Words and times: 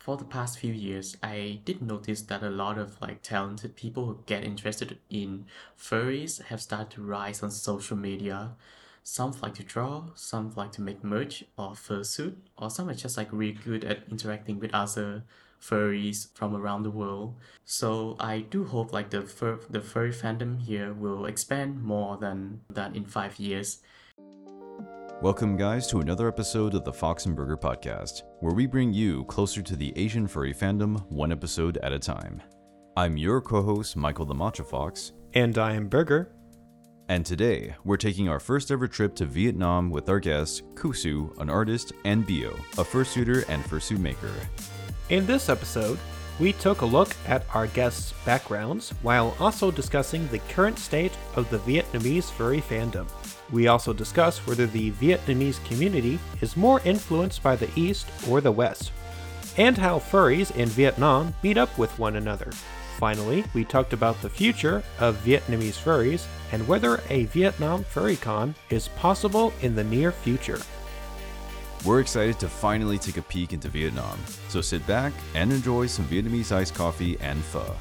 for 0.00 0.16
the 0.16 0.24
past 0.24 0.58
few 0.58 0.72
years, 0.72 1.18
I 1.22 1.60
did 1.66 1.82
notice 1.82 2.22
that 2.22 2.42
a 2.42 2.48
lot 2.48 2.78
of 2.78 2.98
like 3.02 3.20
talented 3.20 3.76
people 3.76 4.06
who 4.06 4.18
get 4.24 4.42
interested 4.42 4.98
in 5.10 5.44
furries 5.78 6.42
have 6.44 6.62
started 6.62 6.90
to 6.92 7.02
rise 7.02 7.42
on 7.42 7.50
social 7.50 7.98
media. 7.98 8.56
Some 9.02 9.34
like 9.42 9.54
to 9.56 9.62
draw, 9.62 10.04
some 10.14 10.52
like 10.56 10.72
to 10.72 10.80
make 10.82 11.04
merch 11.04 11.44
or 11.58 11.72
fursuit, 11.72 12.36
or 12.56 12.70
some 12.70 12.88
are 12.88 12.94
just 12.94 13.18
like 13.18 13.28
really 13.30 13.58
good 13.62 13.84
at 13.84 14.04
interacting 14.10 14.58
with 14.58 14.72
other 14.74 15.24
furries 15.60 16.28
from 16.32 16.56
around 16.56 16.84
the 16.84 16.90
world. 16.90 17.34
So 17.66 18.16
I 18.18 18.40
do 18.40 18.64
hope 18.64 18.94
like 18.94 19.10
the 19.10 19.20
fur 19.20 19.60
the 19.68 19.82
furry 19.82 20.12
fandom 20.12 20.62
here 20.62 20.94
will 20.94 21.26
expand 21.26 21.82
more 21.82 22.16
than 22.16 22.62
that 22.70 22.96
in 22.96 23.04
five 23.04 23.38
years. 23.38 23.80
Welcome, 25.22 25.56
guys, 25.56 25.86
to 25.88 26.00
another 26.00 26.28
episode 26.28 26.74
of 26.74 26.84
the 26.84 26.92
Fox 26.92 27.26
and 27.26 27.36
Burger 27.36 27.56
Podcast, 27.56 28.22
where 28.40 28.54
we 28.54 28.66
bring 28.66 28.92
you 28.92 29.24
closer 29.24 29.60
to 29.60 29.76
the 29.76 29.92
Asian 29.96 30.26
furry 30.26 30.54
fandom 30.54 31.06
one 31.10 31.30
episode 31.30 31.76
at 31.78 31.92
a 31.92 31.98
time. 31.98 32.42
I'm 32.96 33.16
your 33.18 33.40
co 33.42 33.62
host, 33.62 33.96
Michael 33.96 34.24
the 34.24 34.34
Matcha 34.34 34.64
Fox, 34.66 35.12
And 35.34 35.58
I 35.58 35.74
am 35.74 35.88
Burger. 35.88 36.32
and 37.08 37.26
today 37.26 37.74
we're 37.84 37.96
taking 37.96 38.28
our 38.28 38.40
first 38.40 38.70
ever 38.70 38.86
trip 38.88 39.14
to 39.16 39.26
Vietnam 39.26 39.90
with 39.90 40.08
our 40.08 40.20
guest, 40.20 40.62
Kusu, 40.74 41.36
an 41.38 41.50
artist, 41.50 41.92
and 42.04 42.26
Bio, 42.26 42.50
a 42.78 42.84
fursuiter 42.84 43.44
and 43.48 43.62
fursuit 43.64 43.98
maker. 43.98 44.32
In 45.10 45.26
this 45.26 45.48
episode, 45.48 45.98
we 46.38 46.52
took 46.54 46.80
a 46.80 46.86
look 46.86 47.14
at 47.26 47.44
our 47.52 47.66
guests' 47.66 48.14
backgrounds 48.24 48.90
while 49.02 49.36
also 49.38 49.70
discussing 49.70 50.26
the 50.28 50.38
current 50.50 50.78
state 50.78 51.12
of 51.36 51.50
the 51.50 51.58
Vietnamese 51.58 52.30
furry 52.30 52.60
fandom. 52.62 53.06
We 53.52 53.66
also 53.66 53.92
discuss 53.92 54.38
whether 54.46 54.66
the 54.66 54.92
Vietnamese 54.92 55.64
community 55.64 56.18
is 56.40 56.56
more 56.56 56.80
influenced 56.84 57.42
by 57.42 57.56
the 57.56 57.70
East 57.74 58.08
or 58.28 58.40
the 58.40 58.52
West, 58.52 58.92
and 59.56 59.76
how 59.76 59.98
furries 59.98 60.54
in 60.56 60.68
Vietnam 60.68 61.34
meet 61.42 61.58
up 61.58 61.76
with 61.76 61.98
one 61.98 62.16
another. 62.16 62.52
Finally, 62.98 63.44
we 63.54 63.64
talked 63.64 63.92
about 63.92 64.20
the 64.20 64.28
future 64.28 64.82
of 64.98 65.16
Vietnamese 65.24 65.82
furries 65.82 66.26
and 66.52 66.66
whether 66.68 67.00
a 67.08 67.24
Vietnam 67.26 67.82
FurryCon 67.84 68.54
is 68.68 68.88
possible 68.88 69.52
in 69.62 69.74
the 69.74 69.84
near 69.84 70.12
future. 70.12 70.60
We're 71.84 72.00
excited 72.00 72.38
to 72.40 72.48
finally 72.48 72.98
take 72.98 73.16
a 73.16 73.22
peek 73.22 73.54
into 73.54 73.68
Vietnam, 73.68 74.18
so 74.48 74.60
sit 74.60 74.86
back 74.86 75.14
and 75.34 75.50
enjoy 75.50 75.86
some 75.86 76.04
Vietnamese 76.04 76.52
iced 76.52 76.74
coffee 76.74 77.18
and 77.20 77.42
pho. 77.42 77.74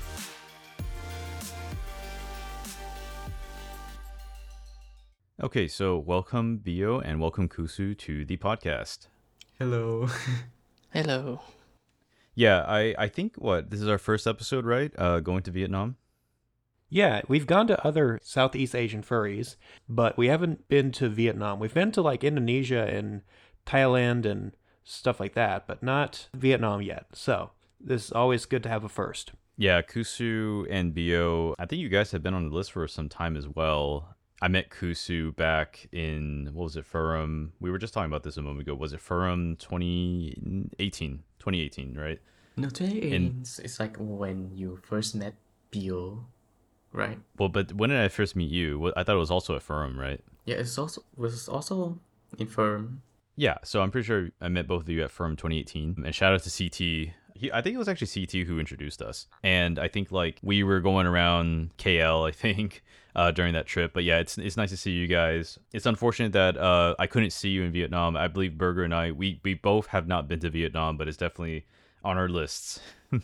Okay, 5.42 5.70
so 5.70 5.98
welcome 5.98 6.58
Bio 6.58 7.00
and 7.00 7.22
welcome 7.22 7.48
Kusu 7.48 7.98
to 8.00 8.26
the 8.26 8.36
podcast. 8.36 9.08
Hello. 9.58 10.10
Hello. 10.92 11.40
Yeah, 12.36 12.66
I 12.68 12.94
I 12.98 13.08
think 13.08 13.38
what 13.38 13.70
this 13.70 13.80
is 13.80 13.88
our 13.88 13.98
first 13.98 14.28
episode, 14.28 14.66
right? 14.66 14.92
Uh, 14.98 15.22
going 15.22 15.44
to 15.44 15.52
Vietnam. 15.52 15.96
Yeah, 16.90 17.22
we've 17.30 17.48
gone 17.48 17.68
to 17.68 17.88
other 17.88 18.20
Southeast 18.22 18.76
Asian 18.76 19.02
furries, 19.02 19.56
but 19.88 20.18
we 20.18 20.28
haven't 20.28 20.68
been 20.68 20.92
to 20.94 21.08
Vietnam. 21.08 21.60
We've 21.60 21.74
been 21.74 21.94
to 21.94 22.02
like 22.02 22.26
Indonesia 22.26 22.86
and 22.94 23.22
Thailand 23.66 24.26
and 24.26 24.52
stuff 24.84 25.22
like 25.22 25.36
that, 25.36 25.68
but 25.68 25.82
not 25.82 26.28
Vietnam 26.34 26.82
yet. 26.82 27.06
So 27.14 27.52
this 27.80 28.08
is 28.08 28.12
always 28.12 28.46
good 28.46 28.64
to 28.64 28.70
have 28.70 28.84
a 28.84 28.90
first. 28.90 29.32
Yeah, 29.56 29.82
Kusu 29.84 30.68
and 30.70 30.94
Bio. 30.94 31.56
I 31.58 31.66
think 31.66 31.82
you 31.82 31.88
guys 31.88 32.12
have 32.12 32.24
been 32.24 32.34
on 32.34 32.50
the 32.50 32.54
list 32.54 32.74
for 32.74 32.86
some 32.90 33.08
time 33.08 33.38
as 33.38 33.48
well. 33.48 34.18
I 34.42 34.48
met 34.48 34.70
Kusu 34.70 35.36
back 35.36 35.88
in 35.92 36.50
what 36.54 36.64
was 36.64 36.78
it, 36.78 36.86
Furum? 36.86 37.50
We 37.60 37.72
were 37.72 37.78
just 37.78 37.94
talking 37.94 38.10
about 38.10 38.24
this 38.24 38.38
a 38.38 38.42
moment 38.42 38.62
ago. 38.62 38.76
Was 38.76 38.94
it 38.94 39.02
Furum 39.02 39.58
2018? 39.60 41.24
2018, 41.40 41.98
right? 41.98 42.20
No, 42.56 42.70
2018 42.70 43.40
is 43.42 43.60
it's 43.64 43.80
like 43.80 43.98
when 43.98 44.52
you 44.56 44.80
first 44.84 45.16
met 45.16 45.36
Bio, 45.72 46.26
right? 46.94 47.20
Well, 47.38 47.50
but 47.50 47.74
when 47.74 47.90
did 47.90 48.00
I 48.00 48.08
first 48.08 48.36
meet 48.36 48.52
you? 48.52 48.94
I 48.96 49.04
thought 49.04 49.16
it 49.16 49.20
was 49.20 49.32
also 49.32 49.56
at 49.56 49.62
Furum, 49.62 49.98
right? 49.98 50.22
Yeah, 50.46 50.56
it's 50.56 50.78
also 50.78 51.04
was 51.16 51.48
also 51.50 52.00
in 52.38 52.48
Furum. 52.48 53.02
Yeah, 53.36 53.58
so 53.64 53.82
I'm 53.82 53.92
pretty 53.92 54.06
sure 54.06 54.30
I 54.42 54.50
met 54.50 54.68
both 54.68 54.84
of 54.84 54.90
you 54.90 55.04
at 55.04 55.12
Furum 55.12 55.38
2018. 55.38 56.04
And 56.06 56.16
shout 56.16 56.34
out 56.34 56.44
to 56.44 56.50
CT. 56.50 57.14
He, 57.40 57.52
I 57.52 57.62
think 57.62 57.76
it 57.76 57.78
was 57.78 57.88
actually 57.88 58.26
CT 58.26 58.48
who 58.48 58.60
introduced 58.60 59.02
us. 59.02 59.28
And 59.44 59.80
I 59.80 59.88
think 59.88 60.12
like 60.12 60.40
we 60.44 60.64
were 60.64 60.80
going 60.80 61.08
around 61.08 61.76
KL, 61.78 62.28
I 62.28 62.32
think, 62.32 62.84
uh, 63.16 63.32
during 63.32 63.54
that 63.54 63.66
trip. 63.66 63.92
But 63.94 64.04
yeah, 64.04 64.20
it's 64.20 64.38
it's 64.38 64.58
nice 64.58 64.70
to 64.70 64.78
see 64.78 64.92
you 64.92 65.08
guys. 65.08 65.58
It's 65.74 65.86
unfortunate 65.86 66.34
that 66.34 66.58
uh, 66.58 66.96
I 67.00 67.08
couldn't 67.08 67.32
see 67.32 67.50
you 67.50 67.64
in 67.64 67.72
Vietnam. 67.72 68.18
I 68.18 68.28
believe 68.28 68.58
Burger 68.58 68.84
and 68.84 68.94
I, 68.94 69.12
we, 69.12 69.40
we 69.44 69.54
both 69.54 69.88
have 69.88 70.08
not 70.08 70.28
been 70.28 70.40
to 70.42 70.50
Vietnam, 70.50 70.98
but 70.98 71.08
it's 71.08 71.18
definitely 71.18 71.66
on 72.04 72.18
our 72.18 72.30
lists. 72.30 72.80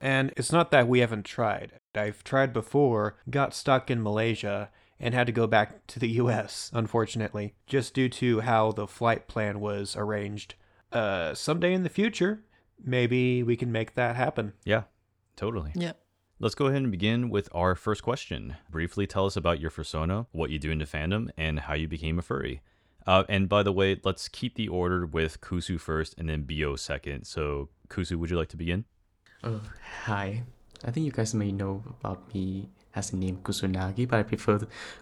And 0.00 0.32
it's 0.36 0.52
not 0.52 0.70
that 0.70 0.88
we 0.88 1.00
haven't 1.00 1.24
tried. 1.24 1.72
I've 1.94 2.22
tried 2.22 2.52
before, 2.52 3.16
got 3.30 3.54
stuck 3.54 3.90
in 3.90 4.02
Malaysia, 4.02 4.70
and 5.00 5.14
had 5.14 5.26
to 5.26 5.32
go 5.32 5.46
back 5.46 5.86
to 5.88 5.98
the 5.98 6.08
US, 6.22 6.70
unfortunately, 6.74 7.54
just 7.66 7.94
due 7.94 8.08
to 8.10 8.40
how 8.40 8.72
the 8.72 8.86
flight 8.86 9.28
plan 9.28 9.60
was 9.60 9.96
arranged. 9.96 10.54
Uh, 10.92 11.34
someday 11.34 11.72
in 11.72 11.82
the 11.82 11.88
future, 11.88 12.44
maybe 12.82 13.42
we 13.42 13.56
can 13.56 13.72
make 13.72 13.94
that 13.94 14.16
happen. 14.16 14.52
yeah, 14.64 14.82
totally. 15.36 15.72
Yeah. 15.74 15.92
Let's 16.38 16.54
go 16.54 16.66
ahead 16.66 16.82
and 16.82 16.90
begin 16.90 17.30
with 17.30 17.48
our 17.54 17.74
first 17.74 18.02
question. 18.02 18.56
Briefly 18.70 19.06
tell 19.06 19.24
us 19.24 19.36
about 19.36 19.58
your 19.58 19.70
persona, 19.70 20.26
what 20.32 20.50
you 20.50 20.58
do 20.58 20.70
in 20.70 20.78
the 20.78 20.84
fandom, 20.84 21.30
and 21.38 21.60
how 21.60 21.72
you 21.72 21.88
became 21.88 22.18
a 22.18 22.22
furry. 22.22 22.60
Uh, 23.06 23.24
and 23.28 23.48
by 23.48 23.62
the 23.62 23.72
way, 23.72 23.98
let's 24.04 24.28
keep 24.28 24.56
the 24.56 24.68
order 24.68 25.06
with 25.06 25.40
Kusu 25.40 25.80
first 25.80 26.14
and 26.18 26.28
then 26.28 26.42
Bio 26.42 26.76
second. 26.76 27.24
So, 27.26 27.70
Kusu, 27.88 28.16
would 28.16 28.28
you 28.28 28.36
like 28.36 28.48
to 28.48 28.56
begin? 28.58 28.84
Oh, 29.44 29.62
hi. 30.04 30.42
I 30.84 30.90
think 30.90 31.06
you 31.06 31.12
guys 31.12 31.32
may 31.32 31.52
know 31.52 31.82
about 32.00 32.34
me 32.34 32.68
as 32.94 33.10
the 33.10 33.16
name 33.16 33.38
Kusunagi, 33.38 34.06
but 34.06 34.18
I 34.18 34.22
prefer 34.22 34.60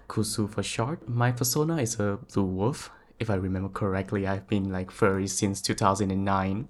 Kusu 0.09 0.49
for 0.49 0.63
short. 0.63 1.09
My 1.09 1.33
persona 1.33 1.79
is 1.79 1.99
a 1.99 2.19
blue 2.33 2.45
wolf. 2.45 2.91
If 3.19 3.31
I 3.31 3.35
remember 3.35 3.71
correctly, 3.71 4.27
I've 4.27 4.47
been 4.47 4.71
like 4.71 4.91
furry 4.91 5.27
since 5.27 5.61
2009. 5.63 6.69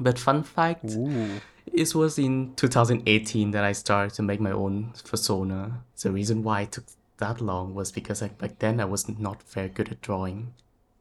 But 0.00 0.18
fun 0.18 0.42
fact, 0.42 0.86
Ooh. 0.92 1.40
it 1.66 1.94
was 1.94 2.18
in 2.18 2.54
2018 2.56 3.50
that 3.50 3.64
I 3.64 3.72
started 3.72 4.14
to 4.14 4.22
make 4.22 4.40
my 4.40 4.50
own 4.50 4.94
persona. 5.04 5.82
The 6.00 6.10
reason 6.10 6.42
why 6.42 6.62
it 6.62 6.72
took 6.72 6.84
that 7.18 7.40
long 7.40 7.74
was 7.74 7.92
because 7.92 8.22
like, 8.22 8.38
back 8.38 8.58
then 8.58 8.80
I 8.80 8.86
was 8.86 9.08
not 9.08 9.42
very 9.42 9.68
good 9.68 9.90
at 9.90 10.00
drawing. 10.00 10.54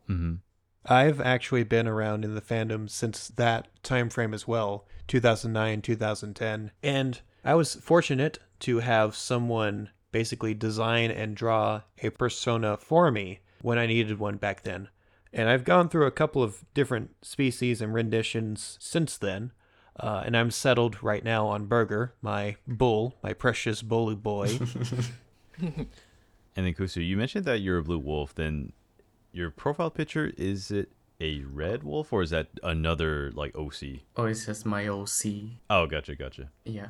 Mm-hmm. 0.10 0.36
I've 0.86 1.22
actually 1.22 1.64
been 1.64 1.88
around 1.88 2.26
in 2.26 2.36
the 2.36 2.42
fandom 2.42 2.90
since 2.90 3.30
that 3.30 3.68
time 3.84 4.10
frame 4.10 4.34
as 4.34 4.48
well, 4.48 4.86
2009, 5.08 5.82
2010. 5.82 6.72
And 6.84 7.22
I 7.44 7.56
was 7.56 7.76
fortunate 7.76 8.40
to 8.62 8.80
have 8.80 9.16
someone 9.16 9.90
basically 10.12 10.54
design 10.54 11.12
and 11.12 11.36
draw 11.36 11.82
a 12.02 12.10
persona 12.10 12.78
for 12.78 13.12
me 13.12 13.40
when 13.62 13.78
I 13.78 13.86
needed 13.86 14.20
one 14.20 14.38
back 14.38 14.64
then. 14.64 14.90
And 15.32 15.48
I've 15.50 15.64
gone 15.64 15.90
through 15.90 16.08
a 16.08 16.12
couple 16.12 16.42
of 16.42 16.66
different 16.74 17.12
species 17.24 17.82
and 17.82 17.94
renditions 17.94 18.78
since 18.82 19.18
then. 19.18 19.52
Uh, 20.00 20.24
and 20.26 20.36
I'm 20.36 20.50
settled 20.50 21.04
right 21.04 21.24
now 21.24 21.48
on 21.48 21.66
Burger, 21.66 22.14
my 22.22 22.56
bull, 22.66 23.16
my 23.22 23.34
precious 23.34 23.82
bully 23.82 24.16
boy. 24.16 24.58
And 26.56 26.66
then 26.66 26.74
Kusu, 26.74 27.06
you 27.08 27.16
mentioned 27.16 27.46
that 27.46 27.60
you're 27.60 27.78
a 27.78 27.84
blue 27.84 28.00
wolf. 28.00 28.36
Then 28.36 28.74
your 29.32 29.50
profile 29.50 29.90
picture 29.90 30.34
is 30.38 30.72
it 30.72 30.92
a 31.22 31.40
red 31.44 31.84
wolf 31.84 32.12
or 32.12 32.22
is 32.22 32.32
that 32.32 32.48
another 32.64 33.32
like 33.34 33.56
OC? 33.56 34.02
Oh, 34.18 34.26
it's 34.26 34.46
just 34.46 34.66
my 34.66 34.86
OC. 34.88 35.62
Oh, 35.70 35.88
gotcha, 35.88 36.16
gotcha. 36.16 36.50
Yeah. 36.66 36.88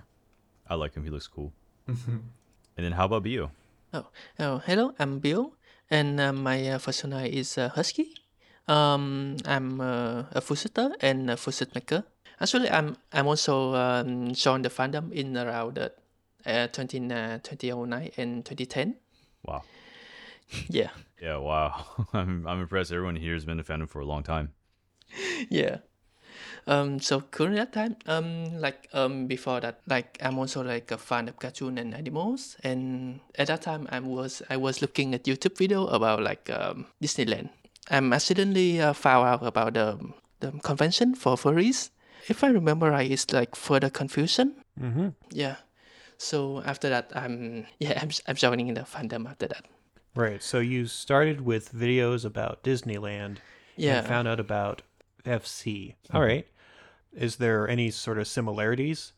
I 0.67 0.73
like 0.73 0.95
him. 0.95 1.03
He 1.03 1.11
looks 1.11 1.27
cool. 1.27 1.53
and 1.87 2.23
then 2.77 2.93
how 2.93 3.05
about 3.05 3.23
Bio? 3.23 3.51
Oh, 3.93 4.07
oh, 4.39 4.57
hello. 4.65 4.93
I'm 4.97 5.19
Bio, 5.19 5.53
and 5.89 6.19
uh, 6.19 6.33
my 6.33 6.67
uh, 6.67 6.79
persona 6.79 7.23
is 7.25 7.57
uh, 7.57 7.69
Husky. 7.69 8.13
Um, 8.69 9.37
I'm 9.45 9.81
uh, 9.81 10.23
a 10.31 10.41
fursuiter 10.41 10.93
and 11.01 11.29
a 11.31 11.35
fursuit 11.35 11.73
maker. 11.73 12.03
Actually, 12.39 12.69
I'm 12.69 12.95
I'm 13.11 13.27
also 13.27 13.73
um, 13.73 14.33
joined 14.33 14.63
the 14.65 14.69
fandom 14.69 15.11
in 15.11 15.35
around 15.35 15.77
uh, 15.79 15.89
uh, 16.45 16.67
20, 16.67 17.11
uh, 17.11 17.39
2009 17.43 18.11
and 18.17 18.45
2010. 18.45 18.95
Wow. 19.43 19.63
Yeah, 20.69 20.89
Yeah, 21.21 21.37
wow. 21.37 21.85
I'm 22.13 22.45
I'm 22.47 22.61
impressed. 22.61 22.91
Everyone 22.91 23.15
here 23.15 23.33
has 23.33 23.45
been 23.45 23.59
a 23.59 23.63
fandom 23.63 23.89
for 23.89 23.99
a 24.01 24.05
long 24.05 24.23
time. 24.23 24.53
yeah. 25.49 25.77
Um, 26.67 26.99
so 26.99 27.21
currently 27.21 27.57
that 27.59 27.73
time, 27.73 27.97
um, 28.05 28.59
like 28.59 28.87
um, 28.93 29.25
before 29.27 29.59
that, 29.61 29.81
like 29.87 30.17
I'm 30.21 30.37
also 30.37 30.63
like 30.63 30.91
a 30.91 30.97
fan 30.97 31.27
of 31.27 31.39
cartoon 31.39 31.77
and 31.77 31.93
animals, 31.95 32.55
and 32.63 33.19
at 33.35 33.47
that 33.47 33.61
time 33.63 33.87
I 33.89 33.99
was 33.99 34.41
I 34.49 34.57
was 34.57 34.81
looking 34.81 35.13
at 35.15 35.23
YouTube 35.25 35.57
video 35.57 35.87
about 35.87 36.21
like 36.21 36.49
um, 36.49 36.85
Disneyland. 37.01 37.49
I'm 37.89 38.13
accidentally 38.13 38.81
uh, 38.81 38.93
found 38.93 39.27
out 39.27 39.43
about 39.45 39.73
the 39.73 39.97
the 40.39 40.51
convention 40.63 41.15
for 41.15 41.35
furries. 41.35 41.89
If 42.27 42.43
I 42.43 42.47
remember 42.49 42.91
right, 42.91 43.09
it's 43.09 43.31
like 43.33 43.55
Further 43.55 43.89
Confusion. 43.89 44.55
mm-hmm. 44.79 45.09
Yeah. 45.31 45.55
So 46.17 46.61
after 46.65 46.89
that, 46.89 47.11
I'm 47.15 47.65
yeah 47.79 47.99
I'm 48.01 48.09
I'm 48.27 48.35
joining 48.35 48.73
the 48.73 48.81
fandom 48.81 49.29
after 49.29 49.47
that. 49.47 49.65
Right. 50.15 50.43
So 50.43 50.59
you 50.59 50.85
started 50.87 51.41
with 51.41 51.71
videos 51.73 52.25
about 52.25 52.63
Disneyland 52.63 53.37
Yeah. 53.77 53.99
and 53.99 54.07
found 54.07 54.27
out 54.27 54.39
about 54.39 54.81
FC. 55.25 55.95
All 56.13 56.21
right. 56.21 56.47
Is 57.13 57.37
there 57.37 57.67
any 57.67 57.89
sort 57.91 58.17
of 58.19 58.27
similarities? 58.27 59.13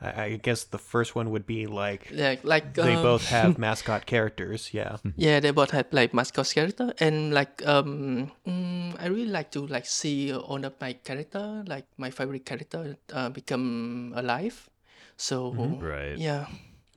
I, 0.00 0.22
I 0.22 0.36
guess 0.36 0.64
the 0.64 0.78
first 0.78 1.14
one 1.14 1.30
would 1.30 1.46
be 1.46 1.66
like 1.66 2.10
Like 2.12 2.44
like 2.44 2.74
they 2.74 2.94
um, 2.96 3.02
both 3.02 3.28
have 3.28 3.58
mascot 3.66 4.04
characters. 4.06 4.70
Yeah. 4.72 4.96
Yeah, 5.16 5.40
they 5.40 5.50
both 5.50 5.70
have 5.70 5.86
like 5.92 6.12
mascot 6.12 6.52
character, 6.52 6.92
and 7.00 7.32
like 7.32 7.64
um, 7.66 8.32
mm, 8.46 8.94
I 9.00 9.06
really 9.06 9.30
like 9.30 9.50
to 9.52 9.66
like 9.66 9.86
see 9.86 10.32
one 10.32 10.64
of 10.64 10.74
my 10.80 10.92
character, 10.94 11.64
like 11.66 11.86
my 11.96 12.10
favorite 12.10 12.44
character, 12.44 12.96
uh, 13.12 13.30
become 13.30 14.12
alive. 14.16 14.68
So 15.16 15.52
Right. 15.80 16.18
yeah, 16.18 16.46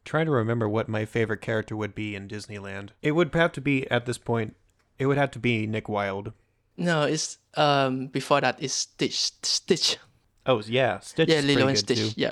Trying 0.04 0.26
to 0.26 0.32
remember 0.32 0.68
what 0.68 0.90
my 0.90 1.06
favorite 1.06 1.40
character 1.42 1.76
would 1.78 1.96
be 1.96 2.16
in 2.16 2.28
Disneyland. 2.28 2.90
It 3.02 3.12
would 3.14 3.34
have 3.36 3.52
to 3.54 3.62
be 3.62 3.90
at 3.92 4.06
this 4.06 4.18
point. 4.18 4.56
It 4.98 5.06
would 5.06 5.18
have 5.18 5.32
to 5.32 5.40
be 5.40 5.68
Nick 5.68 5.88
Wilde. 5.88 6.34
no, 6.76 7.04
it's 7.04 7.38
um 7.56 8.08
before 8.08 8.42
that 8.42 8.62
is 8.62 8.74
Stitch, 8.74 9.32
Stitch. 9.44 9.98
Oh 10.46 10.62
yeah, 10.66 11.00
Stitch. 11.00 11.30
Yeah, 11.30 11.40
Lilo 11.42 11.68
and 11.68 11.78
Stitch. 11.78 12.00
too. 12.00 12.12
Yeah. 12.18 12.32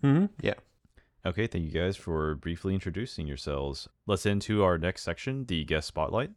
Hmm 0.00 0.26
Yeah. 0.40 0.54
Okay, 1.26 1.46
thank 1.46 1.64
you 1.64 1.70
guys 1.70 1.96
for 1.96 2.36
briefly 2.36 2.74
introducing 2.74 3.26
yourselves. 3.26 3.88
Let's 4.06 4.24
into 4.24 4.62
our 4.62 4.78
next 4.78 5.02
section, 5.02 5.44
the 5.46 5.64
guest 5.64 5.88
spotlight. 5.88 6.30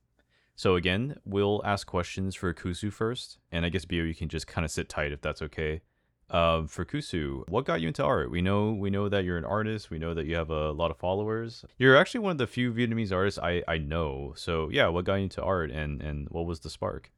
So 0.55 0.75
again, 0.75 1.17
we'll 1.25 1.61
ask 1.63 1.87
questions 1.87 2.35
for 2.35 2.53
Kusu 2.53 2.91
first, 2.91 3.37
and 3.51 3.65
I 3.65 3.69
guess 3.69 3.85
Bio, 3.85 4.03
you 4.03 4.15
can 4.15 4.27
just 4.29 4.47
kind 4.47 4.65
of 4.65 4.71
sit 4.71 4.89
tight 4.89 5.11
if 5.11 5.21
that's 5.21 5.41
okay. 5.43 5.81
Um, 6.29 6.67
for 6.67 6.85
Kusu, 6.85 7.47
what 7.49 7.65
got 7.65 7.81
you 7.81 7.89
into 7.89 8.03
art? 8.03 8.31
We 8.31 8.41
know 8.41 8.71
we 8.71 8.89
know 8.89 9.09
that 9.09 9.25
you're 9.25 9.37
an 9.37 9.45
artist. 9.45 9.89
We 9.89 9.99
know 9.99 10.13
that 10.13 10.25
you 10.25 10.35
have 10.35 10.49
a 10.49 10.71
lot 10.71 10.89
of 10.89 10.97
followers. 10.97 11.65
You're 11.77 11.97
actually 11.97 12.21
one 12.21 12.31
of 12.31 12.37
the 12.37 12.47
few 12.47 12.73
Vietnamese 12.73 13.11
artists 13.11 13.39
I, 13.39 13.63
I 13.67 13.77
know. 13.77 14.33
So 14.35 14.69
yeah, 14.71 14.87
what 14.87 15.05
got 15.05 15.15
you 15.15 15.23
into 15.23 15.41
art, 15.41 15.71
and 15.71 16.01
and 16.01 16.29
what 16.29 16.45
was 16.45 16.61
the 16.61 16.69
spark? 16.69 17.11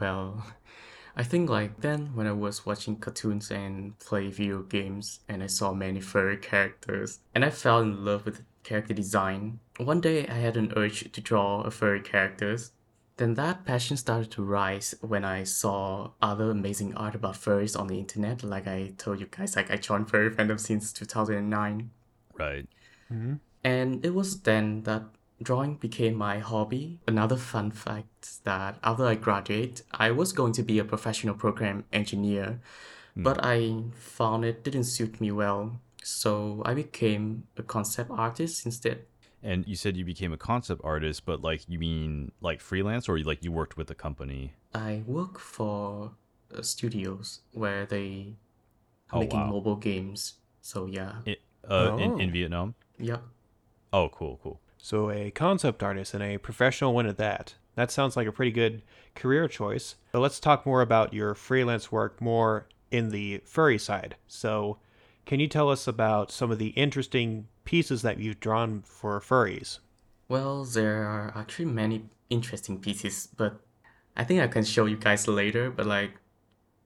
Well, 0.00 0.42
I 1.16 1.22
think 1.22 1.48
like 1.48 1.80
then 1.80 2.10
when 2.14 2.26
I 2.26 2.32
was 2.32 2.66
watching 2.66 2.96
cartoons 2.96 3.50
and 3.50 3.98
play 3.98 4.28
video 4.28 4.62
games 4.62 5.20
and 5.28 5.42
I 5.42 5.46
saw 5.46 5.72
many 5.72 6.00
furry 6.00 6.36
characters 6.36 7.20
and 7.34 7.42
I 7.42 7.50
fell 7.50 7.80
in 7.80 8.04
love 8.04 8.26
with 8.26 8.42
character 8.64 8.92
design. 8.92 9.60
One 9.78 10.02
day 10.02 10.26
I 10.26 10.34
had 10.34 10.58
an 10.58 10.74
urge 10.76 11.10
to 11.10 11.20
draw 11.22 11.62
a 11.62 11.70
furry 11.70 12.00
characters. 12.00 12.72
Then 13.16 13.32
that 13.34 13.64
passion 13.64 13.96
started 13.96 14.30
to 14.32 14.44
rise 14.44 14.94
when 15.00 15.24
I 15.24 15.44
saw 15.44 16.10
other 16.20 16.50
amazing 16.50 16.94
art 16.96 17.14
about 17.14 17.36
furries 17.36 17.78
on 17.78 17.86
the 17.86 17.98
internet. 17.98 18.42
Like 18.42 18.66
I 18.66 18.92
told 18.98 19.20
you 19.20 19.26
guys, 19.30 19.56
like 19.56 19.70
I 19.70 19.76
joined 19.76 20.10
furry 20.10 20.30
fandom 20.30 20.60
since 20.60 20.92
2009. 20.92 21.90
Right. 22.34 22.68
Mm-hmm. 23.10 23.34
And 23.64 24.04
it 24.04 24.14
was 24.14 24.42
then 24.42 24.82
that 24.82 25.04
drawing 25.42 25.76
became 25.76 26.14
my 26.14 26.38
hobby. 26.38 26.98
Another 27.06 27.36
fun 27.36 27.70
fact 27.70 28.44
that 28.44 28.78
after 28.82 29.06
I 29.06 29.14
graduate, 29.14 29.82
I 29.92 30.10
was 30.10 30.32
going 30.32 30.52
to 30.54 30.62
be 30.62 30.78
a 30.78 30.84
professional 30.84 31.34
program 31.34 31.84
engineer, 31.92 32.60
but 33.16 33.38
I 33.44 33.82
found 33.94 34.44
it 34.44 34.64
didn't 34.64 34.84
suit 34.84 35.20
me 35.20 35.30
well. 35.32 35.80
So 36.02 36.62
I 36.64 36.74
became 36.74 37.44
a 37.56 37.62
concept 37.62 38.10
artist 38.10 38.64
instead. 38.66 39.04
And 39.42 39.66
you 39.66 39.76
said 39.76 39.96
you 39.96 40.04
became 40.04 40.32
a 40.32 40.36
concept 40.36 40.80
artist, 40.84 41.24
but 41.24 41.42
like 41.42 41.62
you 41.68 41.78
mean 41.78 42.32
like 42.40 42.60
freelance, 42.60 43.08
or 43.08 43.18
like 43.18 43.44
you 43.44 43.52
worked 43.52 43.76
with 43.76 43.90
a 43.90 43.94
company? 43.94 44.54
I 44.74 45.02
work 45.06 45.38
for 45.38 46.12
uh, 46.56 46.62
studios 46.62 47.40
where 47.52 47.86
they 47.86 48.34
are 49.12 49.16
Oh, 49.18 49.20
making 49.20 49.40
wow. 49.40 49.46
mobile 49.46 49.76
games. 49.76 50.34
So 50.62 50.86
yeah. 50.86 51.12
I 51.26 51.36
uh, 51.68 51.96
in, 51.96 52.10
Oh. 52.12 52.18
in 52.18 52.32
Vietnam. 52.32 52.74
Yep. 52.98 53.22
Oh, 53.92 54.08
cool, 54.08 54.40
cool. 54.42 54.60
So 54.78 55.10
a 55.10 55.30
concept 55.30 55.82
artist 55.82 56.14
and 56.14 56.22
a 56.22 56.38
professional 56.38 56.94
one 56.94 57.06
at 57.06 57.18
that. 57.18 57.54
That 57.74 57.90
sounds 57.90 58.16
like 58.16 58.26
a 58.26 58.32
pretty 58.32 58.52
good 58.52 58.82
career 59.14 59.48
choice. 59.48 59.96
But 60.12 60.20
let's 60.20 60.40
talk 60.40 60.64
more 60.64 60.80
about 60.80 61.12
your 61.12 61.34
freelance 61.34 61.92
work 61.92 62.20
more 62.20 62.68
in 62.90 63.10
the 63.10 63.42
furry 63.44 63.78
side. 63.78 64.16
So 64.26 64.78
can 65.26 65.40
you 65.40 65.48
tell 65.48 65.68
us 65.70 65.86
about 65.86 66.30
some 66.30 66.50
of 66.50 66.58
the 66.58 66.68
interesting 66.68 67.48
pieces 67.64 68.02
that 68.02 68.18
you've 68.18 68.40
drawn 68.40 68.82
for 68.82 69.20
furries? 69.20 69.80
Well, 70.28 70.64
there 70.64 71.04
are 71.04 71.32
actually 71.34 71.66
many 71.66 72.04
interesting 72.30 72.78
pieces, 72.78 73.28
but 73.36 73.60
I 74.16 74.24
think 74.24 74.40
I 74.40 74.46
can 74.46 74.64
show 74.64 74.86
you 74.86 74.96
guys 74.96 75.28
later. 75.28 75.70
But 75.70 75.86
like, 75.86 76.12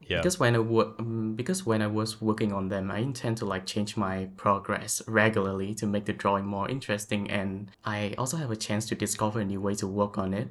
Yeah. 0.00 0.18
because 0.18 0.40
when 0.40 0.54
I 0.56 0.58
wo- 0.58 0.94
um, 0.98 1.34
because 1.36 1.66
when 1.66 1.82
I 1.82 1.86
was 1.86 2.20
working 2.20 2.52
on 2.52 2.68
them, 2.68 2.90
I 2.90 2.98
intend 2.98 3.36
to 3.38 3.44
like 3.44 3.66
change 3.66 3.96
my 3.96 4.28
progress 4.36 5.02
regularly 5.06 5.74
to 5.74 5.86
make 5.86 6.06
the 6.06 6.12
drawing 6.12 6.46
more 6.46 6.68
interesting, 6.68 7.30
and 7.30 7.70
I 7.84 8.14
also 8.18 8.36
have 8.36 8.50
a 8.50 8.56
chance 8.56 8.86
to 8.88 8.94
discover 8.94 9.40
a 9.40 9.44
new 9.44 9.60
way 9.60 9.74
to 9.76 9.86
work 9.86 10.18
on 10.18 10.34
it. 10.34 10.48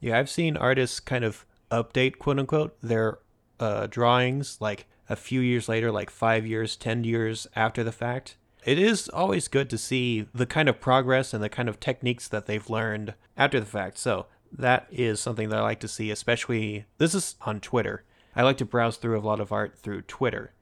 Yeah, 0.00 0.18
I've 0.18 0.30
seen 0.30 0.56
artists 0.56 0.98
kind 1.00 1.24
of 1.24 1.46
update, 1.70 2.18
quote 2.18 2.38
unquote, 2.38 2.76
their 2.82 3.18
uh, 3.60 3.86
drawings 3.86 4.58
like 4.60 4.86
a 5.08 5.16
few 5.16 5.40
years 5.40 5.68
later, 5.68 5.92
like 5.92 6.10
five 6.10 6.46
years, 6.46 6.76
10 6.76 7.04
years 7.04 7.46
after 7.54 7.84
the 7.84 7.92
fact. 7.92 8.36
It 8.64 8.78
is 8.78 9.08
always 9.08 9.48
good 9.48 9.68
to 9.70 9.78
see 9.78 10.26
the 10.34 10.46
kind 10.46 10.68
of 10.68 10.80
progress 10.80 11.34
and 11.34 11.42
the 11.42 11.48
kind 11.48 11.68
of 11.68 11.80
techniques 11.80 12.28
that 12.28 12.46
they've 12.46 12.70
learned 12.70 13.14
after 13.36 13.58
the 13.58 13.66
fact. 13.66 13.98
So 13.98 14.26
that 14.52 14.86
is 14.90 15.20
something 15.20 15.48
that 15.48 15.58
I 15.58 15.62
like 15.62 15.80
to 15.80 15.88
see, 15.88 16.10
especially 16.10 16.84
this 16.98 17.14
is 17.14 17.36
on 17.42 17.60
Twitter. 17.60 18.04
I 18.34 18.42
like 18.42 18.58
to 18.58 18.64
browse 18.64 18.96
through 18.96 19.18
a 19.18 19.20
lot 19.20 19.40
of 19.40 19.52
art 19.52 19.78
through 19.78 20.02
Twitter. 20.02 20.52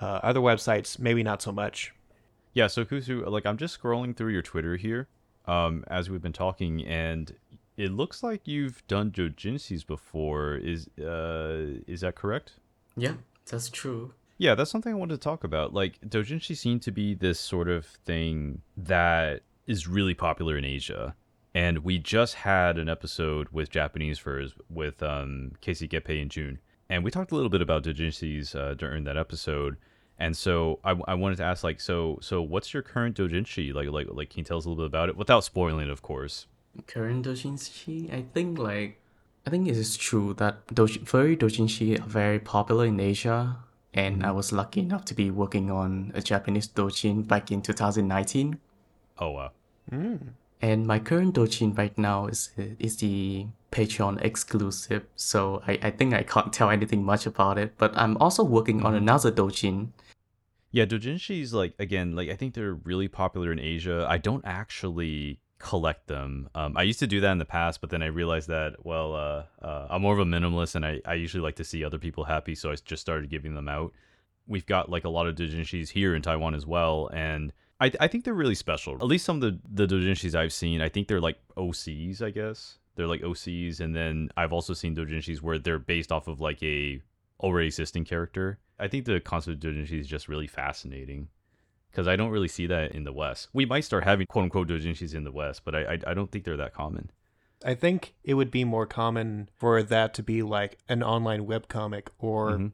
Uh, 0.00 0.20
other 0.22 0.40
websites, 0.40 0.98
maybe 0.98 1.22
not 1.22 1.40
so 1.40 1.52
much. 1.52 1.94
Yeah, 2.52 2.66
so 2.68 2.84
Kusu, 2.84 3.28
like 3.30 3.46
I'm 3.46 3.56
just 3.56 3.80
scrolling 3.80 4.16
through 4.16 4.32
your 4.32 4.42
Twitter 4.42 4.76
here, 4.76 5.08
um, 5.46 5.84
as 5.88 6.08
we've 6.08 6.22
been 6.22 6.32
talking, 6.32 6.84
and 6.84 7.34
it 7.76 7.90
looks 7.90 8.22
like 8.22 8.46
you've 8.46 8.86
done 8.86 9.10
dojinshis 9.10 9.86
before. 9.86 10.54
Is 10.56 10.88
uh, 10.98 11.82
is 11.86 12.02
that 12.02 12.14
correct? 12.14 12.52
Yeah, 12.96 13.14
that's 13.46 13.68
true. 13.68 14.14
Yeah, 14.38 14.54
that's 14.54 14.70
something 14.70 14.92
I 14.92 14.96
wanted 14.96 15.14
to 15.14 15.24
talk 15.24 15.44
about. 15.44 15.74
Like 15.74 16.00
dojinshi 16.00 16.56
seem 16.56 16.80
to 16.80 16.92
be 16.92 17.14
this 17.14 17.40
sort 17.40 17.68
of 17.68 17.86
thing 17.86 18.62
that 18.76 19.42
is 19.66 19.88
really 19.88 20.14
popular 20.14 20.56
in 20.56 20.64
Asia. 20.64 21.14
And 21.54 21.78
we 21.78 21.98
just 21.98 22.34
had 22.34 22.78
an 22.78 22.88
episode 22.88 23.48
with 23.52 23.70
Japanese 23.70 24.18
furs 24.18 24.54
with 24.68 25.02
um, 25.02 25.52
Casey 25.60 25.86
Gepe 25.86 26.20
in 26.20 26.28
June. 26.28 26.58
And 26.94 27.02
we 27.02 27.10
talked 27.10 27.32
a 27.32 27.34
little 27.34 27.50
bit 27.50 27.60
about 27.60 27.82
dojinshis 27.82 28.54
uh, 28.54 28.74
during 28.74 29.02
that 29.02 29.16
episode. 29.16 29.78
And 30.16 30.36
so 30.36 30.78
I, 30.84 30.94
I 31.08 31.14
wanted 31.14 31.38
to 31.38 31.42
ask, 31.42 31.64
like, 31.64 31.80
so 31.80 32.20
so 32.22 32.40
what's 32.40 32.72
your 32.72 32.84
current 32.84 33.16
dojinshi? 33.16 33.74
Like, 33.74 33.88
like, 33.88 34.06
like, 34.12 34.30
can 34.30 34.38
you 34.38 34.44
tell 34.44 34.58
us 34.58 34.64
a 34.64 34.68
little 34.68 34.84
bit 34.84 34.86
about 34.86 35.08
it 35.08 35.16
without 35.16 35.42
spoiling 35.42 35.88
it, 35.88 35.90
of 35.90 36.02
course? 36.02 36.46
Current 36.86 37.26
dojinshi, 37.26 38.14
I 38.14 38.22
think 38.32 38.60
like 38.60 39.00
I 39.44 39.50
think 39.50 39.66
it 39.66 39.76
is 39.76 39.96
true 39.96 40.34
that 40.34 40.68
doj- 40.68 41.04
furry 41.04 41.36
dojinshi 41.36 41.98
are 41.98 42.06
very 42.06 42.38
popular 42.38 42.86
in 42.86 43.00
Asia, 43.00 43.56
and 43.92 44.24
I 44.24 44.30
was 44.30 44.52
lucky 44.52 44.78
enough 44.80 45.04
to 45.06 45.14
be 45.14 45.32
working 45.32 45.72
on 45.72 46.12
a 46.14 46.22
Japanese 46.22 46.68
dojin 46.68 47.26
back 47.26 47.50
in 47.50 47.60
2019. 47.60 48.60
Oh 49.18 49.30
wow, 49.30 49.50
And 50.62 50.86
my 50.86 51.00
current 51.00 51.34
dojin 51.34 51.76
right 51.76 51.98
now 51.98 52.26
is 52.28 52.50
is 52.56 52.98
the 52.98 53.48
Patreon 53.74 54.22
exclusive, 54.24 55.04
so 55.16 55.62
I, 55.66 55.78
I 55.82 55.90
think 55.90 56.14
I 56.14 56.22
can't 56.22 56.52
tell 56.52 56.70
anything 56.70 57.04
much 57.04 57.26
about 57.26 57.58
it. 57.58 57.74
But 57.76 57.96
I'm 57.96 58.16
also 58.18 58.44
working 58.44 58.86
on 58.86 58.94
another 58.94 59.32
dojin. 59.32 59.88
Yeah, 60.70 60.86
dojinshis 60.86 61.52
like 61.52 61.74
again, 61.78 62.16
like 62.16 62.30
I 62.30 62.36
think 62.36 62.54
they're 62.54 62.74
really 62.74 63.08
popular 63.08 63.52
in 63.52 63.58
Asia. 63.58 64.06
I 64.08 64.18
don't 64.18 64.44
actually 64.46 65.40
collect 65.58 66.06
them. 66.06 66.48
Um, 66.54 66.76
I 66.76 66.82
used 66.82 67.00
to 67.00 67.06
do 67.06 67.20
that 67.20 67.32
in 67.32 67.38
the 67.38 67.44
past, 67.44 67.80
but 67.80 67.90
then 67.90 68.02
I 68.02 68.06
realized 68.06 68.48
that 68.48 68.84
well, 68.84 69.14
uh, 69.14 69.44
uh, 69.60 69.88
I'm 69.90 70.02
more 70.02 70.12
of 70.12 70.20
a 70.20 70.24
minimalist, 70.24 70.74
and 70.76 70.86
I, 70.86 71.00
I 71.04 71.14
usually 71.14 71.42
like 71.42 71.56
to 71.56 71.64
see 71.64 71.84
other 71.84 71.98
people 71.98 72.24
happy, 72.24 72.54
so 72.54 72.70
I 72.70 72.76
just 72.76 73.02
started 73.02 73.28
giving 73.28 73.54
them 73.54 73.68
out. 73.68 73.92
We've 74.46 74.66
got 74.66 74.88
like 74.88 75.04
a 75.04 75.08
lot 75.08 75.26
of 75.26 75.34
dojinshis 75.34 75.90
here 75.90 76.14
in 76.14 76.22
Taiwan 76.22 76.54
as 76.54 76.66
well, 76.66 77.10
and 77.12 77.52
I 77.80 77.90
I 77.98 78.08
think 78.08 78.24
they're 78.24 78.34
really 78.34 78.54
special. 78.54 78.94
At 78.94 79.06
least 79.06 79.24
some 79.24 79.42
of 79.42 79.42
the 79.42 79.84
the 79.84 79.86
dojinshis 79.92 80.34
I've 80.34 80.52
seen, 80.52 80.80
I 80.80 80.88
think 80.88 81.08
they're 81.08 81.20
like 81.20 81.38
OCs, 81.56 82.22
I 82.22 82.30
guess. 82.30 82.78
They're 82.96 83.06
like 83.06 83.22
OCs, 83.22 83.80
and 83.80 83.94
then 83.94 84.30
I've 84.36 84.52
also 84.52 84.72
seen 84.74 84.94
dojinshis 84.94 85.42
where 85.42 85.58
they're 85.58 85.78
based 85.78 86.12
off 86.12 86.28
of 86.28 86.40
like 86.40 86.62
a 86.62 87.02
already 87.40 87.66
existing 87.66 88.04
character. 88.04 88.58
I 88.78 88.88
think 88.88 89.04
the 89.04 89.20
concept 89.20 89.64
of 89.64 89.70
dojinshi 89.72 89.98
is 90.00 90.06
just 90.06 90.28
really 90.28 90.46
fascinating 90.46 91.28
because 91.90 92.06
I 92.08 92.16
don't 92.16 92.30
really 92.30 92.48
see 92.48 92.66
that 92.68 92.92
in 92.92 93.04
the 93.04 93.12
West. 93.12 93.48
We 93.52 93.66
might 93.66 93.84
start 93.84 94.04
having 94.04 94.26
quote 94.26 94.44
unquote 94.44 94.68
dojinshis 94.68 95.14
in 95.14 95.24
the 95.24 95.32
West, 95.32 95.62
but 95.64 95.74
I, 95.74 95.80
I 95.94 95.98
I 96.08 96.14
don't 96.14 96.30
think 96.30 96.44
they're 96.44 96.56
that 96.56 96.74
common. 96.74 97.10
I 97.64 97.74
think 97.74 98.14
it 98.22 98.34
would 98.34 98.50
be 98.50 98.62
more 98.64 98.86
common 98.86 99.48
for 99.54 99.82
that 99.82 100.12
to 100.14 100.22
be 100.22 100.42
like 100.42 100.78
an 100.88 101.02
online 101.02 101.46
webcomic 101.46 102.08
or 102.18 102.58
Mhm. 102.58 102.72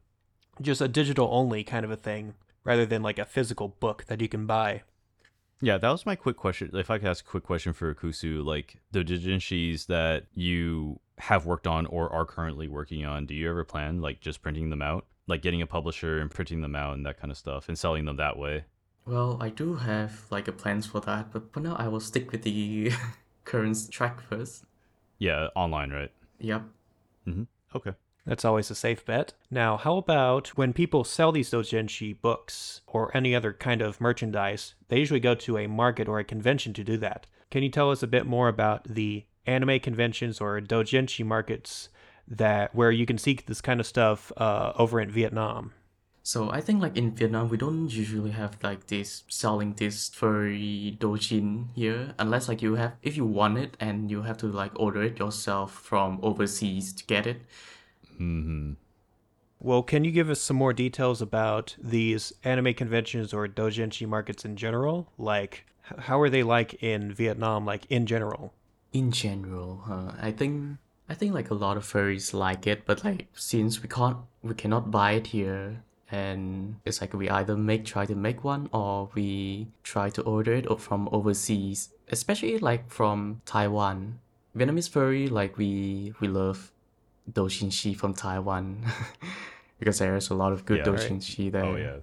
just 0.61 0.81
a 0.81 0.87
digital 0.87 1.29
only 1.31 1.63
kind 1.63 1.85
of 1.85 1.91
a 1.91 1.95
thing 1.95 2.33
rather 2.63 2.85
than 2.85 3.01
like 3.01 3.17
a 3.17 3.25
physical 3.25 3.69
book 3.69 4.05
that 4.07 4.21
you 4.21 4.27
can 4.27 4.45
buy. 4.45 4.83
Yeah, 5.61 5.77
that 5.77 5.89
was 5.89 6.05
my 6.05 6.15
quick 6.15 6.37
question. 6.37 6.71
If 6.73 6.89
I 6.89 6.97
could 6.97 7.07
ask 7.07 7.23
a 7.25 7.29
quick 7.29 7.43
question 7.43 7.71
for 7.71 7.93
Kusu, 7.93 8.43
like 8.43 8.77
the 8.91 9.03
dojinshis 9.03 9.85
that 9.85 10.25
you 10.33 10.99
have 11.19 11.45
worked 11.45 11.67
on 11.67 11.85
or 11.85 12.11
are 12.11 12.25
currently 12.25 12.67
working 12.67 13.05
on, 13.05 13.27
do 13.27 13.35
you 13.35 13.47
ever 13.47 13.63
plan 13.63 14.01
like 14.01 14.19
just 14.21 14.41
printing 14.41 14.71
them 14.71 14.81
out, 14.81 15.05
like 15.27 15.43
getting 15.43 15.61
a 15.61 15.67
publisher 15.67 16.19
and 16.19 16.31
printing 16.31 16.61
them 16.61 16.75
out 16.75 16.95
and 16.95 17.05
that 17.05 17.19
kind 17.19 17.31
of 17.31 17.37
stuff, 17.37 17.69
and 17.69 17.77
selling 17.77 18.05
them 18.05 18.17
that 18.17 18.37
way? 18.37 18.65
Well, 19.05 19.37
I 19.39 19.49
do 19.49 19.75
have 19.75 20.25
like 20.31 20.47
a 20.47 20.51
plans 20.51 20.87
for 20.87 20.99
that, 21.01 21.31
but 21.31 21.53
for 21.53 21.59
now 21.59 21.75
I 21.75 21.87
will 21.87 21.99
stick 21.99 22.31
with 22.31 22.41
the 22.41 22.91
current 23.45 23.91
track 23.91 24.19
first. 24.19 24.65
Yeah, 25.19 25.47
online, 25.55 25.91
right? 25.91 26.11
Yep. 26.39 26.63
Mm-hmm. 27.27 27.43
Okay. 27.75 27.91
That's 28.25 28.45
always 28.45 28.69
a 28.69 28.75
safe 28.75 29.03
bet. 29.05 29.33
Now, 29.49 29.77
how 29.77 29.97
about 29.97 30.49
when 30.49 30.73
people 30.73 31.03
sell 31.03 31.31
these 31.31 31.49
doujinshi 31.49 32.21
books 32.21 32.81
or 32.87 33.15
any 33.15 33.35
other 33.35 33.51
kind 33.53 33.81
of 33.81 33.99
merchandise, 33.99 34.75
they 34.89 34.99
usually 34.99 35.19
go 35.19 35.33
to 35.35 35.57
a 35.57 35.67
market 35.67 36.07
or 36.07 36.19
a 36.19 36.23
convention 36.23 36.73
to 36.73 36.83
do 36.83 36.97
that. 36.97 37.25
Can 37.49 37.63
you 37.63 37.69
tell 37.69 37.89
us 37.91 38.03
a 38.03 38.07
bit 38.07 38.25
more 38.25 38.47
about 38.47 38.83
the 38.85 39.25
anime 39.45 39.79
conventions 39.79 40.39
or 40.39 40.61
doujinshi 40.61 41.25
markets 41.25 41.89
that 42.27 42.73
where 42.75 42.91
you 42.91 43.05
can 43.05 43.17
see 43.17 43.39
this 43.45 43.61
kind 43.61 43.79
of 43.79 43.87
stuff 43.87 44.31
uh, 44.37 44.73
over 44.77 45.01
in 45.01 45.09
Vietnam? 45.09 45.73
So 46.23 46.51
I 46.51 46.61
think 46.61 46.81
like 46.81 46.95
in 46.95 47.15
Vietnam, 47.15 47.49
we 47.49 47.57
don't 47.57 47.89
usually 47.89 48.29
have 48.31 48.55
like 48.61 48.87
this 48.87 49.23
selling 49.27 49.73
this 49.73 50.09
furry 50.09 50.95
dojin 50.99 51.69
here, 51.73 52.13
unless 52.19 52.47
like 52.47 52.61
you 52.61 52.75
have 52.75 52.93
if 53.01 53.17
you 53.17 53.25
want 53.25 53.57
it 53.57 53.75
and 53.79 54.11
you 54.11 54.21
have 54.21 54.37
to 54.37 54.47
like 54.47 54.71
order 54.79 55.01
it 55.01 55.17
yourself 55.17 55.73
from 55.73 56.19
overseas 56.21 56.93
to 56.93 57.05
get 57.05 57.25
it. 57.25 57.41
Mm-hmm. 58.21 58.73
Well, 59.59 59.83
can 59.83 60.03
you 60.03 60.11
give 60.11 60.29
us 60.29 60.41
some 60.41 60.57
more 60.57 60.73
details 60.73 61.21
about 61.21 61.75
these 61.81 62.33
anime 62.43 62.73
conventions 62.73 63.33
or 63.33 63.47
doujinshi 63.47 64.07
markets 64.07 64.45
in 64.45 64.55
general? 64.55 65.11
Like, 65.17 65.65
how 65.81 66.19
are 66.21 66.29
they 66.29 66.43
like 66.43 66.83
in 66.83 67.13
Vietnam, 67.13 67.65
like 67.65 67.85
in 67.89 68.05
general? 68.05 68.53
In 68.93 69.11
general, 69.11 69.83
huh? 69.85 70.11
I 70.21 70.31
think 70.31 70.77
I 71.09 71.13
think 71.13 71.33
like 71.33 71.49
a 71.49 71.53
lot 71.53 71.77
of 71.77 71.83
furries 71.83 72.33
like 72.33 72.67
it, 72.67 72.85
but 72.85 73.03
like 73.03 73.27
since 73.33 73.81
we 73.81 73.89
can't 73.89 74.17
we 74.41 74.53
cannot 74.53 74.91
buy 74.91 75.11
it 75.13 75.27
here, 75.27 75.83
and 76.09 76.75
it's 76.85 77.01
like 77.01 77.13
we 77.13 77.29
either 77.29 77.55
make 77.55 77.85
try 77.85 78.05
to 78.05 78.15
make 78.15 78.43
one 78.43 78.69
or 78.73 79.09
we 79.13 79.67
try 79.83 80.09
to 80.09 80.21
order 80.23 80.53
it 80.53 80.79
from 80.79 81.09
overseas, 81.11 81.89
especially 82.09 82.57
like 82.59 82.89
from 82.89 83.41
Taiwan. 83.45 84.19
Vietnamese 84.57 84.89
furry 84.89 85.27
like 85.27 85.57
we 85.57 86.13
we 86.19 86.27
love 86.27 86.70
doujinshi 87.33 87.95
from 87.95 88.13
Taiwan 88.13 88.85
because 89.79 89.99
there's 89.99 90.29
a 90.29 90.35
lot 90.35 90.51
of 90.53 90.65
good 90.65 90.85
Yeah, 90.85 90.91
right. 90.91 91.11
Oh, 91.11 91.49
there. 91.51 91.65
Oh 91.65 91.75
yeah, 91.75 91.95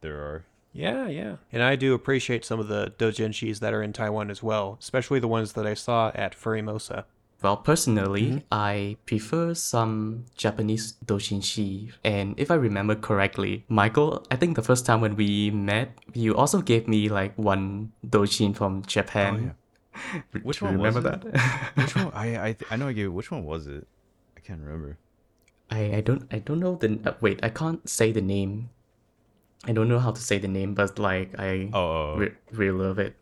there 0.00 0.16
are. 0.16 0.44
Yeah, 0.72 1.08
yeah. 1.08 1.36
And 1.52 1.62
I 1.62 1.74
do 1.76 1.94
appreciate 1.94 2.44
some 2.44 2.60
of 2.60 2.68
the 2.68 2.92
doujinshis 2.98 3.58
that 3.58 3.74
are 3.74 3.82
in 3.82 3.92
Taiwan 3.92 4.30
as 4.30 4.42
well, 4.42 4.76
especially 4.80 5.18
the 5.18 5.28
ones 5.28 5.54
that 5.54 5.66
I 5.66 5.74
saw 5.74 6.12
at 6.14 6.34
Furimosa. 6.34 7.04
Well, 7.42 7.56
personally, 7.56 8.22
mm-hmm. 8.22 8.38
I 8.52 8.96
prefer 9.06 9.54
some 9.54 10.26
Japanese 10.36 10.94
doujinshi. 11.04 11.90
And 12.04 12.38
if 12.38 12.50
I 12.50 12.54
remember 12.54 12.94
correctly, 12.94 13.64
Michael, 13.68 14.26
I 14.30 14.36
think 14.36 14.56
the 14.56 14.62
first 14.62 14.84
time 14.84 15.00
when 15.00 15.16
we 15.16 15.50
met, 15.50 15.90
you 16.12 16.36
also 16.36 16.60
gave 16.60 16.86
me 16.86 17.08
like 17.08 17.34
one 17.36 17.92
doujin 18.06 18.54
from 18.54 18.82
Japan. 18.84 19.54
Oh, 19.94 20.20
which 20.42 20.58
Do 20.60 20.66
you 20.66 20.72
one 20.72 20.80
was 20.80 20.94
remember 20.94 21.28
it? 21.28 21.32
that? 21.32 21.72
Which 21.76 21.96
one? 21.96 22.12
I 22.14 22.48
I, 22.48 22.52
th- 22.52 22.70
I 22.70 22.76
know 22.76 22.88
I 22.88 22.92
gave. 22.92 23.06
it- 23.06 23.08
Which 23.08 23.30
one 23.30 23.44
was 23.44 23.66
it? 23.66 23.86
I 24.40 24.46
can't 24.46 24.60
remember. 24.62 24.96
I, 25.70 25.96
I 25.96 26.00
don't 26.00 26.26
I 26.32 26.38
don't 26.38 26.60
know 26.60 26.74
the 26.76 26.98
uh, 27.04 27.12
wait 27.20 27.40
I 27.42 27.50
can't 27.50 27.86
say 27.88 28.10
the 28.10 28.22
name. 28.22 28.70
I 29.66 29.72
don't 29.72 29.88
know 29.88 29.98
how 29.98 30.12
to 30.12 30.20
say 30.20 30.38
the 30.38 30.48
name, 30.48 30.72
but 30.74 30.98
like 30.98 31.38
I 31.38 31.68
Oh, 31.74 32.16
re- 32.16 32.32
really 32.50 32.78
love 32.78 32.98
it. 32.98 33.16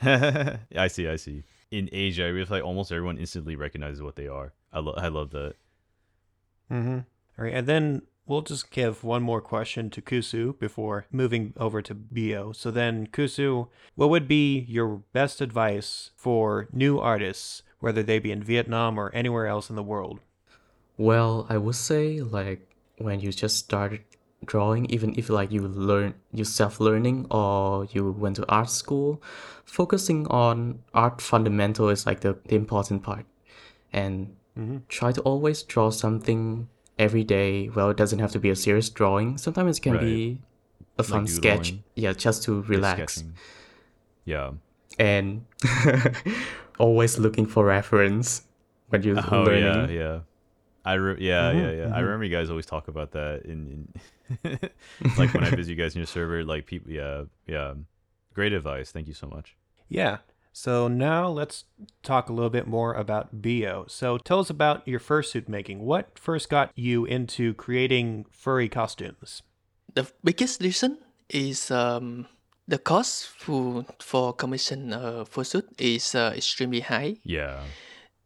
I 0.02 0.88
see. 0.88 1.06
I 1.06 1.16
see. 1.16 1.44
In 1.70 1.90
Asia, 1.92 2.26
I 2.28 2.32
feel 2.32 2.46
like 2.48 2.64
almost 2.64 2.90
everyone 2.90 3.18
instantly 3.18 3.56
recognizes 3.56 4.00
what 4.00 4.16
they 4.16 4.26
are. 4.26 4.54
I 4.72 4.78
lo- 4.78 4.94
I 4.96 5.08
love 5.08 5.30
that. 5.30 5.54
Mm-hmm. 6.72 6.98
All 7.38 7.44
right, 7.44 7.52
and 7.54 7.66
then 7.66 8.02
we'll 8.26 8.40
just 8.42 8.70
give 8.70 9.04
one 9.04 9.22
more 9.22 9.40
question 9.42 9.90
to 9.90 10.00
Kusu 10.00 10.58
before 10.58 11.06
moving 11.12 11.52
over 11.58 11.82
to 11.82 11.94
Bio. 11.94 12.52
So 12.52 12.70
then, 12.70 13.06
Kusu, 13.08 13.68
what 13.96 14.08
would 14.10 14.26
be 14.26 14.60
your 14.60 15.02
best 15.12 15.40
advice 15.42 16.10
for 16.16 16.68
new 16.72 16.98
artists, 16.98 17.62
whether 17.80 18.02
they 18.02 18.18
be 18.18 18.32
in 18.32 18.42
Vietnam 18.42 18.98
or 18.98 19.10
anywhere 19.14 19.46
else 19.46 19.68
in 19.68 19.76
the 19.76 19.82
world? 19.82 20.20
Well, 20.98 21.46
I 21.48 21.56
would 21.56 21.74
say 21.76 22.20
like 22.20 22.60
when 22.98 23.20
you 23.20 23.32
just 23.32 23.56
started 23.56 24.02
drawing, 24.44 24.86
even 24.90 25.14
if 25.16 25.30
like 25.30 25.50
you 25.52 25.62
learn 25.62 26.14
you 26.32 26.44
self 26.44 26.80
learning 26.80 27.26
or 27.30 27.86
you 27.92 28.10
went 28.12 28.36
to 28.36 28.44
art 28.48 28.68
school, 28.70 29.22
focusing 29.64 30.26
on 30.28 30.80
art 30.92 31.20
fundamental 31.20 31.88
is 31.88 32.04
like 32.06 32.20
the, 32.20 32.36
the 32.48 32.56
important 32.56 33.02
part. 33.02 33.24
And 33.92 34.34
try 34.88 35.12
to 35.12 35.20
always 35.22 35.62
draw 35.62 35.90
something 35.90 36.68
every 36.98 37.22
day. 37.22 37.68
Well, 37.68 37.90
it 37.90 37.96
doesn't 37.96 38.18
have 38.18 38.32
to 38.32 38.40
be 38.40 38.50
a 38.50 38.56
serious 38.56 38.90
drawing. 38.90 39.38
Sometimes 39.38 39.78
it 39.78 39.82
can 39.82 39.92
Right. 39.92 40.00
be 40.00 40.38
a 40.98 41.04
fun 41.04 41.28
sketch. 41.28 41.74
Yeah, 41.94 42.12
just 42.12 42.42
to 42.44 42.62
relax. 42.62 43.22
Yeah. 44.24 44.50
And 44.98 45.44
always 46.78 47.18
looking 47.18 47.46
for 47.46 47.64
reference 47.64 48.42
when 48.88 49.02
you're 49.04 49.18
Oh 49.30 49.42
learning. 49.44 49.94
yeah, 49.96 50.02
yeah. 50.02 50.18
I 50.84 50.94
re- 50.94 51.16
yeah, 51.20 51.52
Mhm, 51.52 51.60
yeah, 51.60 51.70
yeah. 51.70 51.94
I 51.94 51.98
mhm. 52.00 52.04
remember 52.04 52.24
you 52.24 52.34
guys 52.36 52.50
always 52.50 52.66
talk 52.66 52.88
about 52.88 53.12
that 53.12 53.42
in, 53.44 53.88
in 54.44 54.58
like 55.18 55.34
when 55.34 55.44
I 55.44 55.50
visit 55.50 55.70
you 55.70 55.76
guys 55.76 55.94
in 55.94 56.00
your 56.00 56.06
server. 56.06 56.44
Like 56.44 56.66
people, 56.66 56.90
yeah, 56.90 57.24
yeah. 57.46 57.74
Great 58.34 58.52
advice. 58.52 58.90
Thank 58.92 59.08
you 59.08 59.14
so 59.14 59.26
much. 59.26 59.56
Yeah. 59.88 60.18
So 60.52 60.88
now 60.88 61.28
let's 61.28 61.64
talk 62.02 62.28
a 62.28 62.32
little 62.32 62.50
bit 62.50 62.66
more 62.66 62.94
about 62.94 63.42
Bio. 63.42 63.84
So 63.88 64.18
tell 64.18 64.40
us 64.40 64.50
about 64.50 64.86
your 64.88 64.98
first 64.98 65.30
suit 65.30 65.48
making. 65.48 65.80
What 65.80 66.18
first 66.18 66.48
got 66.48 66.70
you 66.74 67.04
into 67.04 67.54
creating 67.54 68.26
furry 68.30 68.68
costumes? 68.68 69.42
The 69.94 70.10
biggest 70.24 70.60
reason 70.60 70.98
is 71.28 71.70
um, 71.70 72.26
the 72.66 72.78
cost 72.78 73.28
for 73.28 73.84
for 74.00 74.32
commission 74.32 74.92
uh, 74.92 75.24
fursuit 75.24 75.64
is 75.78 76.14
uh, 76.14 76.32
extremely 76.36 76.80
high. 76.80 77.16
Yeah. 77.24 77.62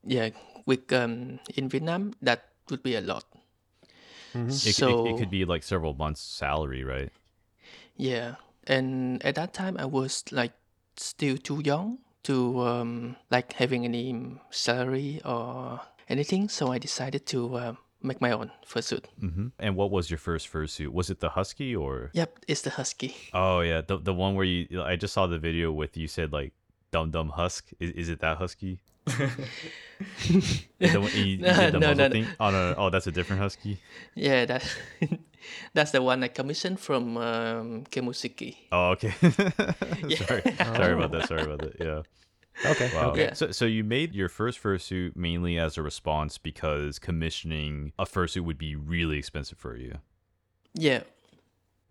Yeah, 0.04 0.30
with 0.66 0.92
um, 0.92 1.38
in 1.54 1.68
Vietnam 1.68 2.14
that 2.22 2.48
would 2.70 2.82
be 2.82 2.94
a 2.94 3.00
lot. 3.00 3.24
It, 4.34 4.52
c- 4.52 4.68
it, 4.70 4.74
so 4.76 5.06
it 5.06 5.18
could 5.18 5.30
be 5.30 5.44
like 5.44 5.62
several 5.62 5.94
months' 5.94 6.22
salary, 6.22 6.84
right? 6.84 7.10
yeah, 7.96 8.36
and 8.66 9.24
at 9.24 9.34
that 9.34 9.52
time 9.52 9.76
I 9.78 9.84
was 9.84 10.24
like 10.32 10.52
still 10.96 11.36
too 11.36 11.60
young 11.64 11.98
to 12.24 12.60
um, 12.60 13.16
like 13.30 13.52
having 13.54 13.84
any 13.84 14.38
salary 14.50 15.20
or 15.24 15.80
anything. 16.08 16.48
So 16.48 16.72
I 16.72 16.78
decided 16.78 17.26
to 17.26 17.54
uh, 17.56 17.74
make 18.02 18.20
my 18.20 18.30
own 18.32 18.50
fursuit. 18.66 19.04
hmm 19.20 19.48
And 19.58 19.76
what 19.76 19.90
was 19.90 20.10
your 20.10 20.18
first 20.18 20.50
fursuit? 20.50 20.88
Was 20.92 21.10
it 21.10 21.20
the 21.20 21.30
husky 21.30 21.74
or? 21.74 22.10
Yep, 22.12 22.44
it's 22.48 22.62
the 22.62 22.70
husky. 22.70 23.14
Oh 23.32 23.60
yeah, 23.60 23.80
the 23.80 23.98
the 23.98 24.14
one 24.14 24.34
where 24.34 24.46
you. 24.46 24.82
I 24.82 24.96
just 24.96 25.14
saw 25.14 25.26
the 25.26 25.38
video 25.38 25.72
with 25.72 25.96
you 25.96 26.08
said 26.08 26.32
like 26.32 26.52
dum 26.90 27.10
dum 27.10 27.30
husk. 27.30 27.70
Is, 27.80 27.90
is 27.92 28.08
it 28.08 28.20
that 28.20 28.38
husky? 28.38 28.80
The 29.06 31.00
one, 31.00 31.10
you, 31.14 31.22
you 31.24 31.36
did 31.38 31.72
the 31.72 31.80
No, 31.80 31.92
no, 31.92 31.94
muzzle 31.94 32.20
no. 32.20 32.26
Oh 32.40 32.50
no, 32.50 32.70
no, 32.70 32.74
oh 32.78 32.90
that's 32.90 33.06
a 33.06 33.12
different 33.12 33.40
husky. 33.42 33.78
Yeah, 34.14 34.44
that 34.46 34.76
that's 35.74 35.90
the 35.90 36.02
one 36.02 36.22
I 36.22 36.28
commissioned 36.28 36.80
from 36.80 37.16
um, 37.16 37.84
Kemusiki. 37.84 38.56
Oh 38.70 38.90
okay. 38.90 39.10
sorry, 40.16 40.42
sorry 40.56 40.92
about 40.94 41.12
that. 41.12 41.28
Sorry 41.28 41.42
about 41.42 41.60
that. 41.60 41.76
Yeah. 41.80 42.02
Okay. 42.70 42.90
Wow. 42.94 43.10
Okay. 43.10 43.24
Yeah. 43.24 43.32
So, 43.34 43.50
so 43.50 43.64
you 43.64 43.82
made 43.82 44.14
your 44.14 44.28
first 44.28 44.62
fursuit 44.62 45.16
mainly 45.16 45.58
as 45.58 45.78
a 45.78 45.82
response 45.82 46.36
because 46.38 46.98
commissioning 46.98 47.92
a 47.98 48.04
fursuit 48.04 48.42
would 48.44 48.58
be 48.58 48.76
really 48.76 49.18
expensive 49.18 49.58
for 49.58 49.76
you. 49.76 49.98
Yeah, 50.74 51.02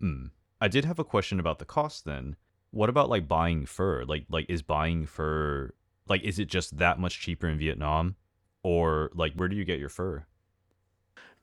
Hmm. 0.00 0.26
I 0.60 0.68
did 0.68 0.84
have 0.84 0.98
a 0.98 1.04
question 1.04 1.38
about 1.40 1.58
the 1.60 1.64
cost 1.64 2.04
then. 2.04 2.36
What 2.70 2.88
about 2.88 3.08
like 3.08 3.28
buying 3.28 3.66
fur? 3.66 4.04
Like 4.04 4.24
like 4.28 4.46
is 4.48 4.62
buying 4.62 5.06
fur 5.06 5.72
like 6.12 6.22
is 6.28 6.36
it 6.38 6.52
just 6.52 6.76
that 6.76 7.00
much 7.00 7.14
cheaper 7.24 7.48
in 7.48 7.56
Vietnam? 7.56 8.14
Or 8.62 9.08
like 9.16 9.32
where 9.34 9.48
do 9.48 9.56
you 9.56 9.64
get 9.64 9.80
your 9.80 9.88
fur? 9.90 10.28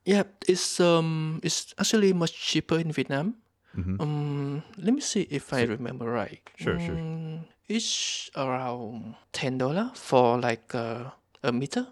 yeah, 0.05 0.23
it's 0.47 0.79
um, 0.79 1.39
it's 1.43 1.73
actually 1.77 2.13
much 2.13 2.33
cheaper 2.33 2.77
in 2.79 2.91
Vietnam. 2.93 3.35
hmm 3.75 3.97
Um, 4.01 4.63
let 4.77 4.93
me 4.93 5.01
see 5.01 5.27
if 5.29 5.53
I 5.53 5.61
remember 5.67 6.05
right. 6.09 6.41
Sure, 6.57 6.79
sure. 6.79 6.95
Mm, 6.97 7.45
It's 7.69 8.29
around 8.33 9.15
ten 9.31 9.57
dollar 9.61 9.91
for 9.93 10.39
like 10.41 10.73
uh, 10.73 11.11
a 11.43 11.51
meter. 11.51 11.85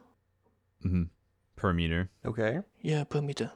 hmm 0.82 1.12
Per 1.58 1.74
meter. 1.74 2.10
Okay. 2.26 2.62
Yeah, 2.82 3.04
per 3.06 3.22
meter. 3.22 3.52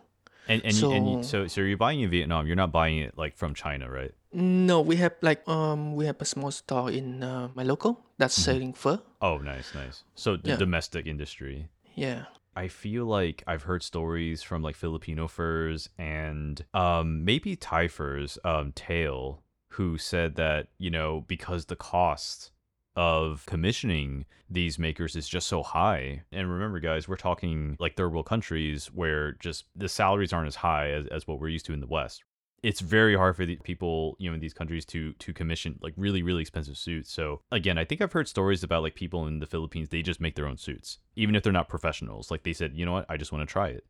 And 0.50 0.62
and, 0.66 0.74
you, 0.76 0.92
and 0.92 1.04
you, 1.10 1.18
So- 1.24 1.46
so 1.46 1.48
so 1.48 1.58
you're 1.62 1.78
buying 1.80 2.02
in 2.02 2.10
Vietnam. 2.10 2.46
You're 2.46 2.60
not 2.60 2.74
buying 2.74 2.98
it 3.02 3.14
like 3.18 3.38
from 3.38 3.54
China, 3.54 3.90
right? 3.90 4.14
No, 4.34 4.82
we 4.82 4.96
have 5.02 5.14
like 5.22 5.42
um, 5.48 5.96
we 5.96 6.06
have 6.06 6.18
a 6.22 6.26
small 6.26 6.52
store 6.52 6.90
in 6.92 7.22
uh, 7.24 7.50
my 7.56 7.64
local 7.64 8.02
that's 8.18 8.34
selling 8.36 8.74
fur. 8.74 9.00
Oh, 9.22 9.38
nice, 9.38 9.74
nice. 9.74 10.04
So 10.16 10.36
the 10.38 10.50
Yeah. 10.52 10.56
domestic 10.56 11.06
industry. 11.06 11.70
Yeah. 11.96 12.26
I 12.56 12.68
feel 12.68 13.06
like 13.06 13.44
I've 13.48 13.64
heard 13.64 13.84
stories 13.84 14.44
from 14.44 14.62
like 14.62 14.76
Filipino 14.76 15.28
furs 15.28 15.90
and 15.98 16.66
um 16.74 17.24
maybe 17.24 17.56
Thai 17.56 17.88
furs, 17.88 18.38
um 18.44 18.72
Tail, 18.74 19.44
who 19.74 19.98
said 19.98 20.36
that, 20.36 20.68
you 20.78 20.90
know, 20.90 21.22
because 21.28 21.66
the 21.66 21.76
cost 21.78 22.52
of 22.94 23.46
commissioning 23.46 24.26
these 24.50 24.78
makers 24.78 25.16
is 25.16 25.30
just 25.30 25.48
so 25.48 25.64
high. 25.64 26.24
And 26.32 26.52
remember 26.52 26.80
guys, 26.82 27.08
we're 27.08 27.16
talking 27.16 27.78
like 27.80 27.96
third 27.96 28.12
world 28.12 28.26
countries 28.26 28.88
where 28.88 29.32
just 29.34 29.64
the 29.74 29.88
salaries 29.88 30.34
aren't 30.34 30.50
as 30.50 30.58
high 30.58 30.90
as, 30.92 31.08
as 31.08 31.26
what 31.28 31.40
we're 31.40 31.48
used 31.48 31.66
to 31.68 31.74
in 31.74 31.80
the 31.80 31.88
West. 31.88 32.24
It's 32.64 32.80
very 32.80 33.16
hard 33.16 33.36
for 33.36 33.46
the 33.46 33.56
people, 33.58 34.16
you 34.20 34.30
know, 34.30 34.36
in 34.36 34.40
these 34.40 34.54
countries 34.54 34.86
to 34.88 35.14
to 35.14 35.34
commission 35.34 35.80
like 35.82 35.94
really 35.98 36.22
really 36.22 36.42
expensive 36.42 36.78
suits. 36.78 37.12
So 37.12 37.42
again, 37.52 37.78
I 37.78 37.86
think 37.86 38.02
I've 38.02 38.14
heard 38.14 38.28
stories 38.28 38.64
about 38.64 38.84
like 38.84 38.96
people 38.96 39.28
in 39.28 39.40
the 39.40 39.48
Philippines 39.48 39.90
they 39.90 40.02
just 40.02 40.22
make 40.22 40.36
their 40.36 40.48
own 40.48 40.58
suits, 40.58 41.00
even 41.16 41.36
if 41.36 41.44
they're 41.44 41.52
not 41.54 41.70
professionals. 41.70 42.30
Like 42.32 42.44
they 42.44 42.54
said, 42.54 42.74
you 42.76 42.86
know 42.86 42.94
what, 42.94 43.06
I 43.10 43.18
just 43.18 43.32
want 43.32 43.48
to 43.48 43.52
try 43.52 43.70
it, 43.70 43.86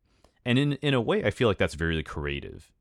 And 0.45 0.57
in 0.57 0.73
in 0.73 0.93
a 0.93 1.01
way, 1.01 1.23
I 1.25 1.31
feel 1.31 1.47
like 1.47 1.57
that's 1.57 1.75
very 1.75 2.01
creative. 2.03 2.71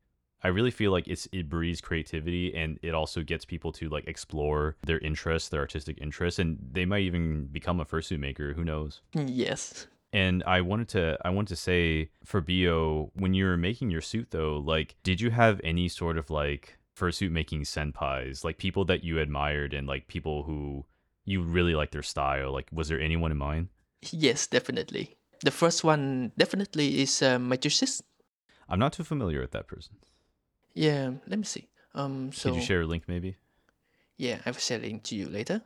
I 0.43 0.47
really 0.47 0.71
feel 0.71 0.91
like 0.91 1.07
it's 1.07 1.27
it 1.31 1.49
breeds 1.49 1.81
creativity 1.81 2.55
and 2.55 2.79
it 2.81 2.95
also 2.95 3.21
gets 3.21 3.45
people 3.45 3.71
to 3.73 3.89
like 3.89 4.07
explore 4.07 4.75
their 4.85 4.97
interests, 4.99 5.49
their 5.49 5.61
artistic 5.61 5.99
interests, 6.01 6.39
and 6.39 6.57
they 6.71 6.85
might 6.85 7.03
even 7.03 7.45
become 7.51 7.79
a 7.79 7.85
fursuit 7.85 8.19
maker. 8.19 8.53
Who 8.53 8.63
knows? 8.63 9.01
Yes. 9.13 9.87
And 10.13 10.43
I 10.45 10.61
wanted 10.61 10.89
to 10.89 11.17
I 11.23 11.29
wanted 11.29 11.49
to 11.49 11.55
say 11.55 12.09
for 12.25 12.41
Bio, 12.41 13.11
when 13.13 13.33
you 13.33 13.45
were 13.45 13.57
making 13.57 13.91
your 13.91 14.01
suit 14.01 14.31
though, 14.31 14.57
like 14.57 14.95
did 15.03 15.21
you 15.21 15.31
have 15.31 15.61
any 15.63 15.87
sort 15.87 16.17
of 16.17 16.29
like 16.29 16.77
fursuit 16.97 17.31
making 17.31 17.61
senpais, 17.63 18.43
like 18.43 18.57
people 18.57 18.83
that 18.85 19.03
you 19.03 19.19
admired 19.19 19.73
and 19.73 19.87
like 19.87 20.07
people 20.07 20.43
who 20.43 20.85
you 21.23 21.41
really 21.41 21.75
liked 21.75 21.93
their 21.93 22.03
style? 22.03 22.51
Like 22.51 22.67
was 22.71 22.89
there 22.89 22.99
anyone 22.99 23.31
in 23.31 23.37
mind? 23.37 23.69
Yes, 24.11 24.47
definitely. 24.47 25.15
The 25.43 25.51
first 25.51 25.83
one 25.83 26.31
definitely 26.37 27.01
is 27.01 27.21
uh, 27.21 27.39
Matrices. 27.39 28.03
I'm 28.67 28.79
not 28.79 28.93
too 28.93 29.03
familiar 29.03 29.41
with 29.41 29.51
that 29.51 29.67
person. 29.67 29.95
Yeah, 30.73 31.11
let 31.27 31.39
me 31.39 31.45
see. 31.45 31.67
Um, 31.93 32.31
so 32.31 32.49
Could 32.49 32.55
you 32.57 32.61
share 32.65 32.81
a 32.81 32.85
link 32.85 33.03
maybe? 33.07 33.37
yeah, 34.17 34.39
I 34.45 34.51
will 34.51 34.59
share 34.59 34.77
a 34.77 34.81
link 34.81 35.03
to 35.03 35.15
you 35.15 35.27
later. 35.27 35.61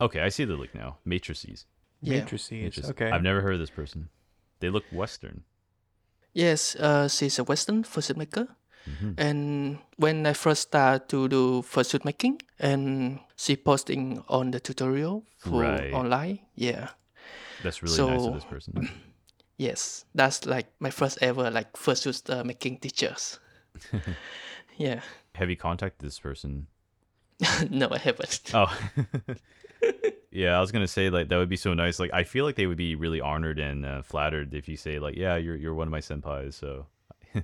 Okay, 0.00 0.20
I 0.20 0.28
see 0.30 0.44
the 0.44 0.54
link 0.56 0.74
now. 0.74 0.98
Matrices. 1.04 1.66
Yeah. 2.02 2.18
Matrices. 2.20 2.50
Matrices. 2.52 2.90
Okay. 2.90 3.10
I've 3.10 3.22
never 3.22 3.40
heard 3.40 3.54
of 3.54 3.60
this 3.60 3.70
person. 3.70 4.08
They 4.60 4.68
look 4.70 4.84
Western. 4.92 5.44
Yes, 6.34 6.76
uh, 6.76 7.08
she's 7.08 7.38
a 7.38 7.44
Western 7.44 7.84
fursuit 7.84 8.16
maker. 8.16 8.48
Mhm. 8.86 9.14
And 9.16 9.78
when 9.96 10.26
I 10.26 10.32
first 10.32 10.62
started 10.62 11.08
to 11.10 11.28
do 11.28 11.62
fursuit 11.62 12.04
making, 12.04 12.42
and 12.58 13.20
she 13.36 13.54
posting 13.56 14.24
on 14.28 14.50
the 14.50 14.58
tutorial 14.60 15.24
for 15.38 15.62
Right. 15.62 15.92
online. 15.92 16.40
Yeah. 16.56 16.88
That's 17.62 17.82
really 17.82 17.96
nice 17.96 18.18
of 18.18 18.22
So- 18.24 18.34
this 18.34 18.44
person. 18.44 18.88
Yes, 19.58 20.06
that's 20.12 20.44
like 20.44 20.66
my 20.80 20.90
first 20.90 21.18
ever 21.22 21.48
like 21.50 21.74
fursuit 21.74 22.28
uh, 22.30 22.42
making 22.42 22.78
teachers. 22.80 23.38
yeah. 24.76 25.02
Have 25.36 25.50
you 25.50 25.56
contacted 25.56 26.04
this 26.04 26.18
person? 26.18 26.66
no, 27.70 27.88
I 27.92 27.98
haven't. 27.98 28.40
Oh. 28.54 28.66
yeah, 30.32 30.56
I 30.56 30.60
was 30.60 30.72
gonna 30.72 30.88
say 30.88 31.10
like 31.10 31.28
that 31.28 31.36
would 31.36 31.48
be 31.48 31.56
so 31.56 31.74
nice. 31.74 32.00
Like 32.00 32.12
I 32.12 32.24
feel 32.24 32.44
like 32.44 32.56
they 32.56 32.66
would 32.66 32.78
be 32.78 32.94
really 32.94 33.20
honored 33.20 33.58
and 33.58 33.84
uh, 33.86 34.02
flattered 34.02 34.54
if 34.54 34.68
you 34.68 34.76
say 34.76 34.98
like, 34.98 35.16
yeah, 35.16 35.36
you're 35.36 35.56
you're 35.56 35.74
one 35.74 35.88
of 35.88 35.92
my 35.92 36.00
senpais. 36.00 36.54
So 36.54 36.86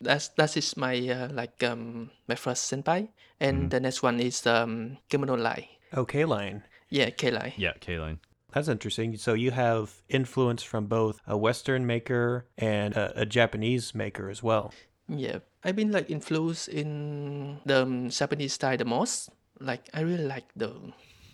That's 0.00 0.28
that 0.36 0.56
is 0.56 0.76
my 0.76 0.96
uh, 1.08 1.28
like 1.32 1.62
um 1.64 2.10
my 2.28 2.34
first 2.34 2.70
senpai, 2.70 3.08
and 3.40 3.70
the 3.70 3.80
next 3.80 4.02
one 4.02 4.20
is 4.20 4.46
um 4.46 4.98
Kimono 5.08 5.36
Lai. 5.36 5.68
okay, 5.94 6.24
line. 6.24 6.62
Yeah, 6.90 7.10
K 7.10 7.30
Lai. 7.30 7.54
yeah, 7.56 7.72
Kaylin. 7.80 8.18
That's 8.52 8.68
interesting. 8.68 9.16
So 9.16 9.34
you 9.34 9.50
have 9.50 10.02
influence 10.08 10.62
from 10.62 10.86
both 10.86 11.20
a 11.26 11.36
Western 11.36 11.86
maker 11.86 12.46
and 12.56 12.94
a, 12.96 13.22
a 13.22 13.26
Japanese 13.26 13.94
maker 13.94 14.30
as 14.30 14.42
well. 14.42 14.72
Yeah, 15.08 15.38
I've 15.64 15.76
been 15.76 15.92
like 15.92 16.10
influenced 16.10 16.68
in 16.68 17.60
the 17.64 17.82
um, 17.82 18.08
Japanese 18.10 18.52
style 18.54 18.76
the 18.76 18.84
most. 18.84 19.30
Like 19.60 19.88
I 19.92 20.00
really 20.00 20.24
like 20.24 20.44
the 20.54 20.72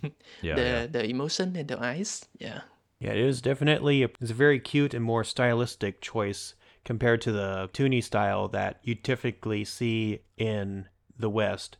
Yeah, 0.42 0.54
the 0.54 0.62
yeah. 0.62 0.86
the 0.86 1.04
emotion 1.08 1.56
and 1.56 1.68
the 1.68 1.82
eyes. 1.82 2.26
Yeah. 2.38 2.62
Yeah, 2.98 3.12
it 3.12 3.18
is 3.18 3.42
definitely 3.42 4.04
a, 4.04 4.08
it's 4.20 4.30
a 4.30 4.34
very 4.34 4.60
cute 4.60 4.94
and 4.94 5.04
more 5.04 5.24
stylistic 5.24 6.00
choice 6.00 6.54
compared 6.84 7.20
to 7.22 7.32
the 7.32 7.68
Toony 7.72 8.02
style 8.02 8.48
that 8.48 8.78
you 8.82 8.94
typically 8.94 9.64
see 9.64 10.20
in 10.36 10.86
the 11.18 11.28
West. 11.30 11.78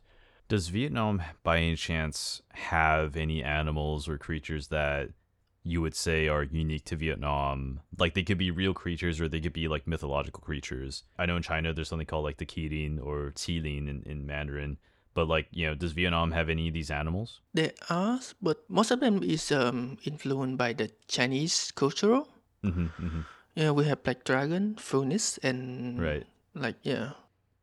Does 0.49 0.67
Vietnam, 0.67 1.21
by 1.43 1.57
any 1.57 1.75
chance, 1.75 2.41
have 2.51 3.15
any 3.15 3.41
animals 3.41 4.07
or 4.07 4.17
creatures 4.17 4.67
that 4.67 5.09
you 5.63 5.81
would 5.81 5.95
say 5.95 6.27
are 6.27 6.43
unique 6.43 6.85
to 6.85 6.95
Vietnam? 6.97 7.79
Like 7.97 8.13
they 8.13 8.23
could 8.23 8.37
be 8.37 8.51
real 8.51 8.73
creatures 8.73 9.21
or 9.21 9.29
they 9.29 9.39
could 9.39 9.53
be 9.53 9.67
like 9.67 9.87
mythological 9.87 10.41
creatures. 10.41 11.03
I 11.17 11.25
know 11.25 11.37
in 11.37 11.41
China 11.43 11.73
there's 11.73 11.87
something 11.87 12.05
called 12.05 12.25
like 12.25 12.37
the 12.37 12.45
Kirin 12.45 12.99
or 13.01 13.31
Qilin 13.35 13.89
in, 13.89 14.03
in 14.05 14.25
Mandarin. 14.25 14.77
But 15.13 15.27
like, 15.27 15.47
you 15.51 15.67
know, 15.67 15.75
does 15.75 15.91
Vietnam 15.93 16.31
have 16.31 16.49
any 16.49 16.67
of 16.67 16.73
these 16.73 16.89
animals? 16.91 17.41
There 17.53 17.71
are, 17.89 18.19
but 18.41 18.63
most 18.69 18.91
of 18.91 18.99
them 18.99 19.21
is 19.23 19.51
um 19.51 19.97
influenced 20.05 20.57
by 20.57 20.73
the 20.73 20.89
Chinese 21.07 21.71
cultural. 21.75 22.27
hmm 22.63 22.87
hmm 22.97 23.21
Yeah, 23.55 23.71
we 23.71 23.85
have 23.85 23.99
like 24.05 24.23
dragon, 24.25 24.75
phoenix, 24.77 25.37
and 25.43 25.99
Right. 25.99 26.25
like 26.55 26.77
yeah. 26.83 27.11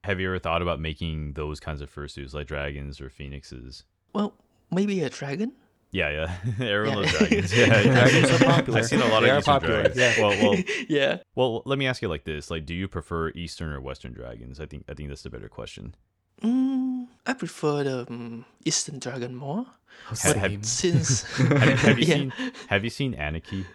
Have 0.04 0.20
you 0.20 0.28
ever 0.28 0.38
thought 0.38 0.62
about 0.62 0.80
making 0.80 1.34
those 1.34 1.60
kinds 1.60 1.82
of 1.82 1.92
fursuits 1.92 2.32
like 2.32 2.46
dragons 2.46 3.00
or 3.00 3.10
phoenixes? 3.10 3.84
Well, 4.14 4.32
maybe 4.70 5.02
a 5.02 5.10
dragon. 5.10 5.52
Yeah, 5.92 6.10
yeah. 6.10 6.28
Everyone 6.64 6.86
Yeah. 6.88 6.94
loves 7.02 7.12
dragons. 7.18 7.50
Yeah, 7.58 7.82
Dragons 7.82 8.30
are 8.30 8.38
popular. 8.38 8.78
I've 8.78 8.86
seen 8.86 9.00
a 9.02 9.08
lot 9.10 9.20
They 9.20 9.28
of 9.30 9.34
are 9.34 9.38
Eastern 9.42 9.54
popular, 9.54 9.74
dragons. 9.90 9.98
yeah. 9.98 10.14
Well, 10.16 10.34
well, 10.38 10.56
yeah. 10.88 11.18
well. 11.34 11.62
Let 11.66 11.78
me 11.82 11.86
ask 11.90 12.00
you 12.00 12.08
like 12.08 12.22
this: 12.24 12.48
like, 12.50 12.64
do 12.64 12.74
you 12.74 12.86
prefer 12.86 13.30
Eastern 13.34 13.72
or 13.74 13.80
Western 13.82 14.12
dragons? 14.14 14.60
I 14.62 14.66
think 14.66 14.84
I 14.88 14.94
think 14.94 15.08
that's 15.10 15.22
the 15.26 15.30
better 15.34 15.48
question. 15.50 15.94
Mm, 16.42 16.79
I 17.26 17.32
prefer 17.34 17.84
the 17.84 18.06
um, 18.10 18.44
Eastern 18.64 18.98
dragon 18.98 19.34
more. 19.34 19.66
Ha- 20.06 20.32
have, 20.34 20.64
Since 20.64 21.22
have, 21.36 21.80
have 21.80 21.98
you 21.98 22.04
Yeah. 22.06 22.14
seen 22.14 22.32
Have 22.68 22.84
you 22.84 22.90
seen 22.90 23.14
Anarchy? 23.14 23.66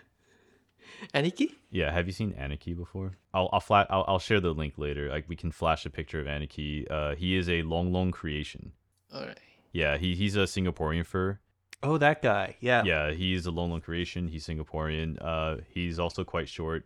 Aniki? 1.13 1.51
Yeah, 1.71 1.91
have 1.91 2.07
you 2.07 2.13
seen 2.13 2.33
Aniki 2.33 2.75
before? 2.75 3.17
I'll 3.33 3.49
I'll 3.53 3.59
flat 3.59 3.87
I'll, 3.89 4.05
I'll 4.07 4.19
share 4.19 4.39
the 4.39 4.53
link 4.53 4.73
later. 4.77 5.09
Like 5.09 5.25
we 5.27 5.35
can 5.35 5.51
flash 5.51 5.85
a 5.85 5.89
picture 5.89 6.19
of 6.19 6.25
Aniki. 6.27 6.89
Uh, 6.89 7.15
he 7.15 7.35
is 7.35 7.49
a 7.49 7.61
long 7.63 7.91
long 7.91 8.11
creation. 8.11 8.71
Alright. 9.13 9.37
Yeah, 9.71 9.97
he 9.97 10.15
he's 10.15 10.35
a 10.35 10.41
Singaporean 10.45 11.05
fur. 11.05 11.39
Oh, 11.83 11.97
that 11.97 12.21
guy. 12.21 12.55
Yeah. 12.61 12.83
Yeah, 12.85 13.11
he's 13.11 13.45
a 13.45 13.51
long 13.51 13.69
long 13.69 13.81
creation. 13.81 14.27
He's 14.27 14.47
Singaporean. 14.47 15.17
Uh, 15.21 15.57
he's 15.69 15.99
also 15.99 16.23
quite 16.23 16.49
short. 16.49 16.85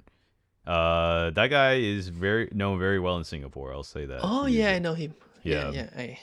Uh, 0.68 1.30
that 1.32 1.48
guy 1.48 1.76
is 1.76 2.10
very 2.10 2.50
known 2.52 2.78
very 2.80 3.00
well 3.00 3.18
in 3.18 3.24
Singapore. 3.24 3.72
I'll 3.74 3.84
say 3.84 4.06
that. 4.06 4.20
Oh 4.22 4.46
He's 4.46 4.58
yeah, 4.58 4.72
a- 4.72 4.76
I 4.76 4.80
know 4.80 4.94
him. 4.96 5.14
Yeah, 5.44 5.72
Yeah. 5.72 5.90
yeah. 5.96 6.02
I, 6.02 6.20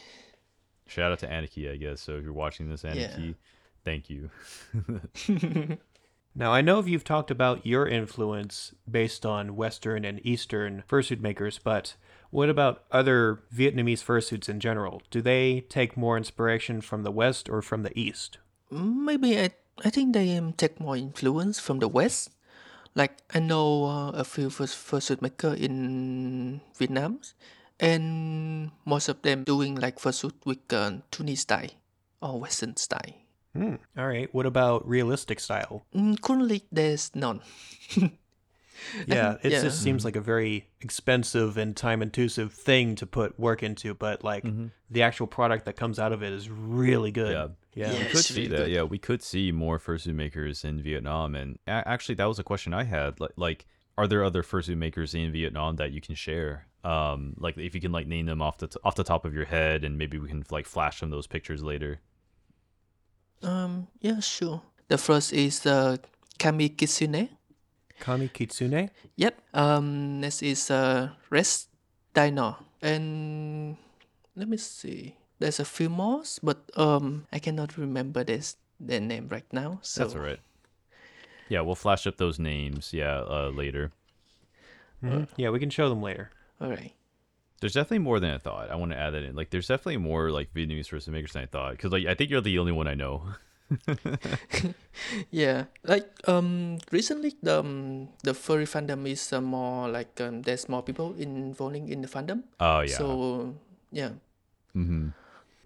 Shout 0.88 1.10
out 1.10 1.18
to 1.20 1.26
Aniki, 1.26 1.70
I 1.72 1.76
guess. 1.76 2.00
So 2.00 2.16
if 2.16 2.22
you're 2.22 2.32
watching 2.32 2.68
this, 2.70 2.82
Aniki, 2.84 3.34
thank 3.84 4.08
you. 4.08 4.30
Now, 6.38 6.52
I 6.52 6.60
know 6.60 6.82
you've 6.84 7.02
talked 7.02 7.30
about 7.30 7.64
your 7.64 7.88
influence 7.88 8.74
based 8.88 9.24
on 9.24 9.56
Western 9.56 10.04
and 10.04 10.20
Eastern 10.22 10.84
fursuit 10.86 11.18
makers, 11.18 11.58
but 11.58 11.94
what 12.28 12.50
about 12.50 12.84
other 12.92 13.40
Vietnamese 13.54 14.04
fursuits 14.04 14.46
in 14.46 14.60
general? 14.60 15.00
Do 15.10 15.22
they 15.22 15.62
take 15.70 15.96
more 15.96 16.18
inspiration 16.18 16.82
from 16.82 17.04
the 17.04 17.10
West 17.10 17.48
or 17.48 17.62
from 17.62 17.84
the 17.84 17.98
East? 17.98 18.36
maybe 18.70 19.38
I 19.40 19.50
I 19.82 19.88
think 19.88 20.12
they 20.12 20.36
um, 20.36 20.52
take 20.52 20.78
more 20.78 20.96
influence 20.96 21.58
from 21.58 21.78
the 21.78 21.88
West. 21.88 22.28
Like 22.94 23.16
I 23.32 23.38
know 23.38 23.86
uh, 23.86 24.10
a 24.10 24.24
few 24.24 24.50
first 24.50 24.76
fursuit 24.76 25.22
maker 25.22 25.54
in 25.54 26.60
Vietnam, 26.76 27.20
and 27.80 28.70
most 28.84 29.08
of 29.08 29.22
them 29.22 29.44
doing 29.44 29.74
like 29.76 29.98
fursuit 29.98 30.34
with 30.44 30.58
uh, 30.72 30.92
Toony 31.10 31.36
style 31.36 31.70
or 32.20 32.40
Western 32.40 32.76
style. 32.76 33.14
Hmm. 33.54 33.76
All 33.96 34.06
right. 34.06 34.28
What 34.34 34.46
about 34.46 34.86
realistic 34.86 35.40
style? 35.40 35.86
Mm, 35.94 36.20
currently, 36.20 36.64
there's 36.70 37.10
none. 37.14 37.40
Yeah, 39.06 39.36
it 39.42 39.52
yeah. 39.52 39.62
just 39.62 39.82
seems 39.82 40.04
like 40.04 40.16
a 40.16 40.20
very 40.20 40.68
expensive 40.80 41.56
and 41.56 41.76
time 41.76 42.02
intensive 42.02 42.52
thing 42.52 42.94
to 42.96 43.06
put 43.06 43.38
work 43.38 43.62
into, 43.62 43.94
but 43.94 44.22
like 44.22 44.44
the 44.90 45.02
actual 45.02 45.26
product 45.26 45.64
that 45.64 45.76
comes 45.76 45.98
out 45.98 46.12
of 46.12 46.22
it 46.22 46.32
is 46.32 46.50
really 46.50 47.10
good. 47.10 47.32
Yeah. 47.32 47.48
Yeah. 47.74 47.92
Yeah. 47.92 47.98
we 47.98 48.04
could 48.10 48.24
see 48.24 48.46
that. 48.48 48.56
good. 48.56 48.70
Yeah, 48.70 48.82
we 48.82 48.98
could 48.98 49.22
see 49.22 49.52
more 49.52 49.78
fursuit 49.78 50.14
makers 50.14 50.64
in 50.64 50.82
Vietnam. 50.82 51.34
And 51.34 51.58
a- 51.66 51.86
actually, 51.86 52.14
that 52.16 52.26
was 52.26 52.38
a 52.38 52.44
question 52.44 52.72
I 52.72 52.84
had. 52.84 53.20
Like, 53.20 53.32
like, 53.36 53.66
are 53.98 54.06
there 54.06 54.22
other 54.24 54.42
fursuit 54.42 54.76
makers 54.76 55.14
in 55.14 55.32
Vietnam 55.32 55.76
that 55.76 55.92
you 55.92 56.00
can 56.00 56.14
share? 56.14 56.66
Um, 56.86 57.34
like 57.38 57.58
if 57.58 57.74
you 57.74 57.80
can 57.80 57.90
like 57.90 58.06
name 58.06 58.26
them 58.26 58.40
off 58.40 58.58
the 58.58 58.68
t- 58.68 58.78
off 58.84 58.94
the 58.94 59.02
top 59.02 59.24
of 59.24 59.34
your 59.34 59.44
head, 59.46 59.82
and 59.82 59.98
maybe 59.98 60.18
we 60.18 60.28
can 60.28 60.44
like 60.50 60.66
flash 60.66 61.00
some 61.00 61.08
of 61.08 61.16
those 61.16 61.26
pictures 61.26 61.62
later. 61.62 61.98
Um, 63.42 63.88
yeah, 64.00 64.20
sure. 64.20 64.62
The 64.88 64.96
first 64.98 65.32
is 65.32 65.66
uh, 65.66 65.96
Kami 66.38 66.68
Kitsune. 66.68 67.28
Kami 67.98 68.28
Kitsune? 68.28 68.90
Yep. 69.16 69.34
Um, 69.52 70.20
next 70.20 70.42
is 70.42 70.70
uh, 70.70 71.10
Rest 71.30 71.68
Dino. 72.14 72.56
And 72.82 73.76
let 74.36 74.48
me 74.48 74.56
see. 74.56 75.16
There's 75.38 75.58
a 75.60 75.64
few 75.64 75.88
more, 75.90 76.22
but 76.42 76.70
um, 76.76 77.26
I 77.32 77.40
cannot 77.40 77.76
remember 77.76 78.22
this 78.24 78.56
their 78.78 79.00
name 79.00 79.28
right 79.28 79.50
now. 79.52 79.80
So 79.82 80.04
That's 80.04 80.14
all 80.14 80.22
right. 80.22 80.40
Yeah, 81.48 81.60
we'll 81.62 81.74
flash 81.74 82.06
up 82.06 82.16
those 82.16 82.38
names. 82.38 82.92
Yeah, 82.92 83.20
uh, 83.26 83.50
later. 83.50 83.92
Mhm. 85.02 85.28
Yeah, 85.36 85.50
we 85.50 85.58
can 85.58 85.70
show 85.70 85.88
them 85.88 86.00
later. 86.02 86.30
All 86.60 86.70
right. 86.70 86.92
There's 87.60 87.72
definitely 87.72 88.00
more 88.00 88.20
than 88.20 88.30
I 88.30 88.38
thought. 88.38 88.70
I 88.70 88.76
want 88.76 88.92
to 88.92 88.98
add 88.98 89.10
that 89.10 89.22
in. 89.22 89.34
Like, 89.34 89.48
there's 89.50 89.68
definitely 89.68 89.96
more 89.96 90.30
like 90.30 90.52
Vietnamese 90.52 90.88
fursuit 90.88 91.08
makers 91.08 91.32
than 91.32 91.42
I 91.42 91.46
thought. 91.46 91.72
Because 91.72 91.90
like 91.90 92.06
I 92.06 92.14
think 92.14 92.30
you're 92.30 92.42
the 92.42 92.58
only 92.58 92.72
one 92.72 92.86
I 92.86 92.94
know. 92.94 93.24
Yeah, 95.30 95.64
like 95.84 96.08
um, 96.28 96.78
recently 96.90 97.34
the 97.42 97.60
um, 97.60 98.08
the 98.22 98.34
furry 98.34 98.64
fandom 98.64 99.06
is 99.08 99.32
uh, 99.32 99.40
more 99.40 99.88
like 99.88 100.20
um, 100.20 100.42
there's 100.42 100.68
more 100.68 100.82
people 100.82 101.14
involving 101.16 101.88
in 101.88 102.00
the 102.02 102.08
fandom. 102.08 102.44
Oh 102.60 102.80
yeah. 102.80 102.96
So 102.96 103.54
yeah, 103.92 104.10
hmm 104.72 105.08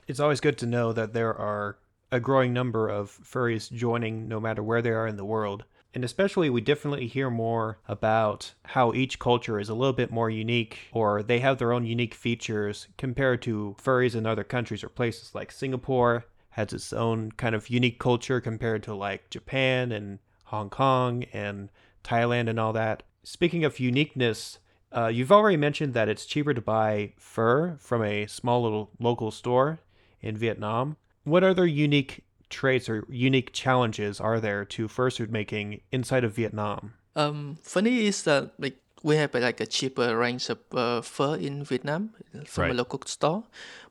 It's 0.09 0.21
always 0.21 0.41
good 0.41 0.59
to 0.59 0.67
know 0.67 0.93
that 0.93 1.13
there 1.13 1.35
are 1.35 1.79
a 2.11 2.19
growing 2.21 2.53
number 2.53 2.89
of 2.89 3.11
furries 3.23 3.71
joining 3.71 4.27
no 4.29 4.41
matter 4.41 4.63
where 4.63 4.83
they 4.83 4.91
are 4.91 5.07
in 5.07 5.17
the 5.17 5.25
world. 5.25 5.65
And 5.93 6.05
especially, 6.05 6.49
we 6.51 6.61
definitely 6.61 7.09
hear 7.09 7.31
more 7.31 7.79
about 7.89 8.55
how 8.65 8.93
each 8.93 9.19
culture 9.19 9.59
is 9.59 9.69
a 9.69 9.75
little 9.75 9.93
bit 9.93 10.13
more 10.13 10.31
unique 10.31 10.79
or 10.93 11.23
they 11.23 11.41
have 11.41 11.59
their 11.59 11.73
own 11.73 11.85
unique 11.85 12.15
features 12.15 12.87
compared 12.97 13.43
to 13.43 13.75
furries 13.83 14.15
in 14.15 14.25
other 14.25 14.45
countries 14.45 14.85
or 14.85 14.89
places 14.89 15.35
like 15.35 15.51
Singapore 15.51 16.27
has 16.51 16.73
its 16.73 16.93
own 16.93 17.33
kind 17.33 17.55
of 17.55 17.71
unique 17.71 17.99
culture 17.99 18.41
compared 18.41 18.83
to 18.85 18.95
like 18.95 19.31
Japan 19.31 19.93
and 19.93 20.19
Hong 20.45 20.71
Kong 20.71 21.25
and 21.33 21.71
Thailand 22.05 22.49
and 22.49 22.59
all 22.59 22.73
that. 22.73 23.03
Speaking 23.23 23.65
of 23.65 23.81
uniqueness, 23.81 24.59
uh, 24.97 25.07
you've 25.07 25.33
already 25.33 25.57
mentioned 25.57 25.95
that 25.95 26.09
it's 26.09 26.27
cheaper 26.27 26.55
to 26.55 26.61
buy 26.61 27.13
fur 27.17 27.77
from 27.79 28.03
a 28.03 28.27
small 28.27 28.63
little 28.63 28.91
local 28.99 29.31
store 29.31 29.79
in 30.21 30.37
Vietnam. 30.37 30.97
What 31.25 31.45
other 31.45 31.67
unique 31.67 32.25
traits 32.51 32.89
or 32.89 33.07
unique 33.09 33.53
challenges 33.53 34.21
are 34.21 34.41
there 34.41 34.65
to 34.67 34.89
fursuit 34.89 35.31
making 35.31 35.81
inside 35.93 36.25
of 36.25 36.33
Vietnam? 36.35 36.93
Um, 37.17 37.59
funny 37.63 38.07
is 38.07 38.23
that 38.25 38.53
like 38.59 38.77
we 39.03 39.17
have 39.17 39.33
like 39.35 39.61
a 39.61 39.67
cheaper 39.67 40.17
range 40.17 40.51
of 40.51 40.59
uh, 40.75 41.01
fur 41.01 41.37
in 41.37 41.65
Vietnam 41.65 42.11
from 42.45 42.63
Right. 42.65 42.71
a 42.73 42.75
local 42.75 43.01
store, 43.07 43.45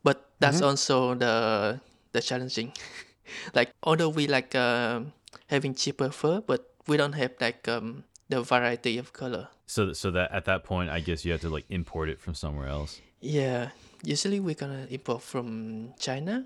but 0.04 0.30
that's 0.40 0.62
also 0.62 1.16
the 1.16 1.80
the 2.12 2.22
challenging. 2.22 2.74
like 3.56 3.72
although 3.84 4.10
we 4.10 4.28
like 4.28 4.54
um 4.56 5.14
having 5.48 5.74
cheaper 5.74 6.10
fur, 6.12 6.42
but 6.46 6.70
we 6.88 6.98
don't 6.98 7.14
have 7.14 7.32
like 7.42 7.68
um, 7.68 8.04
the 8.30 8.42
variety 8.42 8.98
of 8.98 9.14
color. 9.14 9.48
So 9.66 9.94
so 9.94 10.12
that 10.12 10.32
at 10.32 10.46
that 10.46 10.64
point, 10.64 10.90
I 10.90 11.00
guess 11.02 11.26
you 11.26 11.32
have 11.32 11.42
to 11.42 11.50
like 11.50 11.66
import 11.70 12.10
it 12.10 12.20
from 12.22 12.34
somewhere 12.34 12.68
else. 12.68 13.02
Yeah, 13.22 13.70
usually 14.04 14.40
we're 14.40 14.56
gonna 14.56 14.88
import 14.90 15.22
from 15.22 15.94
China. 16.00 16.46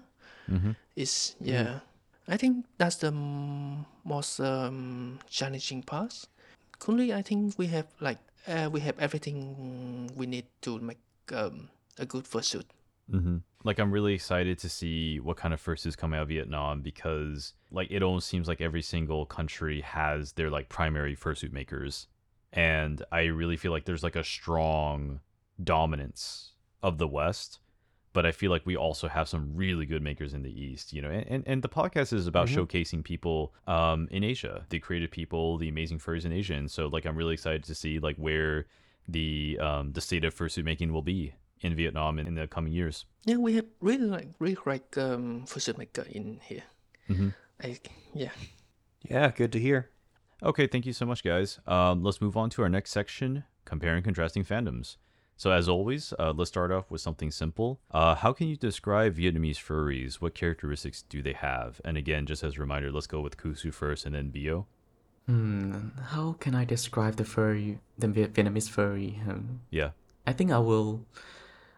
Mm-hmm. 0.50 0.72
It's 0.96 1.36
yeah. 1.40 1.80
I 2.28 2.38
think 2.38 2.66
that's 2.78 2.98
the 2.98 3.12
most 3.12 4.40
um, 4.40 5.20
challenging 5.30 5.84
part. 5.84 6.26
Currently, 6.80 7.14
I 7.14 7.22
think 7.22 7.58
we 7.58 7.68
have 7.68 7.88
like 8.00 8.20
uh, 8.48 8.70
we 8.72 8.80
have 8.82 8.98
everything 9.00 10.10
we 10.16 10.26
need 10.26 10.46
to 10.62 10.80
make 10.80 11.00
um, 11.34 11.70
a 11.98 12.06
good 12.06 12.26
fursuit. 12.26 12.66
Mm-hmm. 13.12 13.38
Like 13.64 13.80
I'm 13.80 13.92
really 13.92 14.14
excited 14.14 14.58
to 14.60 14.70
see 14.70 15.20
what 15.20 15.38
kind 15.38 15.54
of 15.54 15.64
fursuits 15.64 15.98
come 15.98 16.14
out 16.14 16.24
of 16.24 16.28
Vietnam 16.30 16.82
because 16.82 17.54
like 17.72 17.90
it 17.92 18.04
almost 18.04 18.28
seems 18.28 18.48
like 18.48 18.62
every 18.62 18.82
single 18.82 19.26
country 19.26 19.82
has 19.82 20.34
their 20.34 20.50
like 20.50 20.70
primary 20.70 21.16
fursuit 21.16 21.52
makers, 21.52 22.08
and 22.52 23.04
I 23.12 23.24
really 23.24 23.58
feel 23.58 23.72
like 23.72 23.86
there's 23.86 24.04
like 24.04 24.16
a 24.16 24.24
strong 24.24 25.20
dominance 25.62 26.52
of 26.82 26.98
the 26.98 27.08
West. 27.08 27.60
But 28.14 28.26
I 28.28 28.32
feel 28.32 28.52
like 28.52 28.66
we 28.66 28.76
also 28.78 29.08
have 29.08 29.28
some 29.28 29.52
really 29.56 29.86
good 29.88 30.02
makers 30.04 30.34
in 30.34 30.44
the 30.44 30.52
East, 30.66 30.94
you 30.94 31.02
know. 31.02 31.10
And, 31.10 31.26
and, 31.28 31.44
and 31.48 31.62
the 31.64 31.70
podcast 31.70 32.14
is 32.14 32.28
about 32.28 32.48
Mhm. 32.48 32.56
showcasing 32.68 33.04
people 33.04 33.54
um, 33.68 34.08
in 34.12 34.24
Asia, 34.24 34.66
the 34.70 34.80
creative 34.80 35.10
people, 35.12 35.58
the 35.58 35.68
amazing 35.68 35.98
furries 36.00 36.24
in 36.24 36.32
Asia. 36.32 36.54
And 36.54 36.70
so, 36.70 36.88
like, 36.88 37.06
I'm 37.06 37.16
really 37.16 37.34
excited 37.34 37.64
to 37.66 37.76
see 37.76 37.98
like 38.00 38.16
where 38.18 38.68
the 39.08 39.58
um, 39.60 39.94
the 39.94 40.02
state 40.02 40.24
of 40.24 40.34
fursuit 40.36 40.64
making 40.64 40.94
will 40.94 41.02
be 41.02 41.34
in 41.62 41.76
Vietnam 41.76 42.20
in, 42.20 42.28
in 42.28 42.36
the 42.36 42.48
coming 42.48 42.72
years. 42.72 43.06
Yeah, 43.26 43.38
we 43.38 43.54
have 43.56 43.66
really 43.82 44.06
like 44.06 44.28
really 44.40 44.58
like 44.66 44.96
um, 44.98 45.46
fursuit 45.48 45.78
maker 45.78 46.06
in 46.10 46.40
here. 46.44 46.64
Mhm. 47.10 47.34
I, 47.64 47.80
yeah. 48.14 48.32
Yeah, 49.10 49.32
good 49.32 49.52
to 49.54 49.60
hear. 49.60 49.90
Okay, 50.42 50.68
thank 50.68 50.86
you 50.86 50.94
so 50.94 51.06
much, 51.06 51.24
guys. 51.24 51.60
Um, 51.66 52.04
let's 52.04 52.22
move 52.22 52.36
on 52.38 52.50
to 52.52 52.62
our 52.64 52.70
next 52.70 52.92
section: 52.92 53.44
comparing 53.66 53.98
and 53.98 54.04
contrasting 54.06 54.44
fandoms. 54.46 54.98
So, 55.36 55.52
as 55.52 55.68
always, 55.68 56.14
uh, 56.20 56.32
let's 56.36 56.50
start 56.50 56.72
off 56.72 56.90
with 56.92 57.02
something 57.02 57.32
simple. 57.32 57.80
Uh, 57.92 58.16
how 58.16 58.34
can 58.34 58.48
you 58.48 58.56
describe 58.56 59.18
Vietnamese 59.18 59.58
furries? 59.58 60.16
What 60.16 60.36
characteristics 60.36 61.02
do 61.10 61.22
they 61.22 61.34
have? 61.34 61.82
And 61.84 61.98
again, 61.98 62.26
just 62.26 62.44
as 62.44 62.56
a 62.58 62.60
reminder, 62.60 62.92
let's 62.92 63.08
go 63.08 63.20
with 63.20 63.38
Kusu 63.38 63.74
first, 63.74 64.06
and 64.06 64.16
then 64.16 64.30
Bio. 64.30 64.68
Hmm, 65.28 65.90
how 66.12 66.34
can 66.34 66.54
I 66.54 66.66
describe 66.66 67.16
the 67.16 67.26
furry, 67.26 67.80
the 67.98 68.08
Vietnamese 68.08 68.70
furry? 68.70 69.20
Um, 69.28 69.62
Yeah. 69.70 69.92
I 70.26 70.34
think 70.34 70.52
I 70.52 70.60
will. 70.60 71.06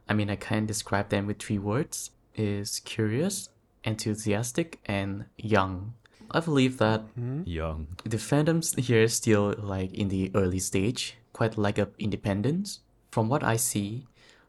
I 0.08 0.14
mean, 0.14 0.30
I 0.30 0.36
can 0.36 0.66
describe 0.66 1.10
them 1.10 1.26
with 1.26 1.40
three 1.40 1.58
words: 1.58 2.12
is 2.36 2.80
curious, 2.82 3.50
enthusiastic, 3.84 4.80
and 4.86 5.26
young. 5.38 5.94
I 6.32 6.40
believe 6.42 6.78
that 6.80 7.04
Young. 7.46 7.88
the 8.04 8.18
fandoms 8.18 8.78
here 8.80 9.04
is 9.04 9.14
still 9.14 9.56
like 9.58 9.94
in 9.94 10.10
the 10.10 10.32
early 10.36 10.60
stage, 10.60 11.18
quite 11.34 11.58
lack 11.58 11.78
of 11.78 11.90
independence. 11.98 12.82
From 13.16 13.30
what 13.30 13.46
I 13.46 13.56
see, 13.56 14.08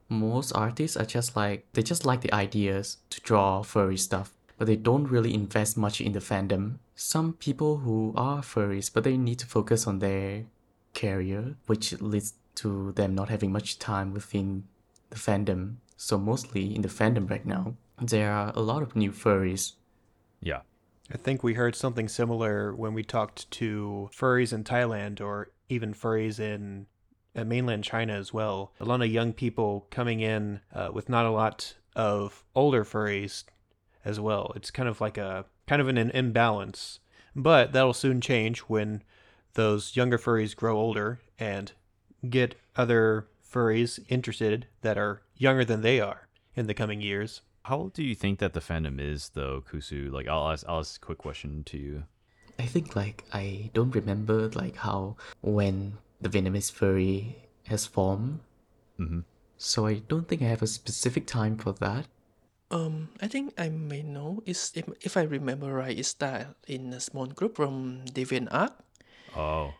most 0.08 0.50
artists 0.50 0.96
are 0.96 1.06
just 1.06 1.36
like 1.36 1.66
they 1.74 1.84
just 1.84 2.04
like 2.04 2.22
the 2.22 2.34
ideas 2.34 2.98
to 3.10 3.20
draw 3.20 3.62
furry 3.62 3.96
stuff, 3.96 4.32
but 4.58 4.66
they 4.66 4.74
don't 4.74 5.06
really 5.06 5.32
invest 5.32 5.76
much 5.76 6.00
in 6.00 6.10
the 6.10 6.18
fandom. 6.18 6.78
Some 6.96 7.34
people 7.34 7.76
who 7.76 8.12
are 8.16 8.42
furries, 8.42 8.92
but 8.92 9.04
they 9.04 9.16
need 9.16 9.38
to 9.38 9.46
focus 9.46 9.86
on 9.86 10.00
their 10.00 10.46
career, 10.96 11.54
which 11.68 11.92
leads 12.00 12.34
to 12.56 12.90
them 12.96 13.14
not 13.14 13.28
having 13.28 13.52
much 13.52 13.78
time 13.78 14.12
within 14.12 14.64
the 15.10 15.16
fandom. 15.16 15.76
So 15.96 16.18
mostly 16.18 16.74
in 16.74 16.82
the 16.82 16.88
fandom 16.88 17.30
right 17.30 17.46
now, 17.46 17.76
there 18.02 18.32
are 18.32 18.52
a 18.56 18.62
lot 18.62 18.82
of 18.82 18.96
new 18.96 19.12
furries 19.12 19.74
Yeah. 20.42 20.62
I 21.14 21.18
think 21.18 21.44
we 21.44 21.54
heard 21.54 21.76
something 21.76 22.08
similar 22.08 22.74
when 22.74 22.94
we 22.94 23.04
talked 23.04 23.48
to 23.62 24.10
furries 24.12 24.52
in 24.52 24.64
Thailand 24.64 25.20
or 25.20 25.52
even 25.68 25.94
furries 25.94 26.40
in 26.40 26.88
mainland 27.44 27.84
China 27.84 28.14
as 28.14 28.32
well. 28.32 28.72
A 28.80 28.84
lot 28.84 29.02
of 29.02 29.08
young 29.08 29.32
people 29.32 29.86
coming 29.90 30.20
in 30.20 30.60
uh, 30.72 30.90
with 30.92 31.08
not 31.08 31.26
a 31.26 31.30
lot 31.30 31.74
of 31.94 32.44
older 32.54 32.84
furries 32.84 33.44
as 34.04 34.20
well. 34.20 34.52
It's 34.56 34.70
kind 34.70 34.88
of 34.88 35.00
like 35.00 35.18
a 35.18 35.44
kind 35.66 35.82
of 35.82 35.88
an, 35.88 35.98
an 35.98 36.10
imbalance, 36.10 37.00
but 37.34 37.72
that'll 37.72 37.92
soon 37.92 38.20
change 38.20 38.60
when 38.60 39.02
those 39.54 39.96
younger 39.96 40.18
furries 40.18 40.54
grow 40.54 40.78
older 40.78 41.20
and 41.38 41.72
get 42.28 42.54
other 42.76 43.26
furries 43.50 43.98
interested 44.08 44.66
that 44.82 44.98
are 44.98 45.22
younger 45.36 45.64
than 45.64 45.82
they 45.82 46.00
are 46.00 46.28
in 46.54 46.66
the 46.66 46.74
coming 46.74 47.00
years. 47.00 47.42
How 47.64 47.78
old 47.78 47.94
do 47.94 48.04
you 48.04 48.14
think 48.14 48.38
that 48.38 48.52
the 48.52 48.60
fandom 48.60 49.00
is, 49.00 49.30
though, 49.30 49.64
Kusu? 49.68 50.12
Like, 50.12 50.28
I'll 50.28 50.52
ask, 50.52 50.64
I'll 50.68 50.78
ask 50.78 51.02
a 51.02 51.04
quick 51.04 51.18
question 51.18 51.64
to 51.64 51.78
you. 51.78 52.04
I 52.58 52.64
think 52.64 52.96
like 52.96 53.24
I 53.32 53.70
don't 53.74 53.94
remember 53.94 54.48
like 54.50 54.76
how 54.76 55.16
when 55.42 55.98
the 56.20 56.28
Vietnamese 56.28 56.70
furry 56.72 57.48
has 57.64 57.86
formed. 57.86 58.40
Mhm. 58.98 59.24
So 59.58 59.86
I 59.86 60.00
don't 60.08 60.28
think 60.28 60.42
I 60.42 60.46
have 60.46 60.62
a 60.62 60.66
specific 60.66 61.26
time 61.26 61.56
for 61.56 61.72
that. 61.80 62.06
Um, 62.70 63.10
I 63.22 63.28
think 63.28 63.54
I 63.56 63.68
may 63.68 64.02
know. 64.02 64.42
Is 64.44 64.72
if, 64.74 64.88
if 65.00 65.16
I 65.16 65.22
remember 65.22 65.72
right, 65.72 65.96
it 65.96 66.04
started 66.04 66.54
in 66.66 66.92
a 66.92 67.00
small 67.00 67.26
group 67.26 67.56
from 67.56 68.02
DeviantArt. 68.10 68.72
Oh, 69.36 69.74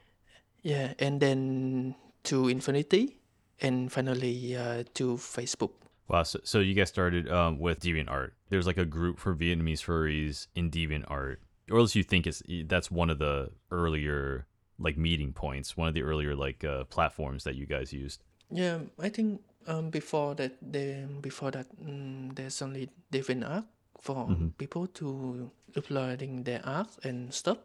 Yeah, 0.63 0.95
and 0.99 1.21
then 1.21 1.95
to 2.25 2.49
Infinity, 2.49 3.19
and 3.61 3.91
finally 3.93 4.57
uh, 4.57 4.85
to 4.95 5.17
Facebook. 5.17 5.73
wow. 6.09 6.23
So, 6.23 6.41
so 6.45 6.61
you 6.61 6.75
guys 6.75 6.89
started 6.89 7.31
um, 7.31 7.59
with 7.59 7.81
DeviantArt. 7.81 8.33
There's 8.51 8.67
like 8.67 8.79
a 8.79 8.85
group 8.85 9.19
for 9.19 9.35
Vietnamese 9.35 9.83
furries 9.83 10.47
in 10.55 10.71
DeviantArt, 10.71 11.37
or 11.71 11.79
else 11.79 11.95
you 11.95 12.03
think 12.03 12.27
it's 12.27 12.43
that's 12.67 12.91
one 12.91 13.11
of 13.11 13.19
the 13.19 13.51
earlier 13.71 14.47
like 14.79 14.97
meeting 14.97 15.33
points, 15.33 15.77
one 15.77 15.89
of 15.89 15.95
the 15.95 16.03
earlier 16.03 16.35
like 16.35 16.65
uh, 16.65 16.85
platforms 16.85 17.45
that 17.45 17.55
you 17.55 17.67
guys 17.67 17.93
used. 17.93 18.23
Yeah, 18.51 18.79
I 19.01 19.09
think 19.09 19.41
um 19.67 19.91
before 19.91 20.35
that 20.37 20.53
they 20.63 21.05
before 21.21 21.51
that 21.51 21.67
um, 21.83 22.31
there's 22.35 22.63
only 22.63 22.89
DeviantArt 23.11 23.65
for 24.01 24.29
people 24.59 24.87
to 24.87 25.51
uploading 25.77 26.45
their 26.45 26.61
art 26.65 26.89
and 27.03 27.33
stuff, 27.35 27.59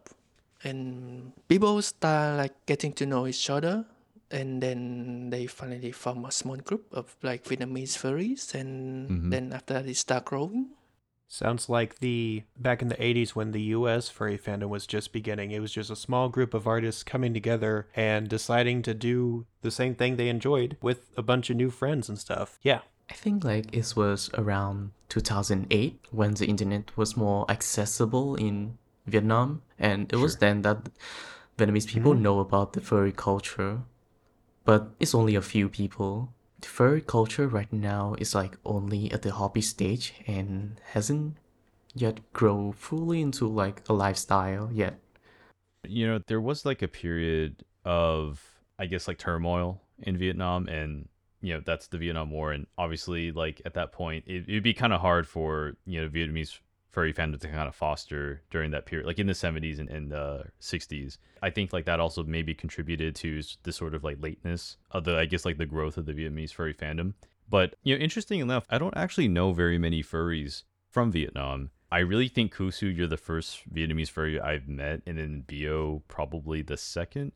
and 0.64 1.32
people 1.48 1.80
start 1.82 2.38
like 2.38 2.66
getting 2.66 2.92
to 2.94 3.06
know 3.06 3.26
each 3.26 3.48
other, 3.50 3.84
and 4.30 4.60
then 4.62 5.30
they 5.30 5.46
finally 5.46 5.92
form 5.92 6.24
a 6.24 6.32
small 6.32 6.56
group 6.56 6.86
of 6.92 7.14
like 7.22 7.44
Vietnamese 7.44 7.94
furries, 7.96 8.54
and 8.54 9.30
then 9.32 9.52
after 9.52 9.74
that 9.74 9.86
it 9.86 9.94
start 9.96 10.24
growing. 10.24 10.66
Sounds 11.28 11.68
like 11.68 12.00
the 12.00 12.42
back 12.58 12.82
in 12.82 12.88
the 12.88 12.96
80s 12.96 13.30
when 13.30 13.52
the 13.52 13.62
US 13.76 14.08
furry 14.08 14.36
fandom 14.36 14.68
was 14.68 14.86
just 14.86 15.12
beginning. 15.12 15.50
It 15.50 15.60
was 15.60 15.72
just 15.72 15.90
a 15.90 15.96
small 15.96 16.28
group 16.28 16.52
of 16.52 16.66
artists 16.66 17.02
coming 17.02 17.32
together 17.32 17.88
and 17.96 18.28
deciding 18.28 18.82
to 18.82 18.94
do 18.94 19.46
the 19.62 19.70
same 19.70 19.94
thing 19.94 20.16
they 20.16 20.28
enjoyed 20.28 20.76
with 20.82 21.10
a 21.16 21.22
bunch 21.22 21.48
of 21.48 21.56
new 21.56 21.70
friends 21.70 22.08
and 22.08 22.18
stuff. 22.18 22.58
Yeah. 22.62 22.80
I 23.10 23.14
think 23.14 23.44
like 23.44 23.74
it 23.74 23.94
was 23.96 24.30
around 24.34 24.92
2008 25.08 26.06
when 26.10 26.34
the 26.34 26.46
internet 26.46 26.96
was 26.96 27.16
more 27.16 27.50
accessible 27.50 28.36
in 28.36 28.78
Vietnam, 29.06 29.62
and 29.78 30.10
it 30.12 30.16
was 30.16 30.36
then 30.36 30.62
that 30.62 30.88
Vietnamese 31.58 31.86
people 31.86 32.12
mm-hmm. 32.12 32.22
know 32.22 32.40
about 32.40 32.72
the 32.72 32.80
furry 32.80 33.12
culture. 33.12 33.82
But 34.64 34.90
it's 35.00 35.14
only 35.14 35.34
a 35.34 35.42
few 35.42 35.68
people. 35.68 36.32
Furry 36.64 37.00
culture 37.00 37.48
right 37.48 37.72
now 37.72 38.14
is 38.18 38.34
like 38.34 38.56
only 38.64 39.10
at 39.12 39.22
the 39.22 39.32
hobby 39.32 39.60
stage 39.60 40.14
and 40.26 40.80
hasn't 40.92 41.36
yet 41.94 42.20
grow 42.32 42.72
fully 42.72 43.20
into 43.20 43.46
like 43.46 43.82
a 43.88 43.92
lifestyle 43.92 44.70
yet. 44.72 44.98
You 45.86 46.06
know, 46.06 46.20
there 46.26 46.40
was 46.40 46.64
like 46.64 46.82
a 46.82 46.88
period 46.88 47.64
of, 47.84 48.40
I 48.78 48.86
guess, 48.86 49.08
like 49.08 49.18
turmoil 49.18 49.80
in 50.00 50.16
Vietnam, 50.16 50.68
and 50.68 51.08
you 51.40 51.54
know, 51.54 51.60
that's 51.64 51.88
the 51.88 51.98
Vietnam 51.98 52.30
War, 52.30 52.52
and 52.52 52.66
obviously, 52.78 53.32
like 53.32 53.60
at 53.64 53.74
that 53.74 53.92
point, 53.92 54.24
it, 54.26 54.44
it'd 54.48 54.62
be 54.62 54.74
kind 54.74 54.92
of 54.92 55.00
hard 55.00 55.26
for 55.26 55.74
you 55.84 56.00
know 56.00 56.08
Vietnamese 56.08 56.58
furry 56.92 57.12
fandom 57.12 57.40
to 57.40 57.48
kind 57.48 57.66
of 57.68 57.74
foster 57.74 58.42
during 58.50 58.70
that 58.70 58.86
period, 58.86 59.06
like 59.06 59.18
in 59.18 59.26
the 59.26 59.32
70s 59.32 59.78
and, 59.80 59.88
and 59.88 60.12
the 60.12 60.44
60s. 60.60 61.18
I 61.42 61.50
think 61.50 61.72
like 61.72 61.86
that 61.86 61.98
also 62.00 62.22
maybe 62.22 62.54
contributed 62.54 63.14
to 63.16 63.38
s- 63.40 63.56
the 63.64 63.72
sort 63.72 63.94
of 63.94 64.04
like 64.04 64.18
lateness 64.20 64.76
of 64.90 65.04
the, 65.04 65.16
I 65.18 65.24
guess, 65.24 65.44
like 65.44 65.58
the 65.58 65.66
growth 65.66 65.96
of 65.96 66.06
the 66.06 66.12
Vietnamese 66.12 66.52
furry 66.52 66.74
fandom. 66.74 67.14
But, 67.48 67.74
you 67.82 67.96
know, 67.96 68.02
interesting 68.04 68.40
enough, 68.40 68.64
I 68.70 68.78
don't 68.78 68.96
actually 68.96 69.28
know 69.28 69.52
very 69.52 69.78
many 69.78 70.02
furries 70.02 70.62
from 70.90 71.10
Vietnam. 71.10 71.70
I 71.90 71.98
really 71.98 72.28
think 72.28 72.54
Kusu, 72.54 72.94
you're 72.96 73.06
the 73.06 73.16
first 73.18 73.62
Vietnamese 73.74 74.08
furry 74.10 74.40
I've 74.40 74.68
met, 74.68 75.02
and 75.06 75.18
then 75.18 75.44
Bio 75.46 76.02
probably 76.08 76.62
the 76.62 76.76
second. 76.78 77.32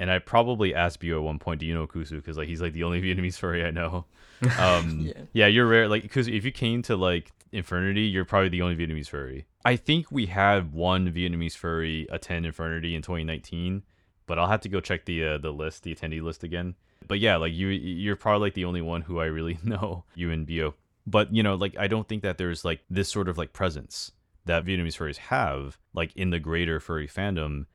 And 0.00 0.10
I 0.10 0.18
probably 0.18 0.74
asked 0.74 1.00
Bio 1.00 1.18
at 1.18 1.22
one 1.22 1.38
point, 1.38 1.60
"Do 1.60 1.66
you 1.66 1.74
know 1.74 1.86
Kusu?" 1.86 2.16
Because 2.16 2.36
like 2.38 2.48
he's 2.48 2.60
like 2.62 2.72
the 2.72 2.82
only 2.84 3.00
Vietnamese 3.06 3.38
furry 3.38 3.64
I 3.64 3.70
know. 3.70 4.06
Um, 4.58 5.00
Yeah. 5.06 5.12
yeah, 5.34 5.46
you're 5.46 5.66
rare. 5.66 5.86
Like, 5.88 6.02
because 6.02 6.26
if 6.26 6.44
you 6.44 6.50
came 6.52 6.80
to 6.82 6.96
like 6.96 7.30
Infurnity, 7.52 8.02
you're 8.10 8.24
probably 8.24 8.48
the 8.48 8.62
only 8.62 8.76
Vietnamese 8.76 9.08
furry. 9.08 9.46
I 9.64 9.76
think 9.76 10.10
we 10.10 10.26
had 10.26 10.72
one 10.72 11.12
Vietnamese 11.12 11.56
furry 11.56 12.06
attend 12.10 12.46
Infurnity 12.46 12.94
in 12.94 13.02
2019, 13.02 13.82
but 14.26 14.38
I'll 14.38 14.46
have 14.46 14.60
to 14.62 14.68
go 14.68 14.80
check 14.80 15.04
the 15.04 15.24
uh, 15.24 15.38
the 15.38 15.52
list, 15.52 15.82
the 15.82 15.94
attendee 15.94 16.22
list 16.22 16.44
again. 16.44 16.76
But 17.06 17.18
yeah, 17.18 17.36
like 17.36 17.52
you, 17.52 17.68
you're 17.68 18.16
probably 18.16 18.46
like 18.46 18.54
the 18.54 18.64
only 18.64 18.82
one 18.82 19.02
who 19.02 19.20
I 19.20 19.26
really 19.26 19.58
know. 19.64 20.04
You 20.14 20.30
and 20.30 20.46
Bio, 20.46 20.74
but 21.06 21.34
you 21.34 21.42
know, 21.42 21.54
like 21.54 21.76
I 21.78 21.88
don't 21.88 22.08
think 22.08 22.22
that 22.22 22.38
there's 22.38 22.64
like 22.64 22.80
this 22.88 23.08
sort 23.08 23.28
of 23.28 23.36
like 23.36 23.52
presence 23.52 24.12
that 24.46 24.64
Vietnamese 24.64 24.96
furries 24.96 25.16
have, 25.16 25.78
like 25.92 26.14
in 26.16 26.30
the 26.30 26.38
greater 26.38 26.80
furry 26.80 27.08
fandom. 27.08 27.66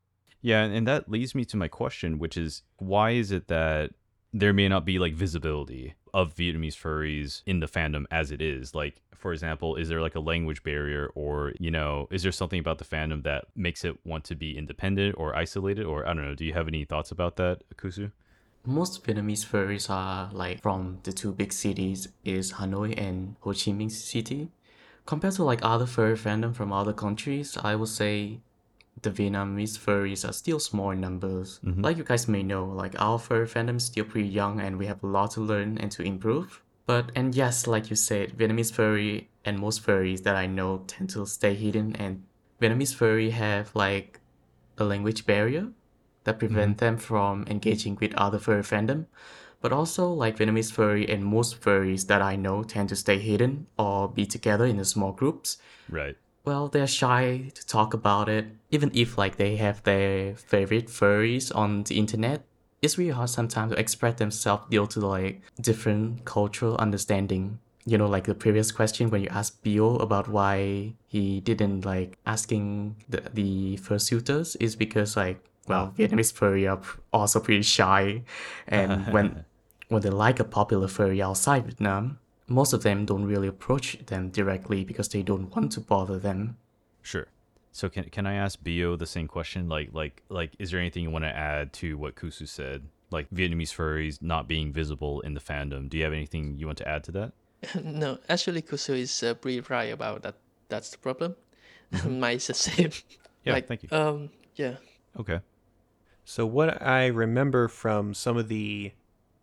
Yeah, 0.41 0.63
and, 0.63 0.73
and 0.73 0.87
that 0.87 1.09
leads 1.09 1.35
me 1.35 1.43
to 1.45 1.57
my 1.57 1.67
question, 1.67 2.19
which 2.19 2.37
is 2.37 2.63
why 2.77 3.11
is 3.11 3.31
it 3.31 3.47
that 3.47 3.91
there 4.31 4.53
may 4.53 4.67
not 4.67 4.85
be 4.85 4.99
like 4.99 5.13
visibility 5.13 5.95
of 6.15 6.33
Vietnamese 6.33 6.77
furries 6.83 7.43
in 7.45 7.59
the 7.59 7.67
fandom 7.67 8.05
as 8.09 8.31
it 8.31 8.41
is? 8.41 8.73
Like, 8.73 9.01
for 9.15 9.33
example, 9.33 9.75
is 9.75 9.89
there 9.89 10.01
like 10.01 10.15
a 10.15 10.19
language 10.19 10.63
barrier, 10.63 11.11
or 11.13 11.53
you 11.59 11.69
know, 11.69 12.07
is 12.09 12.23
there 12.23 12.31
something 12.31 12.59
about 12.59 12.77
the 12.77 12.85
fandom 12.85 13.23
that 13.23 13.45
makes 13.55 13.83
it 13.83 13.93
want 14.05 14.23
to 14.25 14.35
be 14.35 14.57
independent 14.57 15.15
or 15.17 15.35
isolated, 15.35 15.85
or 15.85 16.07
I 16.07 16.13
don't 16.13 16.23
know? 16.23 16.35
Do 16.35 16.45
you 16.45 16.53
have 16.53 16.69
any 16.69 16.85
thoughts 16.85 17.11
about 17.11 17.35
that, 17.35 17.63
Akusu? 17.71 18.11
Most 18.65 19.03
Vietnamese 19.03 19.45
furries 19.45 19.89
are 19.89 20.29
like 20.33 20.61
from 20.61 20.99
the 21.03 21.11
two 21.11 21.31
big 21.31 21.51
cities 21.53 22.07
is 22.23 22.53
Hanoi 22.53 22.97
and 22.97 23.35
Ho 23.41 23.51
Chi 23.51 23.71
Minh 23.71 23.91
City. 23.91 24.49
Compared 25.05 25.35
to 25.35 25.43
like 25.43 25.59
other 25.61 25.85
furry 25.85 26.15
fandom 26.15 26.55
from 26.55 26.71
other 26.71 26.93
countries, 26.93 27.57
I 27.61 27.75
would 27.75 27.89
say 27.89 28.39
the 29.01 29.11
Vietnamese 29.11 29.77
furries 29.77 30.27
are 30.27 30.33
still 30.33 30.59
small 30.59 30.91
in 30.91 31.01
numbers. 31.01 31.59
Mm-hmm. 31.65 31.81
Like 31.81 31.97
you 31.97 32.03
guys 32.03 32.27
may 32.27 32.43
know, 32.43 32.65
like 32.65 32.99
our 32.99 33.19
furry 33.19 33.47
fandom 33.47 33.77
is 33.77 33.85
still 33.85 34.05
pretty 34.05 34.27
young 34.27 34.59
and 34.59 34.77
we 34.77 34.85
have 34.85 35.03
a 35.03 35.07
lot 35.07 35.31
to 35.31 35.41
learn 35.41 35.77
and 35.77 35.91
to 35.91 36.01
improve. 36.03 36.61
But 36.85 37.11
and 37.15 37.35
yes, 37.35 37.67
like 37.67 37.89
you 37.89 37.95
said, 37.95 38.37
Vietnamese 38.37 38.71
furry 38.71 39.29
and 39.43 39.59
most 39.59 39.85
furries 39.85 40.23
that 40.23 40.35
I 40.35 40.47
know 40.47 40.83
tend 40.87 41.09
to 41.11 41.25
stay 41.25 41.55
hidden 41.55 41.95
and 41.97 42.23
Vietnamese 42.61 42.95
furry 42.95 43.31
have 43.31 43.75
like 43.75 44.19
a 44.77 44.83
language 44.83 45.25
barrier 45.25 45.69
that 46.23 46.39
prevent 46.39 46.77
mm-hmm. 46.77 46.85
them 46.85 46.97
from 46.97 47.45
engaging 47.47 47.97
with 47.99 48.13
other 48.15 48.39
furry 48.39 48.63
fandom. 48.63 49.05
But 49.61 49.73
also, 49.73 50.09
like 50.09 50.37
Vietnamese 50.37 50.71
furry 50.71 51.09
and 51.09 51.25
most 51.25 51.59
furries 51.59 52.05
that 52.07 52.21
I 52.21 52.35
know 52.35 52.63
tend 52.63 52.89
to 52.89 52.95
stay 52.95 53.17
hidden 53.17 53.67
or 53.79 54.07
be 54.07 54.25
together 54.25 54.65
in 54.65 54.77
the 54.77 54.85
small 54.85 55.11
groups. 55.11 55.57
Right. 55.89 56.17
Well, 56.45 56.67
they're 56.67 56.87
shy 56.87 57.51
to 57.53 57.65
talk 57.65 57.93
about 57.93 58.29
it, 58.29 58.45
even 58.69 58.91
if 58.93 59.17
like 59.17 59.37
they 59.37 59.55
have 59.57 59.81
their 59.83 60.35
favorite 60.35 60.87
furries 60.87 61.53
on 61.55 61.83
the 61.83 61.97
internet. 61.97 62.45
It's 62.81 62.99
really 62.99 63.11
hard 63.11 63.29
sometimes 63.31 63.73
to 63.73 63.79
express 63.79 64.15
themselves 64.15 64.65
due 64.69 64.85
to 64.87 64.99
like 64.99 65.41
different 65.59 66.23
cultural 66.25 66.77
understanding. 66.77 67.59
You 67.87 67.97
know, 67.97 68.07
like 68.07 68.25
the 68.25 68.35
previous 68.35 68.71
question 68.71 69.09
when 69.09 69.23
you 69.23 69.29
asked 69.29 69.63
Bio 69.63 69.95
about 69.97 70.27
why 70.27 70.93
he 71.07 71.39
didn't 71.41 71.83
like 71.85 72.17
asking 72.25 72.95
the 73.09 73.21
the 73.33 73.77
fursuiters 73.77 74.55
is 74.59 74.75
because 74.75 75.17
like 75.17 75.39
well 75.67 75.93
Vietnamese 75.97 76.31
furry 76.31 76.67
are 76.67 76.81
also 77.11 77.39
pretty 77.39 77.63
shy, 77.63 78.23
and 78.67 79.07
when 79.13 79.45
when 79.89 80.01
they 80.01 80.09
like 80.09 80.39
a 80.39 80.43
popular 80.43 80.87
furry 80.87 81.21
outside 81.21 81.65
Vietnam, 81.65 82.19
most 82.47 82.73
of 82.73 82.83
them 82.83 83.05
don't 83.05 83.25
really 83.25 83.47
approach 83.47 83.97
them 84.05 84.29
directly 84.29 84.83
because 84.83 85.09
they 85.09 85.23
don't 85.23 85.55
want 85.55 85.71
to 85.73 85.81
bother 85.81 86.19
them. 86.19 86.57
Sure. 87.01 87.27
So 87.71 87.89
can 87.89 88.05
can 88.05 88.25
I 88.25 88.35
ask 88.35 88.63
Bio 88.63 88.95
the 88.95 89.05
same 89.05 89.27
question? 89.27 89.67
Like 89.67 89.89
like 89.93 90.23
like 90.29 90.55
is 90.59 90.71
there 90.71 90.79
anything 90.79 91.03
you 91.03 91.09
want 91.09 91.25
to 91.25 91.35
add 91.35 91.73
to 91.73 91.97
what 91.97 92.15
Kusu 92.15 92.47
said? 92.47 92.87
Like 93.11 93.29
Vietnamese 93.31 93.73
furries 93.73 94.21
not 94.21 94.47
being 94.47 94.71
visible 94.71 95.21
in 95.21 95.33
the 95.33 95.39
fandom. 95.39 95.89
Do 95.89 95.97
you 95.97 96.03
have 96.03 96.13
anything 96.13 96.57
you 96.57 96.65
want 96.65 96.77
to 96.79 96.87
add 96.87 97.03
to 97.05 97.11
that? 97.11 97.33
no, 97.83 98.19
actually, 98.29 98.61
Kusu 98.61 98.97
is 98.97 99.23
uh, 99.23 99.33
pretty 99.33 99.61
right 99.61 99.91
about 99.91 100.23
that. 100.23 100.35
That's 100.69 100.89
the 100.89 100.97
problem. 100.97 101.35
Mine 102.05 102.37
is 102.37 102.47
the 102.47 102.53
same. 102.53 102.91
Yeah, 103.43 103.53
like, 103.53 103.67
thank 103.67 103.83
you. 103.83 103.89
Um, 103.91 104.29
yeah. 104.55 104.75
Okay. 105.19 105.39
So, 106.23 106.45
what 106.45 106.81
I 106.81 107.07
remember 107.07 107.67
from 107.67 108.13
some 108.13 108.37
of 108.37 108.47
the 108.47 108.91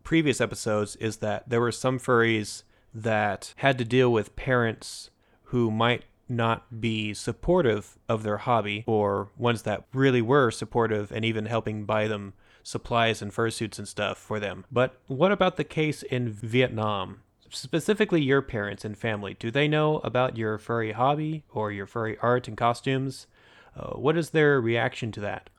previous 0.03 0.41
episodes 0.41 0.95
is 0.97 1.17
that 1.17 1.47
there 1.47 1.61
were 1.61 1.71
some 1.71 1.97
furries 1.99 2.63
that 2.93 3.53
had 3.57 3.77
to 3.77 3.85
deal 3.85 4.11
with 4.11 4.35
parents 4.35 5.09
who 5.45 5.71
might 5.71 6.03
not 6.29 6.81
be 6.81 7.13
supportive 7.13 7.97
of 8.07 8.23
their 8.23 8.37
hobby, 8.37 8.83
or 8.87 9.29
ones 9.37 9.63
that 9.63 9.85
really 9.93 10.21
were 10.21 10.51
supportive 10.51 11.11
and 11.11 11.25
even 11.25 11.45
helping 11.45 11.85
buy 11.85 12.07
them 12.07 12.33
supplies 12.63 13.21
and 13.21 13.31
fursuits 13.31 13.77
and 13.77 13.87
stuff 13.87 14.17
for 14.17 14.39
them. 14.39 14.65
But 14.71 14.99
what 15.07 15.31
about 15.31 15.57
the 15.57 15.63
case 15.63 16.01
in 16.01 16.29
Vietnam? 16.29 17.21
Specifically, 17.49 18.21
your 18.21 18.41
parents 18.41 18.83
and 18.83 18.97
family. 18.97 19.35
Do 19.37 19.51
they 19.51 19.67
know 19.67 19.99
about 19.99 20.37
your 20.37 20.57
furry 20.57 20.93
hobby 20.93 21.43
or 21.51 21.71
your 21.71 21.85
furry 21.85 22.17
art 22.19 22.47
and 22.47 22.57
costumes? 22.57 23.27
Uh, 23.75 23.91
what 23.91 24.17
is 24.17 24.31
their 24.31 24.59
reaction 24.59 25.11
to 25.11 25.19
that? 25.19 25.49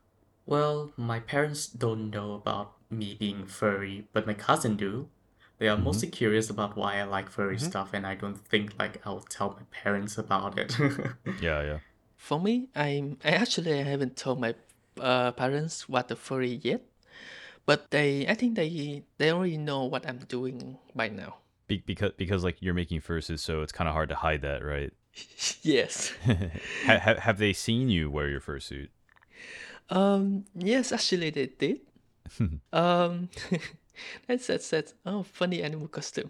Well, 0.45 0.91
my 0.97 1.19
parents 1.19 1.67
don't 1.67 2.09
know 2.09 2.33
about 2.33 2.73
me 2.89 3.15
being 3.17 3.45
furry, 3.45 4.07
but 4.13 4.27
my 4.27 4.33
cousin 4.33 4.75
do. 4.75 5.09
They 5.57 5.69
are 5.69 5.77
mostly 5.77 6.09
curious 6.09 6.49
about 6.49 6.75
why 6.75 6.99
I 6.99 7.03
like 7.03 7.29
furry 7.29 7.57
stuff, 7.57 7.91
and 7.93 8.05
I 8.05 8.15
don't 8.15 8.37
think 8.37 8.73
like 8.77 9.01
I'll 9.05 9.21
tell 9.21 9.51
my 9.51 9.63
parents 9.71 10.17
about 10.17 10.57
it. 10.59 10.77
Yeah, 11.41 11.61
yeah. 11.63 11.79
For 12.17 12.39
me, 12.39 12.67
I'm 12.75 13.17
I 13.23 13.29
actually 13.31 13.73
I 13.79 13.83
haven't 13.83 14.17
told 14.17 14.39
my 14.39 14.55
uh, 14.99 15.31
parents 15.31 15.87
what 15.87 16.07
the 16.07 16.15
furry 16.15 16.59
yet, 16.63 16.81
but 17.65 17.91
they 17.91 18.27
I 18.27 18.33
think 18.33 18.55
they 18.55 19.03
they 19.17 19.31
already 19.31 19.57
know 19.57 19.83
what 19.85 20.05
I'm 20.07 20.19
doing 20.27 20.77
by 20.93 21.07
now. 21.09 21.35
Be- 21.67 21.83
because 21.85 22.11
because 22.17 22.43
like 22.43 22.61
you're 22.61 22.73
making 22.73 23.01
fursuits, 23.01 23.39
so 23.39 23.61
it's 23.61 23.71
kind 23.71 23.87
of 23.87 23.93
hard 23.93 24.09
to 24.09 24.15
hide 24.15 24.41
that, 24.41 24.63
right? 24.63 24.91
yes. 25.61 26.11
ha- 26.85 26.99
ha- 26.99 27.19
have 27.21 27.37
they 27.37 27.53
seen 27.53 27.89
you 27.89 28.09
wear 28.11 28.27
your 28.27 28.41
fursuit? 28.41 28.89
Um. 29.89 30.45
Yes, 30.55 30.91
actually 30.91 31.29
they 31.29 31.47
did. 31.47 31.79
um. 32.73 33.29
That's 34.27 34.47
that's 34.47 34.69
that's 34.69 34.93
oh 35.05 35.23
funny 35.23 35.61
animal 35.63 35.87
costume. 35.87 36.29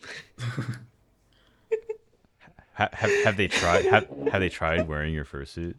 Have 2.74 2.92
have 3.24 3.38
they 3.38 3.48
tried 3.48 3.86
have 3.86 4.08
have 4.32 4.42
they 4.42 4.50
tried 4.50 4.88
wearing 4.88 5.14
your 5.14 5.24
fursuit? 5.26 5.76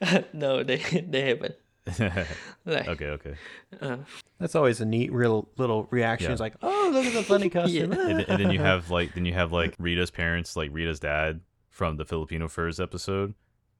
no, 0.32 0.62
they 0.64 0.76
they 0.76 1.28
haven't. 1.28 1.54
Like, 2.66 2.86
okay, 2.86 3.06
okay. 3.06 3.34
uh, 3.80 3.96
That's 4.38 4.54
always 4.54 4.82
a 4.82 4.84
neat, 4.84 5.10
real 5.10 5.48
little 5.56 5.86
reaction. 5.90 6.28
Yeah. 6.28 6.32
It's 6.32 6.40
like, 6.40 6.56
oh, 6.60 6.90
look 6.92 7.06
at 7.06 7.14
the 7.14 7.22
funny 7.22 7.48
costume. 7.50 7.92
Yeah. 7.94 8.08
and, 8.08 8.20
and 8.20 8.40
then 8.44 8.50
you 8.50 8.58
have 8.58 8.90
like 8.90 9.14
then 9.14 9.24
you 9.24 9.32
have 9.32 9.52
like 9.52 9.74
Rita's 9.78 10.10
parents, 10.10 10.54
like 10.54 10.68
Rita's 10.70 11.00
dad 11.00 11.40
from 11.70 11.96
the 11.96 12.04
Filipino 12.04 12.46
furs 12.48 12.78
episode. 12.78 13.32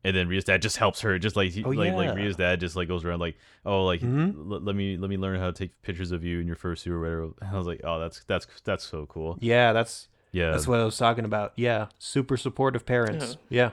And 0.04 0.16
then 0.16 0.28
Ria's 0.28 0.44
dad 0.44 0.62
just 0.62 0.76
helps 0.76 1.00
her, 1.00 1.18
just 1.18 1.34
like 1.36 1.50
he, 1.50 1.64
Oh, 1.64 1.70
like 1.70 1.88
yeah. 1.88 1.94
like 1.96 2.14
Rita's 2.16 2.36
dad 2.36 2.60
just 2.60 2.76
like 2.76 2.86
goes 2.88 3.04
around 3.04 3.18
like, 3.18 3.36
oh 3.66 3.84
like 3.84 4.00
Mhm. 4.00 4.36
l- 4.50 4.60
let 4.60 4.76
me 4.76 4.96
let 4.96 5.10
me 5.10 5.16
learn 5.16 5.38
how 5.40 5.46
to 5.46 5.52
take 5.52 5.80
pictures 5.82 6.12
of 6.12 6.22
you 6.24 6.38
in 6.40 6.46
your 6.46 6.56
fursuit 6.56 6.92
or 6.92 7.00
whatever. 7.00 7.22
And 7.40 7.50
I 7.54 7.58
was 7.58 7.66
like, 7.66 7.80
oh 7.84 7.98
that's 7.98 8.22
that's 8.24 8.46
that's 8.64 8.84
so 8.84 9.06
cool. 9.06 9.38
Yeah, 9.40 9.72
that's 9.72 10.08
Yeah, 10.32 10.52
that's 10.52 10.68
what 10.68 10.78
I 10.80 10.84
was 10.84 10.96
talking 10.96 11.24
about. 11.24 11.52
Yeah, 11.56 11.86
super 11.98 12.36
supportive 12.36 12.86
parents. 12.86 13.36
Yeah. 13.48 13.70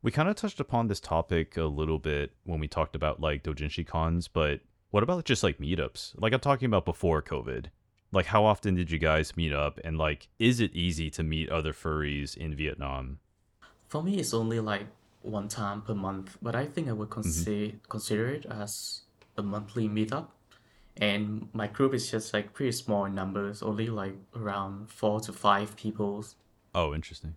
we 0.00 0.10
kind 0.10 0.28
of 0.28 0.36
touched 0.36 0.58
upon 0.60 0.86
this 0.88 1.00
topic 1.00 1.56
a 1.56 1.64
little 1.64 1.98
bit 1.98 2.32
when 2.44 2.58
we 2.60 2.68
talked 2.68 2.94
about 2.96 3.20
like 3.20 3.42
dojinshi 3.42 3.86
cons, 3.86 4.28
but 4.28 4.60
what 4.90 5.02
about 5.02 5.24
just 5.24 5.42
like 5.42 5.58
meetups? 5.58 6.14
Like 6.20 6.32
I'm 6.32 6.40
talking 6.40 6.66
about 6.66 6.84
before 6.84 7.20
COVID. 7.22 7.66
Like 8.12 8.26
how 8.26 8.44
often 8.44 8.74
did 8.76 8.90
you 8.90 8.98
guys 8.98 9.36
meet 9.36 9.52
up 9.52 9.80
and 9.82 9.98
like 9.98 10.28
is 10.38 10.60
it 10.60 10.72
easy 10.74 11.10
to 11.10 11.22
meet 11.24 11.48
other 11.50 11.72
furries 11.72 12.36
in 12.36 12.54
Vietnam? 12.54 13.18
For 13.88 14.02
me, 14.02 14.18
it's 14.18 14.32
only 14.34 14.60
like 14.60 14.86
one 15.22 15.48
time 15.48 15.82
per 15.82 15.94
month, 15.94 16.38
but 16.42 16.54
I 16.54 16.66
think 16.66 16.88
I 16.88 16.92
would 16.92 17.10
mm-hmm. 17.10 17.22
consider 17.22 17.76
consider 17.88 18.28
it 18.28 18.46
as 18.46 19.02
a 19.36 19.42
monthly 19.42 19.88
meetup. 19.88 20.28
And 20.96 21.48
my 21.54 21.68
group 21.68 21.94
is 21.94 22.10
just 22.10 22.34
like 22.34 22.52
pretty 22.52 22.72
small 22.72 23.06
in 23.06 23.14
numbers, 23.14 23.62
only 23.62 23.86
like 23.86 24.14
around 24.36 24.90
four 24.90 25.20
to 25.20 25.32
five 25.32 25.74
people. 25.76 26.24
Oh, 26.74 26.94
interesting. 26.94 27.34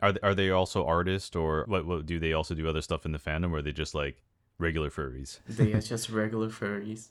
Are 0.00 0.12
they, 0.12 0.20
are 0.22 0.34
they 0.34 0.50
also 0.50 0.86
artists 0.86 1.36
or 1.36 1.64
what, 1.66 1.86
what 1.86 2.06
do 2.06 2.18
they 2.18 2.32
also 2.32 2.54
do 2.54 2.68
other 2.68 2.82
stuff 2.82 3.04
in 3.04 3.12
the 3.12 3.18
fandom 3.18 3.52
or 3.52 3.58
are 3.58 3.62
they 3.62 3.72
just 3.72 3.94
like 3.94 4.22
regular 4.58 4.90
furries? 4.90 5.40
They 5.46 5.72
are 5.72 5.80
just 5.92 6.08
regular 6.08 6.48
furries, 6.48 7.08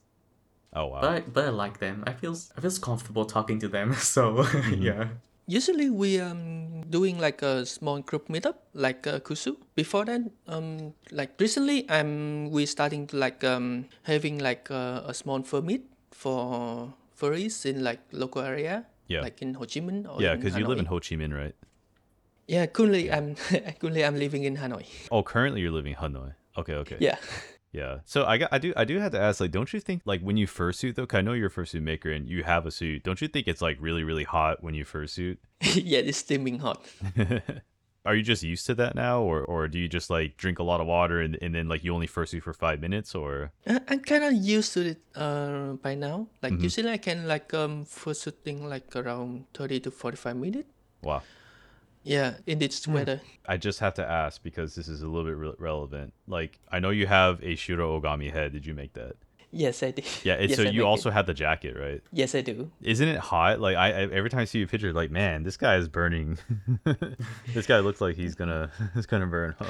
Oh 0.74 0.88
wow. 0.88 1.02
but 1.02 1.32
but 1.34 1.46
I 1.46 1.50
like 1.50 1.80
them. 1.80 2.04
I 2.08 2.14
feel 2.14 2.36
I 2.58 2.62
feels 2.62 2.80
comfortable 2.80 3.26
talking 3.26 3.60
to 3.60 3.68
them. 3.68 3.94
So 4.14 4.46
yeah. 4.78 5.10
Usually 5.48 5.90
we 5.90 6.20
um 6.22 6.84
doing 6.90 7.20
like 7.20 7.42
a 7.42 7.66
small 7.66 8.00
group 8.00 8.30
meetup 8.30 8.56
like 8.74 9.06
uh, 9.08 9.20
Kusu. 9.20 9.58
Before 9.76 10.06
that, 10.06 10.22
um 10.48 10.94
like 11.12 11.36
recently 11.40 11.84
I'm 11.90 12.50
we 12.50 12.66
starting 12.66 13.08
to 13.08 13.18
like 13.18 13.44
um 13.44 13.86
having 14.04 14.40
like 14.40 14.70
a, 14.70 15.04
a 15.08 15.14
small 15.14 15.44
fur 15.44 15.62
meet 15.62 15.84
for 16.12 16.94
furries 17.20 17.66
in 17.66 17.84
like 17.84 18.00
local 18.12 18.42
area. 18.42 18.86
Yeah. 19.08 19.22
Like 19.22 19.42
in 19.42 19.54
Ho 19.56 19.66
Chi 19.66 19.82
Minh 19.82 20.08
or 20.08 20.22
Yeah, 20.22 20.36
because 20.36 20.56
you 20.56 20.66
live 20.66 20.80
in 20.80 20.86
Ho 20.86 21.00
Chi 21.00 21.16
Minh, 21.20 21.36
right? 21.36 21.56
Yeah, 22.48 22.66
currently 22.66 23.12
I'm 23.12 23.36
currently 23.80 24.06
I'm 24.06 24.18
living 24.18 24.44
in 24.44 24.58
Hanoi. 24.58 24.88
Oh, 25.12 25.24
currently 25.24 25.60
you're 25.60 25.76
living 25.76 25.92
in 25.94 26.00
Hanoi. 26.00 26.36
Okay, 26.58 26.76
okay. 26.76 26.98
Yeah. 27.00 27.18
Yeah. 27.74 28.00
So 28.06 28.24
I 28.26 28.38
got 28.38 28.50
I 28.54 28.60
do 28.60 28.72
I 28.78 28.86
do 28.86 29.00
have 29.00 29.12
to 29.14 29.20
ask 29.20 29.42
like 29.42 29.52
don't 29.52 29.74
you 29.74 29.80
think 29.82 30.04
like 30.06 30.22
when 30.22 30.38
you 30.38 30.46
fursuit 30.48 30.94
though 30.96 31.08
'cause 31.08 31.18
I 31.18 31.22
know 31.22 31.34
you're 31.34 31.48
a 31.48 31.52
fursuit 31.52 31.82
maker 31.82 32.12
and 32.12 32.30
you 32.30 32.44
have 32.44 32.66
a 32.68 32.72
suit 32.72 33.04
don't 33.04 33.20
you 33.20 33.28
think 33.28 33.48
it's 33.48 33.62
like 33.64 33.78
really 33.82 34.04
really 34.04 34.24
hot 34.24 34.62
when 34.64 34.76
you 34.76 34.86
fursuit? 34.86 35.38
yeah, 35.74 36.00
it's 36.00 36.20
steaming 36.20 36.60
hot. 36.60 36.86
Are 38.06 38.14
you 38.16 38.22
just 38.22 38.44
used 38.44 38.66
to 38.68 38.76
that 38.76 38.96
now 38.96 39.22
or 39.24 39.42
or 39.46 39.68
do 39.70 39.80
you 39.80 39.88
just 39.88 40.10
like 40.10 40.36
drink 40.36 40.60
a 40.60 40.64
lot 40.64 40.82
of 40.82 40.88
water 40.88 41.22
and, 41.22 41.38
and 41.42 41.56
then 41.56 41.68
like 41.70 41.84
you 41.86 41.94
only 41.96 42.06
fursuit 42.08 42.44
for 42.44 42.54
5 42.54 42.80
minutes 42.82 43.16
or 43.16 43.54
Uh, 43.66 43.80
I'm 43.88 44.02
kind 44.02 44.24
of 44.26 44.34
used 44.34 44.74
to 44.76 44.82
it 44.92 45.02
uh, 45.16 45.74
by 45.82 45.96
now. 45.96 46.28
Like 46.44 46.54
Mm-hmm. 46.54 46.64
usually 46.68 46.92
I 46.92 46.98
can 46.98 47.28
like 47.28 47.54
um 47.56 47.86
for 47.86 48.14
shooting 48.14 48.68
like 48.68 48.94
around 48.96 49.46
thirty 49.56 49.80
to 49.88 49.90
forty 49.90 50.18
five 50.18 50.36
minutes. 50.36 50.68
wow. 51.02 51.24
Yeah, 52.04 52.36
in 52.46 52.60
this 52.60 52.84
Hmm. 52.86 52.94
weather. 52.94 53.22
I 53.48 53.58
just 53.58 53.80
have 53.80 53.94
to 53.96 54.06
ask 54.06 54.44
because 54.44 54.76
this 54.76 54.88
is 54.88 55.02
a 55.02 55.08
little 55.08 55.24
bit 55.26 55.38
re- 55.38 55.54
relevant. 55.58 56.14
Like 56.28 56.60
I 56.72 56.80
know 56.80 56.90
you 56.90 57.08
have 57.08 57.42
a 57.44 57.56
Shiro 57.56 58.00
Ogami 58.00 58.32
head. 58.32 58.52
Did 58.54 58.66
you 58.66 58.74
make 58.74 58.94
that? 58.94 59.16
Yes, 59.56 59.84
I 59.84 59.92
did. 59.92 60.06
Yeah, 60.24 60.34
and 60.34 60.50
yes, 60.50 60.58
so 60.58 60.64
I 60.64 60.70
you 60.72 60.84
also 60.86 61.10
It. 61.10 61.14
have 61.14 61.28
the 61.28 61.34
jacket, 61.36 61.78
right? 61.78 62.02
Yes, 62.12 62.34
I 62.34 62.42
do. 62.42 62.72
Isn't 62.82 63.08
it 63.08 63.20
hot? 63.20 63.60
Like 63.60 63.76
I, 63.78 63.88
I 63.90 64.02
every 64.12 64.30
time 64.30 64.40
I 64.42 64.46
see 64.46 64.62
a 64.64 64.68
picture, 64.68 64.92
like 64.94 65.12
man, 65.12 65.44
this 65.44 65.58
guy 65.58 65.76
is 65.78 65.88
burning. 65.88 66.40
this 67.54 67.68
guy 67.68 67.80
looks 67.80 68.02
like 68.02 68.16
he's 68.16 68.36
gonna 68.36 68.72
he's 68.96 69.06
gonna 69.06 69.28
burn 69.28 69.56
up. 69.60 69.68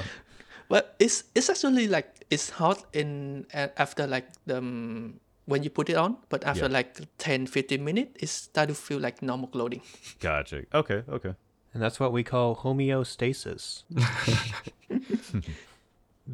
But 0.68 0.94
it's 0.98 1.24
it's 1.34 1.50
actually 1.50 1.88
like 1.88 2.24
it's 2.30 2.50
hot 2.50 2.84
in 2.94 3.46
after 3.52 4.06
like 4.06 4.26
the 4.46 4.58
um, 4.58 5.20
when 5.46 5.62
you 5.62 5.70
put 5.70 5.90
it 5.90 5.96
on. 5.96 6.16
But 6.30 6.44
after 6.44 6.64
Yeah. 6.64 6.72
like 6.72 6.96
10, 7.18 7.46
15 7.46 7.84
minutes, 7.84 8.16
it 8.22 8.28
start 8.28 8.68
to 8.70 8.74
feel 8.74 8.98
like 8.98 9.20
normal 9.22 9.48
clothing. 9.48 9.82
Gotcha. 10.20 10.62
Okay, 10.72 11.02
okay. 11.08 11.34
And 11.74 11.82
that's 11.82 11.98
what 12.00 12.12
we 12.12 12.22
call 12.22 12.56
homeostasis. 12.56 13.82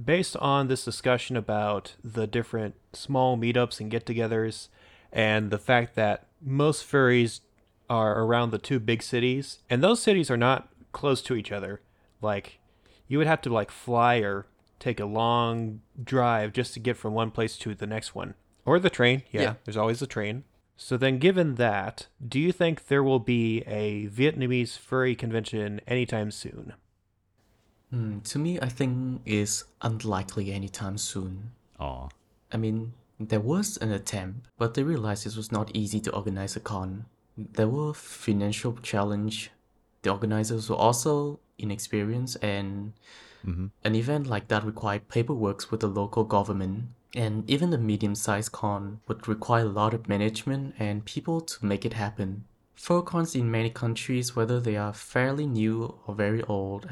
Based 0.04 0.36
on 0.36 0.68
this 0.68 0.84
discussion 0.84 1.36
about 1.36 1.96
the 2.04 2.26
different 2.28 2.76
small 2.92 3.36
meetups 3.36 3.80
and 3.80 3.90
get 3.90 4.06
togethers, 4.06 4.68
and 5.12 5.50
the 5.50 5.58
fact 5.58 5.96
that 5.96 6.28
most 6.40 6.88
furries 6.88 7.40
are 7.88 8.22
around 8.22 8.50
the 8.52 8.58
two 8.58 8.78
big 8.78 9.02
cities, 9.02 9.58
and 9.68 9.82
those 9.82 10.00
cities 10.00 10.30
are 10.30 10.36
not 10.36 10.68
close 10.92 11.20
to 11.22 11.34
each 11.34 11.50
other. 11.50 11.80
Like, 12.22 12.60
you 13.08 13.18
would 13.18 13.26
have 13.26 13.40
to 13.42 13.52
like 13.52 13.72
fly 13.72 14.18
or 14.18 14.46
take 14.78 15.00
a 15.00 15.04
long 15.06 15.80
drive 16.02 16.52
just 16.52 16.72
to 16.74 16.80
get 16.80 16.96
from 16.96 17.12
one 17.14 17.32
place 17.32 17.56
to 17.58 17.74
the 17.74 17.86
next 17.86 18.14
one. 18.14 18.34
Or 18.64 18.78
the 18.78 18.90
train. 18.90 19.24
Yeah, 19.32 19.40
Yeah. 19.42 19.54
there's 19.64 19.76
always 19.76 19.98
the 19.98 20.06
train. 20.06 20.44
So 20.82 20.96
then, 20.96 21.18
given 21.18 21.56
that, 21.56 22.06
do 22.26 22.40
you 22.40 22.52
think 22.52 22.86
there 22.86 23.04
will 23.04 23.18
be 23.18 23.60
a 23.66 24.08
Vietnamese 24.08 24.78
furry 24.78 25.14
convention 25.14 25.82
anytime 25.86 26.30
soon? 26.30 26.72
Hmm, 27.90 28.20
to 28.20 28.38
me, 28.38 28.58
I 28.58 28.70
think 28.70 29.20
it's 29.26 29.64
unlikely 29.82 30.50
anytime 30.50 30.96
soon. 30.96 31.50
Aw. 31.78 32.08
I 32.50 32.56
mean, 32.56 32.94
there 33.20 33.40
was 33.40 33.76
an 33.76 33.92
attempt, 33.92 34.48
but 34.56 34.72
they 34.72 34.82
realized 34.82 35.26
it 35.26 35.36
was 35.36 35.52
not 35.52 35.70
easy 35.74 36.00
to 36.00 36.14
organize 36.14 36.56
a 36.56 36.60
con. 36.60 37.04
There 37.36 37.68
were 37.68 37.92
financial 37.92 38.72
challenge. 38.82 39.50
The 40.00 40.10
organizers 40.10 40.70
were 40.70 40.76
also 40.76 41.40
inexperienced, 41.58 42.38
and 42.42 42.94
an 43.84 43.94
event 43.94 44.28
like 44.28 44.48
that 44.48 44.64
required 44.64 45.08
paperwork 45.10 45.70
with 45.70 45.80
the 45.80 45.88
local 45.88 46.24
government. 46.24 46.84
And 47.14 47.48
even 47.50 47.70
the 47.70 47.78
medium-sized 47.78 48.52
con 48.52 49.00
would 49.08 49.26
require 49.26 49.64
a 49.64 49.68
lot 49.68 49.94
of 49.94 50.08
management 50.08 50.74
and 50.78 51.04
people 51.04 51.40
to 51.40 51.66
make 51.66 51.84
it 51.84 51.94
happen. 51.94 52.44
Furcons 52.76 53.34
in 53.34 53.50
many 53.50 53.68
countries, 53.68 54.36
whether 54.36 54.60
they 54.60 54.76
are 54.76 54.92
fairly 54.92 55.46
new 55.46 55.98
or 56.06 56.14
very 56.14 56.42
old, 56.44 56.88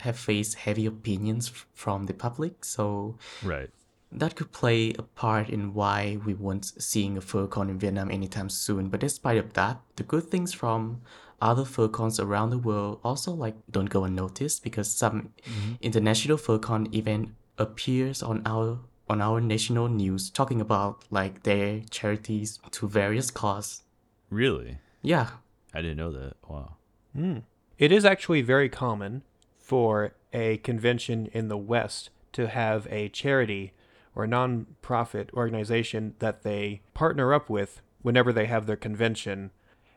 have 0.00 0.18
faced 0.18 0.54
heavy 0.56 0.86
opinions 0.86 1.50
from 1.74 2.06
the 2.06 2.14
public. 2.14 2.64
So 2.64 3.16
Right. 3.42 3.70
that 4.12 4.34
could 4.34 4.52
play 4.52 4.92
a 4.98 5.02
part 5.02 5.48
in 5.48 5.72
why 5.72 6.18
we 6.26 6.34
weren't 6.34 6.64
seeing 6.82 7.16
a 7.16 7.20
FurCon 7.20 7.70
in 7.70 7.78
Vietnam 7.78 8.10
anytime 8.10 8.48
soon. 8.48 8.88
But 8.88 9.00
despite 9.00 9.38
of 9.38 9.52
that, 9.54 9.80
the 9.96 10.02
good 10.02 10.24
things 10.30 10.52
from 10.52 11.02
other 11.40 11.62
FurCons 11.64 12.22
around 12.22 12.50
the 12.50 12.58
world 12.58 13.00
also 13.02 13.32
like 13.32 13.56
don't 13.70 13.88
go 13.88 14.04
unnoticed 14.04 14.62
because 14.62 14.90
some 14.90 15.32
mm-hmm. 15.44 15.74
international 15.80 16.36
FurCon 16.36 16.94
event 16.94 17.30
appears 17.56 18.22
on 18.22 18.42
our 18.44 18.80
on 19.10 19.20
our 19.20 19.40
national 19.40 19.88
news 19.88 20.30
talking 20.30 20.60
about 20.60 21.04
like 21.10 21.42
their 21.42 21.80
charities 21.90 22.60
to 22.70 22.86
various 22.86 23.28
causes. 23.28 23.82
Really? 24.30 24.78
Yeah, 25.02 25.30
I 25.74 25.82
didn't 25.82 25.96
know 25.96 26.12
that. 26.12 26.34
Wow. 26.48 26.76
Hmm. 27.12 27.38
It 27.76 27.90
is 27.90 28.04
actually 28.04 28.42
very 28.42 28.68
common 28.68 29.22
for 29.58 30.12
a 30.32 30.58
convention 30.58 31.28
in 31.32 31.48
the 31.48 31.58
West 31.58 32.10
to 32.34 32.46
have 32.46 32.86
a 32.88 33.08
charity 33.08 33.72
or 34.14 34.28
non-profit 34.28 35.30
organization 35.34 36.14
that 36.20 36.44
they 36.44 36.82
partner 36.94 37.34
up 37.34 37.50
with 37.50 37.82
whenever 38.02 38.32
they 38.32 38.46
have 38.46 38.66
their 38.66 38.76
convention 38.76 39.50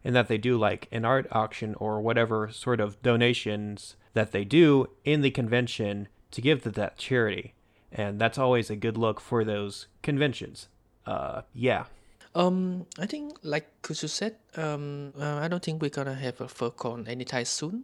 and 0.04 0.16
that 0.16 0.28
they 0.28 0.40
do 0.40 0.58
like 0.58 0.88
an 0.92 1.06
art 1.06 1.28
auction 1.32 1.76
or 1.76 2.02
whatever 2.02 2.50
sort 2.52 2.80
of 2.80 3.00
donations 3.04 3.96
that 4.14 4.32
they 4.32 4.44
do 4.44 4.88
in 5.06 5.22
the 5.22 5.32
convention 5.32 6.08
to 6.32 6.42
give 6.42 6.64
to 6.64 6.72
that 6.72 6.98
charity. 6.98 7.54
And 7.94 8.20
that's 8.20 8.38
always 8.38 8.70
a 8.70 8.76
good 8.76 8.98
look 8.98 9.22
for 9.22 9.46
those 9.46 9.88
conventions. 10.02 10.68
Uh 11.06 11.42
yeah. 11.54 11.86
Um, 12.36 12.88
I 12.98 13.06
think 13.06 13.38
like 13.44 13.70
Kusu 13.84 14.10
said, 14.10 14.38
um, 14.58 15.14
uh, 15.20 15.38
I 15.38 15.48
don't 15.48 15.62
think 15.62 15.82
we're 15.82 15.94
gonna 15.94 16.16
have 16.18 16.42
a 16.42 16.50
FurCon 16.50 17.08
anytime 17.08 17.46
soon, 17.46 17.84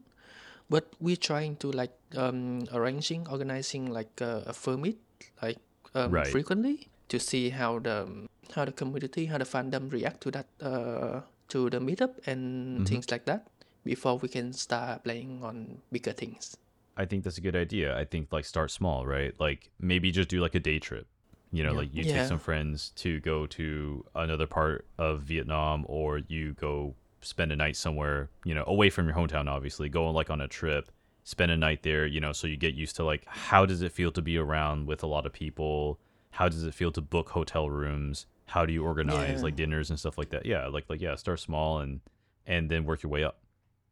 but 0.69 0.89
we're 0.99 1.21
trying 1.21 1.55
to 1.57 1.69
like 1.71 1.93
um 2.17 2.65
arranging, 2.73 3.27
organizing 3.29 3.93
like 3.93 4.09
a, 4.21 4.43
a 4.47 4.53
fur 4.53 4.77
meet 4.77 4.97
like 5.41 5.59
um, 5.93 6.11
Right. 6.11 6.27
frequently 6.33 6.89
to 7.09 7.19
see 7.19 7.49
how 7.53 7.77
the 7.77 8.07
how 8.55 8.65
the 8.65 8.71
community, 8.71 9.27
how 9.29 9.37
the 9.37 9.45
fandom 9.45 9.91
react 9.91 10.21
to 10.21 10.31
that 10.31 10.47
uh 10.61 11.21
to 11.49 11.69
the 11.69 11.77
meetup 11.79 12.17
and 12.25 12.87
things 12.89 13.11
like 13.11 13.25
that 13.25 13.45
before 13.85 14.17
we 14.17 14.29
can 14.29 14.53
start 14.53 15.03
playing 15.03 15.43
on 15.43 15.77
bigger 15.91 16.13
things. 16.13 16.57
I 16.99 17.05
think 17.05 17.23
that's 17.23 17.37
a 17.37 17.41
good 17.41 17.55
idea. 17.55 17.97
I 17.97 18.03
think 18.05 18.31
like 18.31 18.45
start 18.45 18.69
small, 18.71 19.05
right? 19.07 19.33
Like 19.39 19.69
maybe 19.79 20.11
just 20.11 20.29
do 20.29 20.41
like 20.41 20.53
a 20.55 20.59
day 20.59 20.79
trip. 20.79 21.07
You 21.51 21.63
know, 21.63 21.71
like 21.73 21.89
you 21.95 22.03
take 22.03 22.25
some 22.27 22.37
friends 22.39 22.89
to 22.97 23.19
go 23.21 23.47
to 23.47 24.05
another 24.13 24.45
part 24.45 24.85
of 24.99 25.21
Vietnam 25.21 25.85
or 25.87 26.19
you 26.27 26.53
go 26.53 26.93
spend 27.21 27.51
a 27.51 27.55
night 27.55 27.75
somewhere, 27.75 28.29
you 28.43 28.53
know, 28.53 28.63
away 28.67 28.89
from 28.91 29.07
your 29.07 29.15
hometown 29.15 29.47
obviously, 29.49 29.89
go 29.89 30.09
like 30.11 30.29
on 30.29 30.41
a 30.41 30.47
trip, 30.47 30.91
spend 31.23 31.51
a 31.51 31.57
night 31.57 31.81
there, 31.83 32.05
you 32.05 32.19
know, 32.19 32.33
so 32.33 32.45
you 32.45 32.55
get 32.57 32.75
used 32.75 32.95
to 32.97 33.03
like 33.03 33.23
how 33.25 33.65
does 33.65 33.81
it 33.81 33.91
feel 33.91 34.11
to 34.11 34.21
be 34.21 34.37
around 34.37 34.85
with 34.85 35.01
a 35.01 35.07
lot 35.07 35.25
of 35.25 35.33
people? 35.33 35.99
How 36.31 36.49
does 36.49 36.63
it 36.65 36.73
feel 36.73 36.91
to 36.91 37.01
book 37.01 37.29
hotel 37.29 37.69
rooms? 37.69 38.27
How 38.45 38.65
do 38.65 38.73
you 38.73 38.83
organize 38.83 39.39
Yeah. 39.39 39.43
like 39.45 39.55
dinners 39.55 39.89
and 39.89 39.97
stuff 39.97 40.17
like 40.17 40.29
that? 40.29 40.45
Yeah, 40.45 40.67
like 40.67 40.85
like 40.89 41.01
yeah, 41.01 41.15
start 41.15 41.39
small 41.39 41.79
and 41.79 42.01
and 42.45 42.69
then 42.69 42.85
work 42.85 43.01
your 43.03 43.11
way 43.11 43.23
up. 43.23 43.39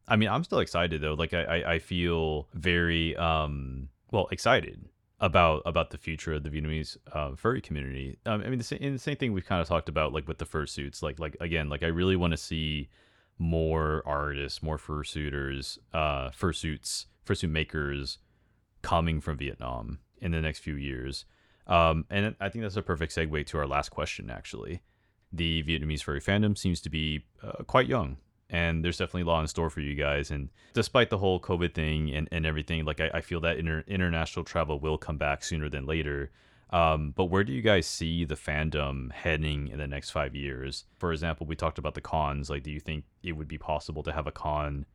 I 0.08 0.16
mean, 0.16 0.28
I'm 0.28 0.42
still 0.42 0.58
excited 0.58 1.00
though. 1.02 1.14
Like 1.14 1.34
I, 1.34 1.42
I, 1.42 1.72
I 1.74 1.78
feel 1.78 2.48
very 2.54 3.16
um 3.16 3.88
well 4.10 4.28
excited 4.32 4.88
about 5.20 5.62
about 5.66 5.90
the 5.90 5.98
future 5.98 6.34
of 6.34 6.42
the 6.42 6.50
Vietnamese 6.50 6.96
uh, 7.12 7.34
furry 7.34 7.60
community. 7.60 8.18
Um, 8.24 8.42
I 8.42 8.48
mean, 8.48 8.58
the 8.58 8.78
the 8.78 8.98
same 8.98 9.16
thing 9.16 9.32
we've 9.32 9.46
kind 9.46 9.60
of 9.60 9.68
talked 9.68 9.88
about 9.88 10.12
like 10.12 10.28
with 10.28 10.38
the 10.38 10.46
fursuits. 10.46 11.02
Like 11.02 11.18
like 11.18 11.36
again, 11.40 11.68
like 11.68 11.82
I 11.82 11.88
really 11.88 12.16
want 12.16 12.32
to 12.32 12.36
see 12.36 12.88
more 13.38 14.02
artists, 14.06 14.62
more 14.62 14.78
fursuiters, 14.78 15.78
uh, 15.92 16.30
fursuits, 16.30 17.06
fursuit 17.26 17.50
makers 17.50 18.18
coming 18.82 19.20
from 19.20 19.36
Vietnam 19.36 19.98
in 20.20 20.32
the 20.32 20.40
next 20.40 20.60
few 20.60 20.74
years. 20.74 21.24
Um, 21.66 22.06
and 22.10 22.34
I 22.40 22.48
think 22.48 22.62
that's 22.62 22.76
a 22.76 22.82
perfect 22.82 23.14
segue 23.14 23.46
to 23.46 23.58
our 23.58 23.66
last 23.66 23.90
question. 23.90 24.30
Actually, 24.30 24.82
the 25.32 25.62
Vietnamese 25.64 26.02
furry 26.02 26.20
fandom 26.20 26.56
seems 26.56 26.80
to 26.80 26.90
be 26.90 27.24
uh, 27.42 27.62
quite 27.64 27.86
young 27.86 28.16
and 28.50 28.84
there's 28.84 28.96
definitely 28.96 29.22
a 29.22 29.26
lot 29.26 29.40
in 29.40 29.46
store 29.46 29.70
for 29.70 29.80
you 29.80 29.94
guys. 29.94 30.30
And 30.30 30.48
despite 30.72 31.10
the 31.10 31.18
whole 31.18 31.40
COVID 31.40 31.74
thing 31.74 32.10
and, 32.14 32.28
and 32.32 32.46
everything, 32.46 32.84
like 32.84 33.00
I, 33.00 33.10
I 33.14 33.20
feel 33.20 33.40
that 33.40 33.58
inter- 33.58 33.84
international 33.86 34.44
travel 34.44 34.78
will 34.78 34.98
come 34.98 35.18
back 35.18 35.44
sooner 35.44 35.68
than 35.68 35.86
later. 35.86 36.30
Um, 36.70 37.12
but 37.16 37.26
where 37.26 37.44
do 37.44 37.52
you 37.52 37.62
guys 37.62 37.86
see 37.86 38.24
the 38.24 38.34
fandom 38.34 39.10
heading 39.12 39.68
in 39.68 39.78
the 39.78 39.86
next 39.86 40.10
five 40.10 40.34
years? 40.34 40.84
For 40.98 41.12
example, 41.12 41.46
we 41.46 41.56
talked 41.56 41.78
about 41.78 41.94
the 41.94 42.00
cons. 42.00 42.50
Like, 42.50 42.62
do 42.62 42.70
you 42.70 42.80
think 42.80 43.04
it 43.22 43.32
would 43.32 43.48
be 43.48 43.58
possible 43.58 44.02
to 44.02 44.12
have 44.12 44.26
a 44.26 44.32
con 44.32 44.86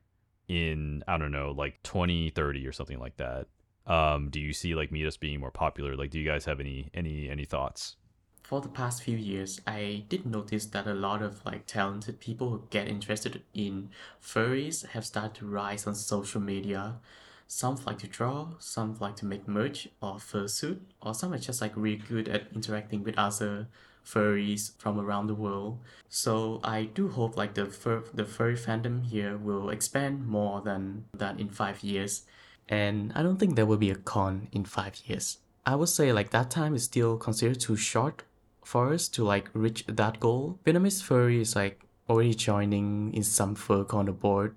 in, 0.48 1.04
I 1.08 1.18
don't 1.18 1.32
know, 1.32 1.52
like 1.52 1.82
2030 1.84 2.68
or 2.68 2.72
something 2.72 3.00
like 3.00 3.18
that? 3.18 3.48
Um, 3.86 4.30
do 4.30 4.40
you 4.40 4.54
see 4.54 4.76
like 4.76 4.92
meetups 4.92 5.20
being 5.20 5.40
more 5.40 5.52
popular? 5.52 5.96
Like, 5.96 6.10
do 6.10 6.20
you 6.20 6.26
guys 6.26 6.46
have 6.46 6.60
any 6.60 6.90
any 6.94 7.30
any 7.30 7.46
thoughts? 7.46 7.98
For 8.44 8.60
the 8.60 8.68
past 8.68 9.02
few 9.02 9.18
years, 9.18 9.62
I 9.66 10.04
did 10.10 10.26
notice 10.26 10.66
that 10.68 10.86
a 10.86 10.94
lot 10.94 11.22
of 11.22 11.44
like 11.46 11.66
talented 11.66 12.20
people 12.20 12.50
who 12.50 12.64
get 12.70 12.90
interested 12.90 13.42
in 13.54 13.90
furries 14.22 14.86
have 14.90 15.06
started 15.06 15.34
to 15.36 15.48
rise 15.48 15.88
on 15.88 15.96
social 15.96 16.42
media. 16.42 17.00
Some 17.48 17.78
like 17.86 18.00
to 18.00 18.08
draw, 18.08 18.50
some 18.60 18.98
like 19.00 19.16
to 19.18 19.26
make 19.26 19.48
merch 19.48 19.88
or 20.02 20.16
fursuit, 20.16 20.80
or 21.02 21.14
some 21.14 21.34
are 21.34 21.38
just 21.38 21.62
like 21.62 21.72
really 21.76 22.04
good 22.08 22.28
at 22.28 22.48
interacting 22.54 23.04
with 23.04 23.18
other 23.18 23.68
furries 24.06 24.78
from 24.78 25.00
around 25.00 25.28
the 25.28 25.36
world. 25.36 25.80
So 26.10 26.60
I 26.66 26.84
do 26.84 27.08
hope 27.08 27.38
like 27.38 27.54
the 27.54 27.68
fur 27.68 28.04
the 28.14 28.26
furry 28.26 28.56
fandom 28.56 29.06
here 29.06 29.38
will 29.38 29.70
expand 29.70 30.28
more 30.28 30.60
than 30.62 31.06
that 31.14 31.40
in 31.40 31.50
five 31.50 31.82
years. 31.82 32.24
And 32.68 33.14
I 33.16 33.24
don't 33.24 33.38
think 33.38 33.56
there 33.56 33.66
will 33.66 33.78
be 33.78 33.92
a 33.92 33.96
con 33.96 34.50
in 34.52 34.66
five 34.66 35.02
years. 35.06 35.38
I 35.66 35.76
would 35.76 35.90
say 35.90 36.12
like 36.12 36.32
that 36.32 36.52
time 36.52 36.76
is 36.76 36.84
still 36.84 37.16
considered 37.18 37.62
too 37.62 37.78
short 37.78 38.24
for 38.66 38.94
us 38.94 39.08
to 39.10 39.24
like 39.24 39.50
reach 39.54 39.86
that 39.88 40.20
goal. 40.20 40.60
Vietnamese 40.66 41.02
furry 41.02 41.42
is 41.42 41.56
like 41.56 41.86
already 42.10 42.34
joining 42.34 43.14
in 43.14 43.24
some 43.24 43.56
fur 43.56 43.86
on 43.92 44.06
the 44.06 44.12
board, 44.12 44.56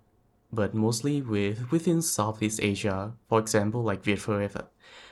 but 0.53 0.75
mostly 0.75 1.23
with 1.23 1.71
within 1.71 2.03
Southeast 2.03 2.61
Asia. 2.63 3.13
For 3.29 3.39
example, 3.39 3.83
like 3.83 4.03
Vietfur 4.03 4.43
have, 4.43 4.67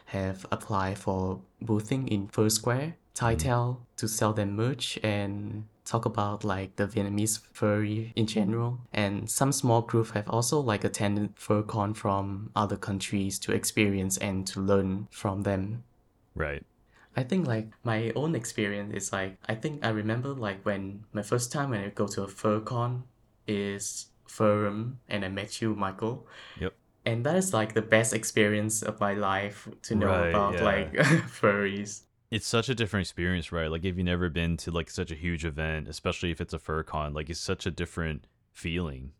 have 0.07 0.47
applied 0.51 0.99
for 0.99 1.41
boothing 1.61 2.09
in 2.09 2.29
Fur 2.29 2.49
Square, 2.49 2.79
mm-hmm. 2.79 3.15
Thai 3.15 3.35
Tails 3.37 3.77
to 3.97 4.09
sell 4.09 4.33
their 4.33 4.47
merch 4.47 4.99
and 5.03 5.65
talk 5.85 6.07
about 6.07 6.45
like 6.45 6.77
the 6.77 6.87
Vietnamese 6.87 7.41
furry 7.53 8.13
in 8.17 8.27
general. 8.27 8.81
And 8.93 9.31
some 9.31 9.53
small 9.53 9.83
group 9.83 10.13
have 10.13 10.29
also 10.29 10.59
like 10.61 10.85
attended 10.85 11.37
FurCon 11.37 11.95
from 11.95 12.51
other 12.57 12.77
countries 12.77 13.39
to 13.41 13.53
experience 13.53 14.17
and 14.19 14.47
to 14.49 14.61
learn 14.61 15.09
from 15.11 15.43
them. 15.43 15.85
Right. 16.35 16.65
I 17.17 17.23
think 17.23 17.47
like 17.47 17.69
my 17.85 18.12
own 18.17 18.35
experience 18.35 18.93
is 18.95 19.12
like 19.12 19.39
I 19.49 19.55
think 19.55 19.85
I 19.85 19.91
remember 19.91 20.31
like 20.31 20.65
when 20.65 21.05
my 21.12 21.23
first 21.23 21.53
time 21.53 21.71
when 21.71 21.81
I 21.81 21.89
go 21.89 22.07
to 22.09 22.23
a 22.23 22.27
FurCon 22.27 23.03
is 23.47 24.07
Furum 24.29 24.95
and 25.09 25.25
I 25.25 25.29
met 25.29 25.61
you, 25.62 25.75
Michael. 25.75 26.27
Yep. 26.61 26.75
And 27.07 27.25
that 27.27 27.37
is 27.37 27.53
like 27.53 27.75
the 27.75 27.83
best 27.83 28.15
experience 28.15 28.83
of 28.83 28.99
my 28.99 29.15
life 29.15 29.69
to 29.83 29.95
know 29.95 30.07
Right, 30.07 30.29
about 30.31 30.55
yeah. 30.55 30.65
like 30.65 30.93
furries. 31.41 32.03
It's 32.31 32.47
such 32.47 32.69
a 32.69 32.75
different 32.75 33.05
experience, 33.07 33.53
right? 33.53 33.71
Like 33.71 33.85
if 33.85 33.97
you've 33.97 34.07
never 34.07 34.29
been 34.29 34.57
to 34.59 34.71
like 34.71 34.91
such 34.91 35.11
a 35.12 35.15
huge 35.15 35.45
event, 35.45 35.87
especially 35.89 36.31
if 36.31 36.41
it's 36.41 36.55
a 36.55 36.59
FurCon, 36.59 37.15
like 37.15 37.31
it's 37.31 37.39
such 37.39 37.67
a 37.67 37.71
different 37.71 38.27
feeling. 38.53 39.12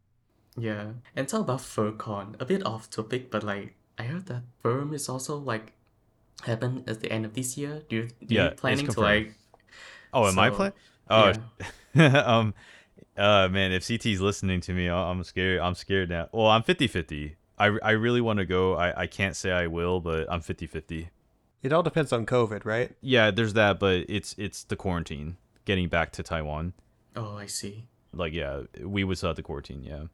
Yeah. 0.57 0.93
And 1.15 1.29
talk 1.29 1.43
about 1.43 1.61
FurCon, 1.61 2.41
a 2.41 2.45
bit 2.45 2.65
off 2.67 2.91
topic, 2.91 3.31
but 3.31 3.45
like 3.45 3.75
I 3.99 4.05
heard 4.05 4.27
that 4.27 4.43
Furum 4.63 4.93
is 4.95 5.09
also 5.09 5.37
like 5.37 5.75
happen 6.43 6.85
at 6.87 7.01
the 7.01 7.11
end 7.11 7.25
of 7.25 7.35
this 7.35 7.57
year. 7.57 7.83
Do 7.89 7.97
you 7.97 8.09
do 8.25 8.35
Yeah, 8.35 8.45
you 8.51 8.51
planning 8.57 8.87
to 8.89 9.01
like 9.01 9.35
Oh, 10.13 10.27
am 10.29 10.39
I 10.39 10.51
So, 10.51 10.55
playing? 10.57 10.73
Oh, 11.11 11.33
um, 12.25 12.55
uh, 13.17 13.49
man, 13.49 13.73
if 13.73 13.85
CT's 13.87 14.21
listening 14.21 14.61
to 14.63 14.73
me, 14.73 14.89
I- 14.89 15.11
I'm 15.11 15.23
scared. 15.25 15.61
I'm 15.61 15.75
scared 15.75 16.09
now. 16.09 16.29
Well, 16.33 16.47
I'm 16.47 16.63
50 16.63 16.87
50. 16.87 17.37
I, 17.59 17.67
I 17.83 17.91
really 17.93 18.21
want 18.21 18.39
to 18.39 18.45
go. 18.45 18.75
I, 18.75 19.03
I 19.03 19.07
can't 19.07 19.37
say 19.37 19.51
I 19.53 19.67
will, 19.69 20.01
but 20.01 20.27
I'm 20.31 20.41
50 20.41 20.67
50. 20.67 21.11
It 21.63 21.73
all 21.73 21.83
depends 21.83 22.13
on 22.13 22.27
COVID, 22.27 22.65
right? 22.65 22.93
Yeah, 23.01 23.31
there's 23.31 23.55
that, 23.55 23.79
but 23.79 24.05
it's 24.09 24.35
it's 24.39 24.65
the 24.65 24.77
quarantine. 24.77 25.37
Getting 25.65 25.89
back 25.89 26.13
to 26.13 26.23
Taiwan. 26.23 26.75
Oh, 27.17 27.37
I 27.37 27.47
see. 27.47 27.87
Like, 28.13 28.33
yeah, 28.33 28.63
we 28.81 29.03
would 29.03 29.17
still 29.17 29.31
have 29.31 29.37
the 29.37 29.43
quarantine, 29.43 29.83
yeah. 29.83 30.05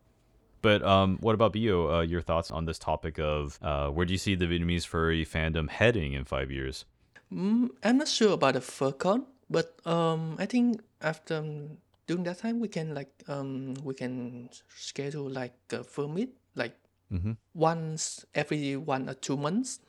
But 0.63 0.83
um, 0.83 1.19
what 1.21 1.35
about 1.35 1.53
Bio? 1.53 1.91
Uh, 1.91 2.01
your 2.03 2.21
thoughts 2.21 2.51
on 2.51 2.65
this 2.67 2.79
topic 2.79 3.19
of 3.19 3.59
uh, 3.63 3.89
where 3.89 4.05
do 4.07 4.13
you 4.13 4.19
see 4.19 4.35
the 4.35 4.47
Vietnamese 4.47 4.87
furry 4.87 5.25
fandom 5.25 5.69
heading 5.71 6.13
in 6.13 6.25
five 6.25 6.51
years? 6.51 6.85
Mm, 7.33 7.71
I'm 7.83 7.99
not 7.99 8.09
sure 8.09 8.33
about 8.33 8.55
the 8.55 8.61
FurCon, 8.61 9.25
but 9.49 9.75
um, 9.87 10.37
I 10.39 10.47
think 10.47 10.81
after 11.01 11.37
um, 11.37 11.79
during 12.07 12.25
that 12.25 12.39
time 12.39 12.59
we 12.61 12.67
can 12.69 12.93
like 12.93 13.13
um 13.29 13.75
we 13.85 13.95
can 13.95 14.51
schedule 14.75 15.31
like 15.31 15.55
a 15.73 15.85
fur 15.85 16.09
meet 16.09 16.35
like 16.57 16.75
Mhm. 17.13 17.37
once 17.55 18.25
every 18.35 18.77
one 18.77 19.09
or 19.09 19.15
two 19.15 19.37
months, 19.37 19.81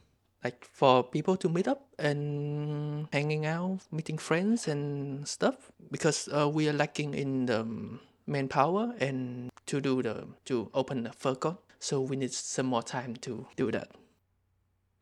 like 0.44 0.66
for 0.66 1.04
people 1.04 1.38
to 1.38 1.50
meet 1.50 1.68
up 1.68 1.86
and 2.00 3.08
hanging 3.14 3.46
out, 3.46 3.82
meeting 3.92 4.18
friends 4.18 4.68
and 4.68 5.28
stuff. 5.28 5.72
Because 5.92 6.28
uh, 6.34 6.50
we 6.50 6.68
are 6.70 6.74
lacking 6.74 7.14
in 7.14 7.46
the 7.46 7.62
um, 7.62 8.00
manpower 8.28 8.94
and 9.00 9.50
to 9.68 9.82
do 9.82 10.02
the 10.02 10.28
to 10.46 10.70
open 10.74 11.04
the 11.04 11.10
FurCon, 11.10 11.58
so 11.80 12.02
we 12.02 12.16
need 12.16 12.34
some 12.34 12.66
more 12.66 12.84
time 12.84 13.16
to 13.18 13.48
do 13.56 13.72
that. 13.72 13.90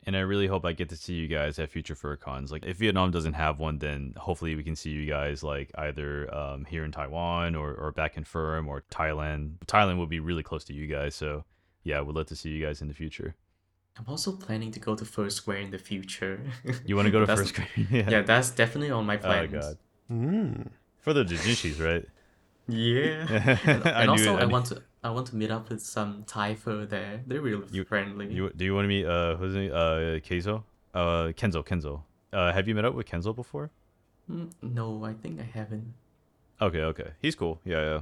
And 0.06 0.16
I 0.16 0.20
really 0.20 0.46
hope 0.46 0.64
I 0.64 0.72
get 0.72 0.88
to 0.88 0.96
see 0.96 1.12
you 1.12 1.28
guys 1.28 1.58
at 1.58 1.68
future 1.70 1.94
FurCons. 1.94 2.50
Like, 2.50 2.64
if 2.64 2.78
Vietnam 2.78 3.10
doesn't 3.10 3.34
have 3.34 3.58
one, 3.58 3.78
then 3.78 4.14
hopefully 4.16 4.54
we 4.56 4.62
can 4.62 4.74
see 4.74 4.90
you 4.90 5.06
guys 5.06 5.42
like 5.42 5.70
either 5.76 6.34
um, 6.34 6.64
here 6.64 6.84
in 6.86 6.90
Taiwan 6.92 7.54
or, 7.54 7.74
or 7.74 7.92
back 7.92 8.16
in 8.16 8.24
Furum 8.24 8.66
or 8.66 8.82
Thailand. 8.90 9.58
Thailand 9.66 9.98
would 9.98 10.08
be 10.08 10.18
really 10.20 10.42
close 10.42 10.64
to 10.64 10.72
you 10.72 10.86
guys, 10.86 11.14
so 11.14 11.44
yeah, 11.84 12.00
we'd 12.00 12.16
love 12.16 12.26
to 12.28 12.36
see 12.36 12.48
you 12.48 12.64
guys 12.64 12.80
in 12.80 12.88
the 12.88 12.94
future. 12.94 13.34
I'm 13.98 14.06
also 14.08 14.32
planning 14.32 14.70
to 14.72 14.80
go 14.80 14.94
to 14.94 15.04
Fur 15.04 15.28
Square 15.28 15.58
in 15.58 15.70
the 15.70 15.78
future. 15.78 16.40
You 16.86 16.96
want 16.96 17.04
to 17.06 17.12
go 17.12 17.20
to 17.20 17.26
That's- 17.26 17.50
first 17.50 17.54
grade? 17.54 17.88
yeah. 17.90 18.08
yeah, 18.10 18.22
that's 18.22 18.50
definitely 18.50 18.90
on 18.90 19.04
my 19.04 19.18
plans. 19.18 19.52
Oh 19.52 19.58
plans. 19.58 19.66
god. 19.66 19.78
Mm. 20.10 20.68
For 20.98 21.12
the 21.12 21.24
doujinshis, 21.24 21.78
right? 21.84 22.06
Yeah. 22.70 23.26
and, 23.64 23.86
I 23.86 24.02
and 24.02 24.04
knew 24.06 24.10
also 24.12 24.36
it, 24.36 24.40
I 24.40 24.42
I, 24.42 24.46
want 24.46 24.66
to 24.66 24.82
I 25.04 25.10
want 25.10 25.26
to 25.28 25.36
meet 25.36 25.50
up 25.50 25.68
with 25.70 25.82
some 25.82 26.24
Thai 26.26 26.54
fur 26.54 26.86
there. 26.86 27.22
They're 27.26 27.40
really 27.40 27.66
You- 27.70 27.84
friendly. 27.84 28.32
You 28.32 28.50
do 28.54 28.64
you 28.64 28.74
want 28.74 28.84
to 28.84 28.88
meet 28.88 29.06
uh 29.06 29.36
who's 29.36 29.54
it? 29.54 29.72
Uh 29.72 30.20
Keizo? 30.26 30.64
Uh 30.94 31.32
Kenzo, 31.36 31.64
Kenzo. 31.66 32.02
Uh 32.32 32.52
have 32.52 32.66
you 32.68 32.74
met 32.74 32.84
up 32.84 32.94
with 32.94 33.06
Kenzo 33.06 33.34
before? 33.34 33.70
Mm, 34.30 34.50
no, 34.62 35.04
I 35.04 35.14
think 35.14 35.40
I 35.40 35.44
haven't. 35.44 35.94
Okay, 36.60 36.80
okay. 36.82 37.10
He's 37.20 37.34
cool. 37.34 37.60
Yeah, 37.64 37.82
yeah. 37.82 38.00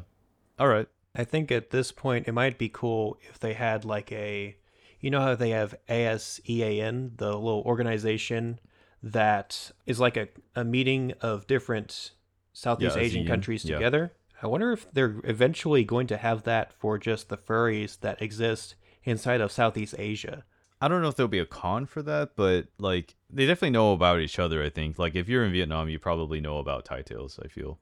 All 0.59 0.69
right. 0.69 0.89
I 1.15 1.25
think 1.25 1.51
at 1.51 1.71
this 1.71 1.91
point 1.93 2.29
it 2.29 2.33
might 2.33 2.59
be 2.59 2.69
cool 2.69 3.19
if 3.29 3.39
they 3.39 3.55
had 3.55 3.85
like 3.85 4.13
a, 4.13 4.57
you 5.01 5.11
know 5.11 5.21
how 5.21 5.35
they 5.35 5.51
have 5.51 5.75
ASEAN, 5.89 7.17
the 7.17 7.33
little 7.33 7.63
organization 7.65 8.61
that 9.03 9.71
is 9.87 10.01
like 10.01 10.17
a, 10.17 10.29
a 10.55 10.65
meeting 10.65 11.13
of 11.21 11.47
different 11.47 12.13
Southeast 12.53 12.97
Yeah, 12.97 13.03
Asian 13.03 13.25
ASEAN, 13.25 13.29
countries 13.29 13.65
yeah. 13.65 13.77
together. 13.77 14.13
I 14.43 14.47
wonder 14.47 14.73
if 14.73 14.87
they're 14.93 15.17
eventually 15.25 15.85
going 15.85 16.07
to 16.09 16.17
have 16.17 16.45
that 16.45 16.73
for 16.73 16.99
just 16.99 17.29
the 17.29 17.37
furries 17.37 17.99
that 18.01 18.23
exist 18.23 18.77
inside 19.05 19.41
of 19.41 19.51
Southeast 19.53 19.95
Asia. 19.99 20.45
I 20.81 20.87
don't 20.87 21.03
know 21.03 21.09
if 21.09 21.17
there'll 21.17 21.29
be 21.29 21.41
a 21.41 21.47
con 21.47 21.87
for 21.87 22.03
that, 22.03 22.37
but 22.37 22.69
like 22.79 23.17
they 23.29 23.47
definitely 23.47 23.71
know 23.71 23.93
about 23.93 24.21
each 24.21 24.39
other. 24.39 24.63
I 24.63 24.69
think 24.71 24.99
like 24.99 25.17
if 25.17 25.29
you're 25.29 25.45
in 25.45 25.53
Vietnam, 25.53 25.89
you 25.89 25.99
probably 25.99 26.41
know 26.41 26.59
about 26.59 26.85
Thai 26.85 27.03
tails. 27.03 27.41
I 27.45 27.49
feel 27.49 27.81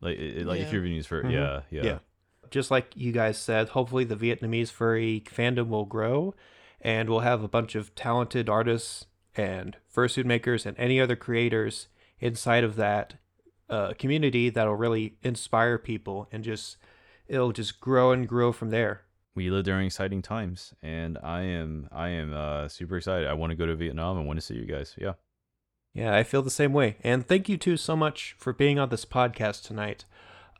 like 0.00 0.16
it, 0.18 0.38
it- 0.38 0.46
like 0.46 0.60
if 0.60 0.66
Yeah. 0.72 0.80
you're 0.80 0.82
Vietnamese 0.82 1.06
for 1.06 1.22
Mhm. 1.22 1.32
yeah, 1.32 1.60
yeah 1.70 1.84
Yeah. 1.84 1.98
Just 2.50 2.70
like 2.70 2.92
you 2.96 3.12
guys 3.12 3.38
said, 3.38 3.70
hopefully 3.70 4.04
the 4.04 4.16
Vietnamese 4.16 4.70
furry 4.70 5.22
fandom 5.26 5.68
will 5.68 5.84
grow 5.86 6.34
and 6.80 7.08
we'll 7.08 7.20
have 7.20 7.42
a 7.42 7.48
bunch 7.48 7.74
of 7.76 7.94
talented 7.94 8.48
artists 8.48 9.06
and 9.36 9.76
fursuit 9.94 10.24
makers 10.24 10.66
and 10.66 10.76
any 10.78 11.00
other 11.00 11.16
creators 11.16 11.88
inside 12.20 12.62
of 12.64 12.76
that 12.76 13.14
uh, 13.70 13.92
community 13.98 14.50
that'll 14.50 14.74
really 14.76 15.16
inspire 15.22 15.78
people 15.78 16.28
and 16.30 16.44
just 16.44 16.76
it'll 17.26 17.52
just 17.52 17.80
grow 17.80 18.12
and 18.12 18.28
grow 18.28 18.52
from 18.52 18.70
there. 18.70 19.02
we 19.34 19.50
live 19.50 19.64
during 19.64 19.86
exciting 19.86 20.22
times, 20.22 20.74
and 20.82 21.18
I 21.22 21.42
am 21.42 21.88
I 21.90 22.08
am 22.10 22.32
uh, 22.32 22.68
super 22.68 22.96
excited. 22.98 23.26
I 23.26 23.34
want 23.34 23.50
to 23.50 23.56
go 23.56 23.66
to 23.66 23.74
Vietnam. 23.74 24.18
I 24.18 24.22
want 24.22 24.38
to 24.38 24.44
see 24.46 24.54
you 24.54 24.66
guys. 24.66 24.94
Yeah. 24.98 25.14
Yeah, 25.92 26.14
I 26.16 26.24
feel 26.24 26.42
the 26.42 26.50
same 26.50 26.72
way. 26.72 26.96
And 27.04 27.26
thank 27.26 27.48
you 27.48 27.56
too 27.56 27.76
so 27.76 27.94
much 27.96 28.34
for 28.38 28.52
being 28.52 28.78
on 28.80 28.88
this 28.88 29.04
podcast 29.04 29.62
tonight. 29.62 30.04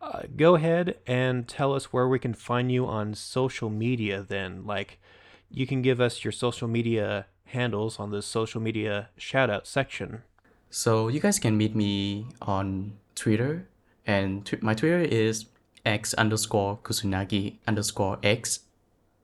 Uh, 0.01 0.23
go 0.37 0.55
ahead 0.55 0.99
and 1.07 1.49
tell 1.49 1.73
us 1.75 1.93
where 1.93 2.07
we 2.07 2.19
can 2.21 2.35
find 2.35 2.71
you 2.71 2.87
on 2.87 3.15
social 3.15 3.69
media 3.69 4.23
then. 4.23 4.65
Like, 4.65 5.01
you 5.51 5.67
can 5.67 5.83
give 5.83 6.01
us 6.01 6.25
your 6.25 6.31
social 6.33 6.69
media 6.69 7.27
handles 7.47 7.99
on 7.99 8.11
the 8.11 8.23
social 8.23 8.61
media 8.61 9.09
shout 9.17 9.51
out 9.51 9.67
section. 9.67 10.23
So 10.75 11.07
you 11.07 11.21
guys 11.21 11.39
can 11.39 11.57
meet 11.57 11.79
me 11.79 12.27
on 12.43 12.99
Twitter, 13.15 13.63
and 14.11 14.43
tw- 14.43 14.59
my 14.59 14.75
Twitter 14.75 15.07
is 15.07 15.47
x 15.87 16.19
underscore 16.19 16.83
kusunagi 16.83 17.63
underscore 17.71 18.19
x. 18.27 18.67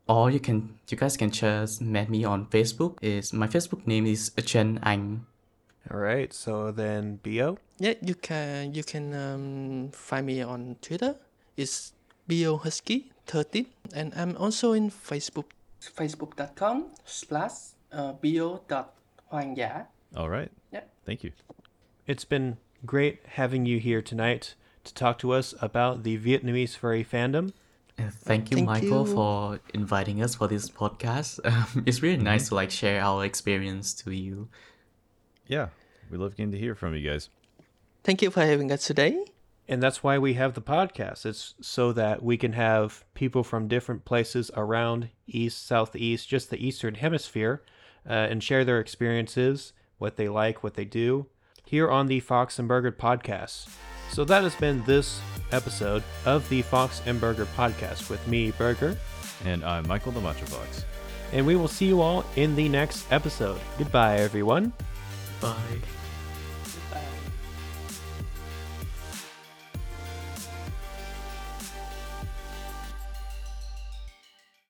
Or 0.06 0.30
you 0.30 0.38
can 0.38 0.78
you 0.86 0.94
guys 0.94 1.18
can 1.18 1.34
just 1.34 1.82
meet 1.82 2.06
me 2.06 2.22
on 2.22 2.46
Facebook. 2.54 3.02
Is 3.02 3.34
my 3.34 3.50
Facebook 3.50 3.82
name 3.82 4.06
is 4.06 4.30
Chen 4.46 4.78
Anh. 4.86 5.26
All 5.90 5.98
right, 5.98 6.30
so 6.30 6.70
then 6.70 7.18
Bio. 7.18 7.58
Yeah, 7.82 7.98
you 7.98 8.14
can 8.14 8.70
you 8.70 8.86
can 8.86 9.10
um, 9.10 9.90
find 9.90 10.30
me 10.30 10.46
on 10.46 10.78
Twitter. 10.78 11.18
It's 11.58 11.98
biohusky 12.30 13.10
thirteen, 13.26 13.66
and 13.90 14.14
I'm 14.14 14.38
also 14.38 14.70
in 14.70 14.94
Facebook. 14.94 15.50
Facebook.com 15.82 16.94
slash 17.02 17.74
uh, 17.90 18.14
bio 18.22 18.62
dot 18.70 18.94
hoang 19.34 19.58
dã. 19.58 19.90
All 20.14 20.30
right. 20.30 20.54
Yeah. 20.70 20.89
Thank 21.04 21.24
you. 21.24 21.32
It's 22.06 22.24
been 22.24 22.58
great 22.84 23.20
having 23.34 23.66
you 23.66 23.78
here 23.78 24.02
tonight 24.02 24.54
to 24.84 24.94
talk 24.94 25.18
to 25.20 25.32
us 25.32 25.54
about 25.60 26.02
the 26.02 26.18
Vietnamese 26.18 26.76
furry 26.76 27.04
fandom. 27.04 27.52
Uh, 27.98 28.04
Thank 28.10 28.50
you, 28.50 28.56
Thank 28.56 28.66
Michael, 28.66 29.06
you. 29.06 29.14
for 29.14 29.60
inviting 29.74 30.22
us 30.22 30.34
for 30.34 30.48
this 30.48 30.68
podcast. 30.70 31.40
Um, 31.44 31.84
it's 31.86 32.02
really 32.02 32.22
nice 32.22 32.48
to 32.48 32.54
like 32.54 32.70
share 32.70 33.00
our 33.02 33.24
experience 33.24 33.92
to 33.94 34.10
you. 34.10 34.48
Yeah, 35.46 35.68
we 36.10 36.16
love 36.18 36.36
getting 36.36 36.52
to 36.52 36.58
hear 36.58 36.74
from 36.74 36.94
you 36.94 37.08
guys. 37.10 37.28
Thank 38.04 38.22
you 38.22 38.30
for 38.30 38.40
having 38.40 38.70
us 38.72 38.86
today. 38.86 39.24
And 39.68 39.82
that's 39.82 40.02
why 40.02 40.18
we 40.18 40.34
have 40.34 40.54
the 40.54 40.62
podcast. 40.62 41.24
It's 41.26 41.54
so 41.60 41.92
that 41.92 42.22
we 42.22 42.36
can 42.36 42.54
have 42.54 43.04
people 43.14 43.44
from 43.44 43.68
different 43.68 44.04
places 44.04 44.50
around 44.56 45.10
East, 45.28 45.64
Southeast, 45.66 46.28
just 46.28 46.50
the 46.50 46.66
Eastern 46.66 46.96
Hemisphere, 46.96 47.62
uh, 48.08 48.12
and 48.12 48.42
share 48.42 48.64
their 48.64 48.80
experiences, 48.80 49.72
what 50.00 50.16
they 50.16 50.28
like, 50.28 50.64
what 50.64 50.74
they 50.74 50.84
do, 50.84 51.26
here 51.64 51.88
on 51.88 52.08
the 52.08 52.18
Fox 52.18 52.58
and 52.58 52.66
Burger 52.66 52.90
podcast. 52.90 53.68
So 54.10 54.24
that 54.24 54.42
has 54.42 54.56
been 54.56 54.82
this 54.84 55.20
episode 55.52 56.02
of 56.26 56.48
the 56.48 56.62
Fox 56.62 57.00
and 57.06 57.20
Burger 57.20 57.46
podcast 57.56 58.10
with 58.10 58.26
me, 58.26 58.50
Burger, 58.50 58.96
And 59.44 59.64
I'm 59.64 59.86
Michael 59.86 60.10
the 60.12 60.20
Matcha 60.20 60.48
Fox. 60.48 60.84
and 61.32 61.46
we 61.46 61.54
will 61.54 61.68
see 61.68 61.86
you 61.86 62.00
all 62.00 62.24
in 62.34 62.56
the 62.56 62.68
next 62.68 63.06
episode. 63.12 63.60
Goodbye, 63.78 64.16
everyone. 64.16 64.72
Bye. 65.40 65.99